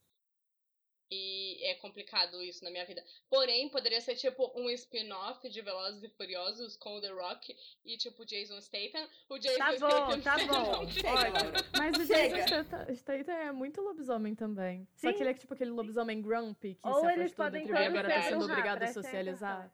E 1.11 1.63
é 1.69 1.75
complicado 1.75 2.41
isso 2.41 2.63
na 2.63 2.71
minha 2.71 2.83
vida. 2.85 3.03
Porém, 3.29 3.69
poderia 3.69 4.01
ser 4.01 4.15
tipo 4.15 4.51
um 4.59 4.69
spin-off 4.71 5.47
de 5.47 5.61
Velozes 5.61 6.01
e 6.03 6.09
Furiosos 6.09 6.75
com 6.77 6.95
o 6.97 7.01
The 7.01 7.09
Rock 7.11 7.55
e 7.85 7.95
tipo 7.97 8.25
Jason 8.25 8.59
Statham. 8.59 9.07
O 9.29 9.37
Jason 9.37 9.57
Tá 9.59 9.69
bom, 9.77 9.77
Statham 9.77 10.21
tá 10.23 10.37
bom. 10.47 10.83
um 10.83 10.89
Chega, 10.89 11.09
Olha. 11.11 11.41
Mas 11.77 11.97
o 11.97 12.05
Chega. 12.07 12.35
Jason 12.45 12.95
Statham- 12.95 13.33
é 13.35 13.51
muito 13.51 13.81
lobisomem 13.81 14.33
também. 14.33 14.87
Só 14.95 15.09
Sim. 15.09 15.13
que 15.15 15.21
ele 15.21 15.29
é 15.29 15.33
tipo 15.35 15.53
aquele 15.53 15.69
lobisomem 15.69 16.21
grumpy 16.23 16.73
que 16.73 16.87
Ou 16.87 17.01
se 17.01 17.11
eles 17.13 17.33
podem 17.35 17.63
tribo 17.65 17.79
e 17.79 17.85
agora 17.85 18.09
tá 18.09 18.21
sendo 18.23 18.45
obrigado 18.45 18.81
a 18.81 18.87
socializar. 18.87 19.71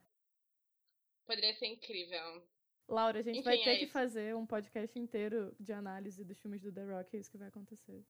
Poderia 1.26 1.54
ser 1.54 1.68
incrível. 1.68 2.44
Laura, 2.90 3.20
a 3.20 3.22
gente 3.22 3.36
Enfim, 3.40 3.44
vai 3.46 3.58
ter 3.58 3.70
é 3.70 3.78
que 3.78 3.84
isso. 3.86 3.94
fazer 3.94 4.36
um 4.36 4.46
podcast 4.46 5.00
inteiro 5.00 5.56
de 5.58 5.72
análise 5.72 6.26
dos 6.26 6.38
filmes 6.42 6.62
do 6.62 6.74
The 6.74 6.84
Rock, 6.84 7.16
é 7.16 7.20
isso 7.22 7.32
que 7.32 7.38
vai 7.38 7.48
acontecer. 7.48 8.04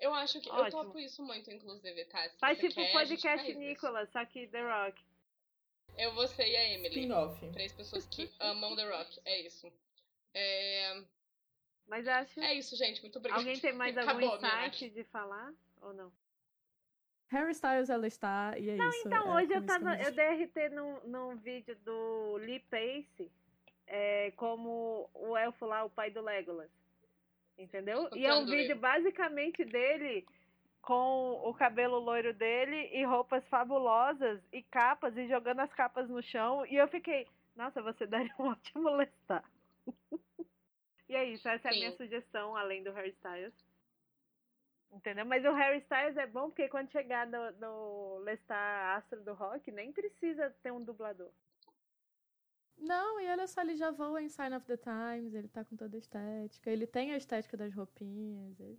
Eu 0.00 0.14
acho 0.14 0.40
que 0.40 0.48
eu 0.48 0.54
Ótimo. 0.54 0.84
topo 0.84 0.98
isso 0.98 1.22
muito, 1.22 1.50
inclusive, 1.50 2.04
tá? 2.06 2.28
Se 2.30 2.38
Faz 2.38 2.58
você 2.58 2.68
tipo 2.68 2.80
quer, 2.80 2.92
podcast 2.92 3.46
faz. 3.46 3.58
Nicolas, 3.58 4.08
só 4.10 4.24
que 4.24 4.46
The 4.46 4.62
Rock. 4.62 5.04
Eu, 5.98 6.14
você 6.14 6.42
e 6.42 6.56
a 6.56 6.68
Emily. 6.70 6.88
Spin-off. 6.88 7.52
Três 7.52 7.72
pessoas 7.72 8.06
que 8.06 8.30
amam 8.40 8.74
The 8.74 8.88
Rock. 8.88 9.20
É 9.26 9.40
isso. 9.42 9.70
É, 10.32 11.02
Mas 11.86 12.08
acho. 12.08 12.40
é 12.40 12.54
isso, 12.54 12.76
gente. 12.76 13.02
Muito 13.02 13.18
obrigada. 13.18 13.42
Alguém 13.42 13.60
tem 13.60 13.74
mais 13.74 13.94
Acabou 13.98 14.30
algum 14.30 14.46
insight 14.46 14.90
de 14.90 15.04
falar? 15.04 15.52
Ou 15.82 15.92
não? 15.92 16.10
Harry 17.28 17.52
Styles 17.52 17.88
ela 17.90 18.08
está, 18.08 18.58
e 18.58 18.70
é 18.70 18.76
isso. 18.76 19.06
Então, 19.06 19.38
é 19.38 19.42
hoje 19.42 19.52
eu 19.52 19.64
tava. 19.64 19.94
Eu 20.02 20.10
dei 20.12 20.44
RT 20.44 20.70
num, 20.72 21.00
num 21.04 21.36
vídeo 21.36 21.76
do 21.84 22.36
Lee 22.38 22.58
Pace, 22.58 23.30
é, 23.86 24.32
como 24.32 25.08
o 25.14 25.36
elfo 25.36 25.64
lá, 25.64 25.84
o 25.84 25.90
pai 25.90 26.10
do 26.10 26.20
Legolas. 26.20 26.70
Entendeu? 27.60 28.08
E 28.16 28.24
é 28.24 28.34
um 28.34 28.46
vídeo 28.46 28.74
basicamente 28.76 29.62
dele 29.66 30.26
com 30.80 31.32
o 31.44 31.52
cabelo 31.52 31.98
loiro 31.98 32.32
dele 32.32 32.88
e 32.90 33.04
roupas 33.04 33.46
fabulosas 33.48 34.40
e 34.50 34.62
capas 34.62 35.14
e 35.14 35.28
jogando 35.28 35.60
as 35.60 35.72
capas 35.74 36.08
no 36.08 36.22
chão. 36.22 36.64
E 36.64 36.76
eu 36.76 36.88
fiquei, 36.88 37.28
nossa, 37.54 37.82
você 37.82 38.06
daria 38.08 38.34
um 38.38 38.48
ótimo 38.48 38.88
lestar. 38.96 39.44
e 41.06 41.14
é 41.14 41.24
isso, 41.26 41.46
essa 41.46 41.68
é 41.68 41.70
a 41.70 41.74
minha 41.74 41.90
Sim. 41.90 41.98
sugestão, 41.98 42.56
além 42.56 42.82
do 42.82 42.92
Harry 42.92 43.10
Styles. 43.10 43.54
Entendeu? 44.90 45.26
Mas 45.26 45.44
o 45.44 45.52
Harry 45.52 45.80
Styles 45.80 46.16
é 46.16 46.26
bom 46.26 46.48
porque 46.48 46.66
quando 46.68 46.90
chegar 46.90 47.26
no, 47.26 47.52
no 47.52 48.18
Lestar 48.20 48.96
Astro 48.96 49.20
do 49.20 49.34
Rock, 49.34 49.70
nem 49.70 49.92
precisa 49.92 50.50
ter 50.62 50.72
um 50.72 50.82
dublador. 50.82 51.30
Não, 52.80 53.20
e 53.20 53.28
olha 53.28 53.46
só, 53.46 53.60
ele 53.60 53.76
já 53.76 53.90
voa 53.90 54.22
em 54.22 54.28
Sign 54.28 54.56
of 54.56 54.66
the 54.66 54.76
Times, 54.76 55.34
ele 55.34 55.48
tá 55.48 55.64
com 55.64 55.76
toda 55.76 55.96
a 55.96 55.98
estética, 55.98 56.70
ele 56.70 56.86
tem 56.86 57.12
a 57.12 57.16
estética 57.16 57.56
das 57.56 57.72
roupinhas. 57.74 58.58
ele- 58.58 58.78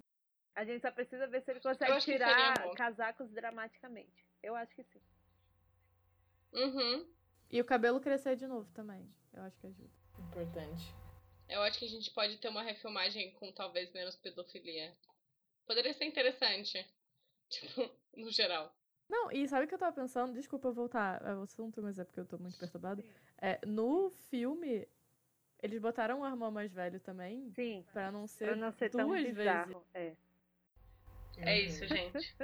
A 0.56 0.66
gente 0.66 0.82
só 0.82 0.92
precisa 0.92 1.28
ver 1.28 1.42
se 1.42 1.52
ele 1.52 1.62
consegue 1.62 2.00
tirar 2.02 2.74
casacos 2.76 3.30
dramaticamente. 3.32 4.26
Eu 4.44 4.56
acho 4.56 4.74
que 4.76 4.84
sim. 4.84 5.02
Uhum. 6.54 7.08
E 7.50 7.62
o 7.62 7.66
cabelo 7.66 8.00
crescer 8.02 8.36
de 8.36 8.48
novo 8.48 8.70
também, 8.74 9.08
eu 9.34 9.44
acho 9.44 9.58
que 9.60 9.68
ajuda. 9.68 9.90
Importante. 10.20 10.94
Eu 11.48 11.62
acho 11.62 11.80
que 11.80 11.86
a 11.86 11.90
gente 11.90 12.12
pode 12.12 12.38
ter 12.38 12.48
uma 12.50 12.62
refilmagem 12.64 13.32
com 13.36 13.52
talvez 13.52 13.92
menos 13.94 14.16
pedofilia. 14.16 14.96
Poderia 15.66 15.94
ser 15.94 16.06
interessante. 16.06 16.78
Tipo, 17.52 17.92
no 18.16 18.32
geral. 18.32 18.74
Não, 19.10 19.30
e 19.30 19.46
sabe 19.46 19.66
o 19.66 19.68
que 19.68 19.74
eu 19.76 19.78
tava 19.80 19.94
pensando? 19.94 20.32
Desculpa 20.34 20.70
eu 20.70 20.74
voltar 20.74 21.22
ao 21.28 21.42
assunto, 21.42 21.82
mas 21.84 22.00
é 22.00 22.06
porque 22.06 22.22
eu 22.22 22.26
tô 22.26 22.38
muito 22.38 22.58
perturbada. 22.58 23.04
É, 23.42 23.60
no 23.66 24.12
filme, 24.30 24.88
eles 25.64 25.82
botaram 25.82 26.22
um 26.22 26.26
irmão 26.28 26.52
mais 26.52 26.72
velho 26.72 27.00
também, 27.00 27.52
Sim. 27.56 27.84
pra 27.92 28.12
não 28.12 28.28
ser, 28.28 28.46
Pra 28.46 28.56
não 28.56 28.72
ser 28.72 28.90
tão 28.92 29.08
duas 29.08 29.22
vezes. 29.22 29.38
bizarro. 29.38 29.86
É. 29.94 30.16
É 31.38 31.46
Uhum. 31.46 31.58
isso, 31.66 31.88
gente. 31.88 32.36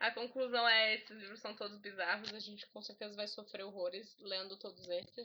A 0.00 0.10
conclusão 0.10 0.66
é: 0.68 0.94
esses 0.94 1.16
livros 1.16 1.40
são 1.40 1.54
todos 1.54 1.78
bizarros. 1.78 2.32
A 2.32 2.38
gente 2.40 2.66
com 2.68 2.80
certeza 2.82 3.14
vai 3.14 3.28
sofrer 3.28 3.62
horrores 3.64 4.16
lendo 4.20 4.56
todos 4.56 4.88
esses. 4.88 5.24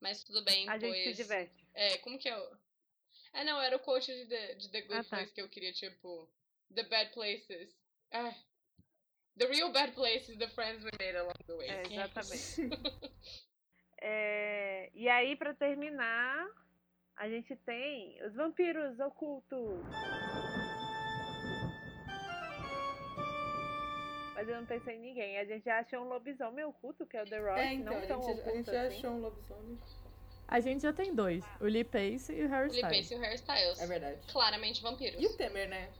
Mas 0.00 0.24
tudo 0.24 0.42
bem, 0.42 0.68
A 0.68 0.78
pois. 0.78 0.94
gente 0.94 1.14
se 1.16 1.22
diverte. 1.22 1.66
É, 1.74 1.98
como 1.98 2.18
que 2.18 2.28
é 2.28 2.36
o. 2.38 2.56
É, 3.32 3.44
não, 3.44 3.60
era 3.60 3.76
o 3.76 3.80
coach 3.80 4.06
de 4.12 4.26
The, 4.26 4.54
de 4.56 4.68
The 4.70 4.80
Good 4.82 4.94
Ah, 4.98 5.04
tá. 5.04 5.16
Place 5.18 5.32
que 5.32 5.40
eu 5.40 5.48
queria, 5.48 5.72
tipo. 5.72 6.28
The 6.74 6.82
Bad 6.84 7.12
Places. 7.12 7.70
Ah, 8.10 8.34
the 9.38 9.46
Real 9.46 9.70
Bad 9.70 9.92
Places, 9.92 10.36
the 10.38 10.48
friends 10.48 10.82
we 10.84 10.90
made 10.98 11.16
along 11.16 11.34
the 11.46 11.54
way. 11.54 11.68
É, 11.68 11.82
exatamente. 11.82 12.60
É, 14.00 14.90
e 14.94 15.08
aí, 15.08 15.36
pra 15.36 15.52
terminar, 15.54 16.48
a 17.16 17.28
gente 17.28 17.54
tem 17.56 18.18
os 18.24 18.34
vampiros 18.34 18.98
ocultos. 19.00 19.80
Mas 24.34 24.48
eu 24.48 24.56
não 24.56 24.64
pensei 24.64 24.96
em 24.96 25.00
ninguém. 25.00 25.38
A 25.38 25.44
gente 25.44 25.64
já 25.64 25.80
achou 25.80 26.00
um 26.00 26.08
lobisomem 26.08 26.64
oculto, 26.64 27.04
que 27.06 27.16
é 27.16 27.22
o 27.22 27.26
The 27.26 27.38
Rock. 27.38 27.60
É, 27.60 27.72
então, 27.74 27.92
não 27.94 28.02
a 28.02 28.06
tão 28.06 28.22
gente, 28.22 28.30
a 28.30 28.40
oculto 28.40 28.56
gente 28.56 28.72
já 28.72 28.82
assim. 28.82 28.96
achou 28.98 29.10
um 29.10 29.20
lobisomem. 29.20 29.78
A 30.48 30.60
gente 30.60 30.82
já 30.82 30.92
tem 30.92 31.14
dois, 31.14 31.44
o 31.60 31.64
Lee 31.64 31.84
Pace 31.84 32.32
e 32.32 32.44
o 32.44 32.48
Harry 32.48 32.68
O 32.68 32.72
Lee 32.72 32.80
Styles. 32.80 32.98
Pace 33.08 33.14
e 33.14 33.16
o 33.18 33.20
Hairstyles. 33.22 33.80
É 33.80 33.86
verdade. 33.86 34.18
Claramente 34.32 34.82
vampiros. 34.82 35.22
E 35.22 35.26
o 35.26 35.36
Temer, 35.36 35.68
né? 35.68 35.90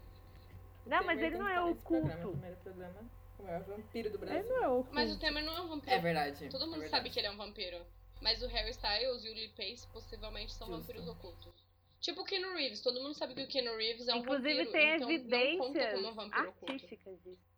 O 0.86 0.88
Não, 0.90 1.04
mas 1.04 1.18
Temer 1.20 1.24
ele 1.26 1.30
tem 1.36 1.38
não 1.38 1.48
é 1.48 1.64
nesse 1.68 1.82
programa, 1.84 2.14
oculto. 2.14 2.30
primeiro 2.38 2.56
programa. 2.62 3.10
O 3.40 3.44
maior 3.46 3.62
vampiro 3.62 4.10
do 4.10 4.16
Ele 4.18 4.26
Brasil. 4.26 4.48
não 4.50 4.62
é 4.64 4.68
oculto. 4.68 4.94
Mas 4.94 5.10
o 5.12 5.18
Temer 5.18 5.42
não 5.44 5.56
é 5.56 5.60
um 5.62 5.68
vampiro. 5.68 5.92
É 5.92 5.98
verdade. 5.98 6.48
Todo 6.50 6.66
mundo 6.66 6.82
é 6.84 6.88
sabe 6.88 6.90
verdade. 6.90 7.10
que 7.10 7.18
ele 7.20 7.26
é 7.26 7.30
um 7.30 7.36
vampiro. 7.36 7.86
Mas 8.20 8.42
o 8.42 8.46
Harry 8.48 8.70
Styles 8.70 9.24
e 9.24 9.30
o 9.30 9.34
Lee 9.34 9.48
Pace 9.56 9.86
possivelmente 9.92 10.52
são 10.52 10.66
Justo. 10.66 10.80
vampiros 10.82 11.08
ocultos. 11.08 11.64
Tipo 12.00 12.20
o 12.22 12.24
Keanu 12.24 12.54
Reeves. 12.54 12.80
Todo 12.80 13.00
mundo 13.02 13.14
sabe 13.14 13.34
que 13.34 13.42
o 13.42 13.46
Keanu 13.48 13.76
Reeves 13.76 14.08
é 14.08 14.14
um 14.14 14.18
Inclusive 14.18 14.64
vampiro. 14.64 14.72
tem 14.72 14.94
então 14.94 14.98
não 14.98 15.06
conta 15.08 15.78
evidências 15.78 15.92
como 15.94 16.08
um 16.08 16.14
vampiro 16.14 16.48
oculto. 16.50 16.72
artísticas 16.72 17.22
disso. 17.22 17.50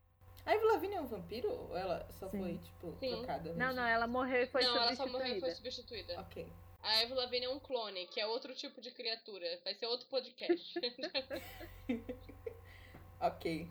A 0.45 0.53
Ivy 0.55 0.65
Lavigne 0.65 0.95
é 0.95 1.01
um 1.01 1.07
vampiro? 1.07 1.51
Ou 1.53 1.77
ela 1.77 2.09
só 2.13 2.29
Sim. 2.29 2.39
foi, 2.41 2.59
tipo, 2.59 2.97
Sim. 2.99 3.11
trocada? 3.17 3.53
Não, 3.55 3.73
não, 3.75 3.85
ela 3.87 4.07
morreu 4.09 4.43
e 4.43 4.47
foi 4.47 4.63
não, 4.65 4.75
ela 4.77 4.95
só 4.97 5.05
substituída. 5.05 5.19
morreu 5.19 5.37
e 5.37 5.41
foi 5.41 5.51
substituída. 5.53 6.21
Ok. 6.21 6.47
A 6.83 7.01
Avril 7.01 7.15
Lavigne 7.17 7.47
é 7.47 7.49
um 7.49 7.61
clone, 7.61 8.07
que 8.09 8.21
é 8.21 8.27
outro 8.27 8.53
tipo 8.57 8.81
de 8.81 8.91
criatura. 8.91 9.61
Vai 9.63 9.75
ser 9.75 9.87
outro 9.87 10.07
podcast. 10.09 10.75
Ok. 13.21 13.69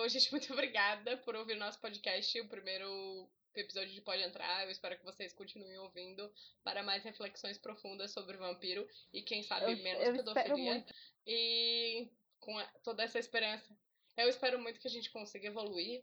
Bom, 0.00 0.08
gente, 0.08 0.30
muito 0.32 0.50
obrigada 0.54 1.18
por 1.18 1.36
ouvir 1.36 1.56
nosso 1.56 1.78
podcast. 1.78 2.40
O 2.40 2.48
primeiro 2.48 3.28
episódio 3.54 3.92
de 3.92 4.00
Pode 4.00 4.22
Entrar. 4.22 4.64
Eu 4.64 4.70
espero 4.70 4.96
que 4.96 5.04
vocês 5.04 5.30
continuem 5.34 5.76
ouvindo 5.76 6.32
para 6.64 6.82
mais 6.82 7.04
reflexões 7.04 7.58
profundas 7.58 8.10
sobre 8.10 8.34
o 8.34 8.38
vampiro 8.38 8.88
e, 9.12 9.20
quem 9.20 9.42
sabe, 9.42 9.72
Eu- 9.72 9.76
menos 9.82 10.02
eu 10.02 10.14
pedofilia. 10.16 10.86
E 11.26 12.08
com 12.38 12.56
a- 12.58 12.64
toda 12.82 13.02
essa 13.02 13.18
esperança, 13.18 13.76
eu 14.16 14.26
espero 14.30 14.58
muito 14.58 14.80
que 14.80 14.88
a 14.88 14.90
gente 14.90 15.10
consiga 15.10 15.48
evoluir 15.48 16.02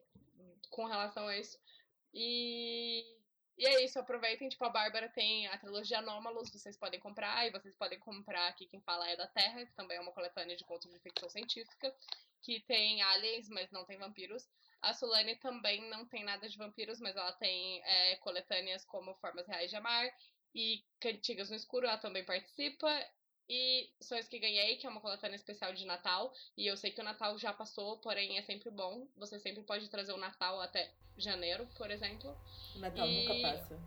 com 0.69 0.85
relação 0.85 1.27
a 1.27 1.35
isso. 1.35 1.59
E, 2.13 3.03
e 3.57 3.65
é 3.65 3.83
isso, 3.83 3.99
aproveitem. 3.99 4.49
Tipo, 4.49 4.65
a 4.65 4.69
Bárbara 4.69 5.09
tem 5.09 5.47
a 5.47 5.57
trilogia 5.57 5.99
Anômalos, 5.99 6.51
vocês 6.51 6.77
podem 6.77 6.99
comprar. 6.99 7.47
E 7.47 7.51
vocês 7.51 7.75
podem 7.75 7.99
comprar 7.99 8.47
aqui 8.47 8.67
Quem 8.67 8.81
Fala 8.81 9.09
é 9.09 9.15
da 9.15 9.27
Terra, 9.27 9.65
que 9.65 9.73
também 9.73 9.97
é 9.97 10.01
uma 10.01 10.11
coletânea 10.11 10.55
de 10.55 10.63
contos 10.63 10.91
de 10.91 10.99
ficção 10.99 11.29
científica, 11.29 11.93
que 12.41 12.59
tem 12.61 13.01
aliens, 13.01 13.49
mas 13.49 13.71
não 13.71 13.85
tem 13.85 13.97
vampiros. 13.97 14.47
A 14.81 14.93
Solane 14.93 15.35
também 15.37 15.89
não 15.89 16.05
tem 16.05 16.23
nada 16.23 16.47
de 16.47 16.57
vampiros, 16.57 16.99
mas 16.99 17.15
ela 17.15 17.33
tem 17.33 17.81
é, 17.83 18.15
coletâneas 18.17 18.85
como 18.85 19.15
Formas 19.15 19.47
Reais 19.47 19.71
de 19.71 19.75
Amar 19.75 20.07
e 20.53 20.83
Cantigas 20.99 21.49
no 21.49 21.55
Escuro, 21.55 21.87
ela 21.87 21.97
também 21.97 22.23
participa. 22.23 22.87
E 23.49 23.89
Sonhos 24.01 24.27
que 24.27 24.39
Ganhei, 24.39 24.75
que 24.75 24.85
é 24.85 24.89
uma 24.89 24.99
coletânea 25.01 25.35
especial 25.35 25.73
de 25.73 25.85
Natal. 25.85 26.33
E 26.57 26.67
eu 26.67 26.75
sei 26.75 26.91
que 26.91 26.99
o 27.01 27.03
Natal 27.03 27.37
já 27.37 27.53
passou, 27.53 27.97
porém 27.99 28.37
é 28.37 28.41
sempre 28.41 28.69
bom. 28.69 29.07
Você 29.15 29.39
sempre 29.39 29.63
pode 29.63 29.87
trazer 29.89 30.11
o 30.13 30.17
Natal 30.17 30.59
até 30.61 30.91
janeiro, 31.17 31.67
por 31.77 31.89
exemplo. 31.89 32.35
O 32.75 32.79
Natal 32.79 33.07
E- 33.07 33.25
nunca 33.27 33.41
passa. 33.49 33.79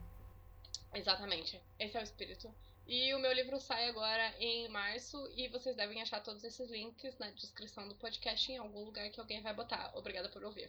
Exatamente. 0.95 1.61
Esse 1.79 1.97
é 1.97 2.01
o 2.01 2.03
espírito. 2.03 2.53
E 2.87 3.15
o 3.15 3.19
meu 3.21 3.33
livro 3.33 3.61
sai 3.61 3.89
agora 3.89 4.35
em 4.41 4.69
março 4.69 5.17
e 5.37 5.47
vocês 5.49 5.77
devem 5.77 6.03
achar 6.03 6.21
todos 6.23 6.43
esses 6.43 6.69
links 6.71 7.17
na 7.19 7.31
descrição 7.31 7.87
do 7.87 7.95
podcast 7.95 8.51
em 8.51 8.57
algum 8.57 8.85
lugar 8.85 9.09
que 9.11 9.21
alguém 9.21 9.41
vai 9.43 9.55
botar. 9.55 9.93
Obrigada 9.95 10.29
por 10.29 10.43
ouvir. 10.45 10.69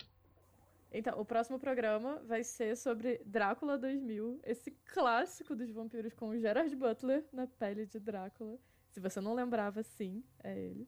Então, 0.94 1.20
o 1.20 1.26
próximo 1.26 1.58
programa 1.58 2.20
vai 2.26 2.44
ser 2.44 2.76
sobre 2.76 3.22
Drácula 3.26 3.78
2000, 3.78 4.42
esse 4.44 4.72
clássico 4.94 5.56
dos 5.56 5.72
vampiros 5.72 6.14
com 6.14 6.38
Gerard 6.38 6.76
Butler 6.76 7.26
na 7.32 7.48
pele 7.48 7.86
de 7.86 7.98
Drácula. 7.98 8.60
Se 8.92 9.00
você 9.00 9.20
não 9.22 9.34
lembrava, 9.34 9.82
sim, 9.84 10.24
é 10.44 10.58
ele. 10.58 10.88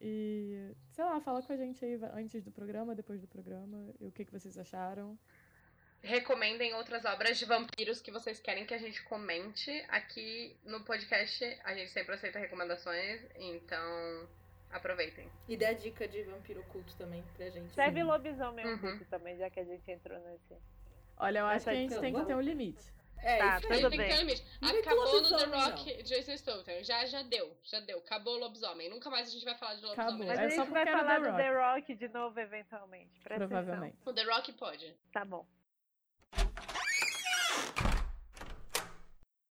E, 0.00 0.70
sei 0.92 1.04
lá, 1.04 1.20
fala 1.20 1.42
com 1.42 1.52
a 1.52 1.56
gente 1.56 1.84
aí 1.84 1.98
antes 2.14 2.44
do 2.44 2.52
programa, 2.52 2.94
depois 2.94 3.20
do 3.20 3.26
programa, 3.26 3.92
e 4.00 4.06
o 4.06 4.12
que, 4.12 4.24
que 4.24 4.32
vocês 4.32 4.56
acharam. 4.56 5.18
Recomendem 6.00 6.74
outras 6.74 7.04
obras 7.04 7.36
de 7.38 7.44
vampiros 7.44 8.00
que 8.00 8.12
vocês 8.12 8.38
querem 8.38 8.64
que 8.64 8.72
a 8.72 8.78
gente 8.78 9.02
comente. 9.04 9.70
Aqui 9.88 10.56
no 10.64 10.84
podcast 10.84 11.44
a 11.64 11.74
gente 11.74 11.90
sempre 11.90 12.14
aceita 12.14 12.38
recomendações, 12.38 13.20
então 13.34 14.28
aproveitem. 14.70 15.28
E 15.48 15.56
dá 15.56 15.72
dica 15.72 16.06
de 16.06 16.22
vampiro 16.22 16.60
oculto 16.60 16.94
também 16.96 17.24
pra 17.36 17.50
gente. 17.50 17.74
Serve 17.74 18.02
lobisomem 18.04 18.64
Uhum. 18.64 18.74
oculto 18.76 19.04
também, 19.06 19.36
já 19.36 19.50
que 19.50 19.58
a 19.58 19.64
gente 19.64 19.90
entrou 19.90 20.20
nesse. 20.20 20.54
Olha, 21.16 21.40
eu 21.40 21.46
acho 21.46 21.56
Essa 21.56 21.70
que 21.72 21.76
a 21.76 21.80
gente 21.80 21.98
tem 22.00 22.14
que 22.14 22.24
ter 22.24 22.36
um 22.36 22.40
limite. 22.40 22.92
É, 23.22 23.38
Tá, 23.38 23.58
isso 23.58 23.68
tudo 23.68 23.86
aí. 23.86 23.98
Bem. 23.98 24.36
Não 24.60 24.70
Acabou 24.70 25.20
no 25.22 25.36
The 25.36 25.44
Rock, 25.44 26.02
Jason 26.02 26.36
Statham. 26.36 26.82
Já, 26.82 27.04
já 27.06 27.22
deu, 27.22 27.56
já 27.62 27.80
deu. 27.80 27.98
Acabou 27.98 28.34
o 28.36 28.38
lobisomem. 28.38 28.88
Nunca 28.88 29.10
mais 29.10 29.28
a 29.28 29.30
gente 29.30 29.44
vai 29.44 29.54
falar 29.56 29.74
de 29.74 29.82
lobisomem. 29.82 30.08
Acabou. 30.08 30.26
Mas 30.26 30.38
É 30.38 30.44
a 30.46 30.50
só 30.50 30.64
gente 30.64 30.72
vai 30.72 30.86
falar 30.86 31.20
The 31.20 31.30
do 31.30 31.36
The 31.36 31.50
Rock 31.50 31.94
de 31.94 32.08
novo, 32.08 32.40
eventualmente. 32.40 33.20
Presta 33.22 33.44
atenção. 33.44 33.64
Provavelmente. 33.64 33.96
O 34.04 34.12
The 34.12 34.22
Rock 34.22 34.52
pode. 34.52 34.96
Tá 35.12 35.24
bom. 35.24 35.46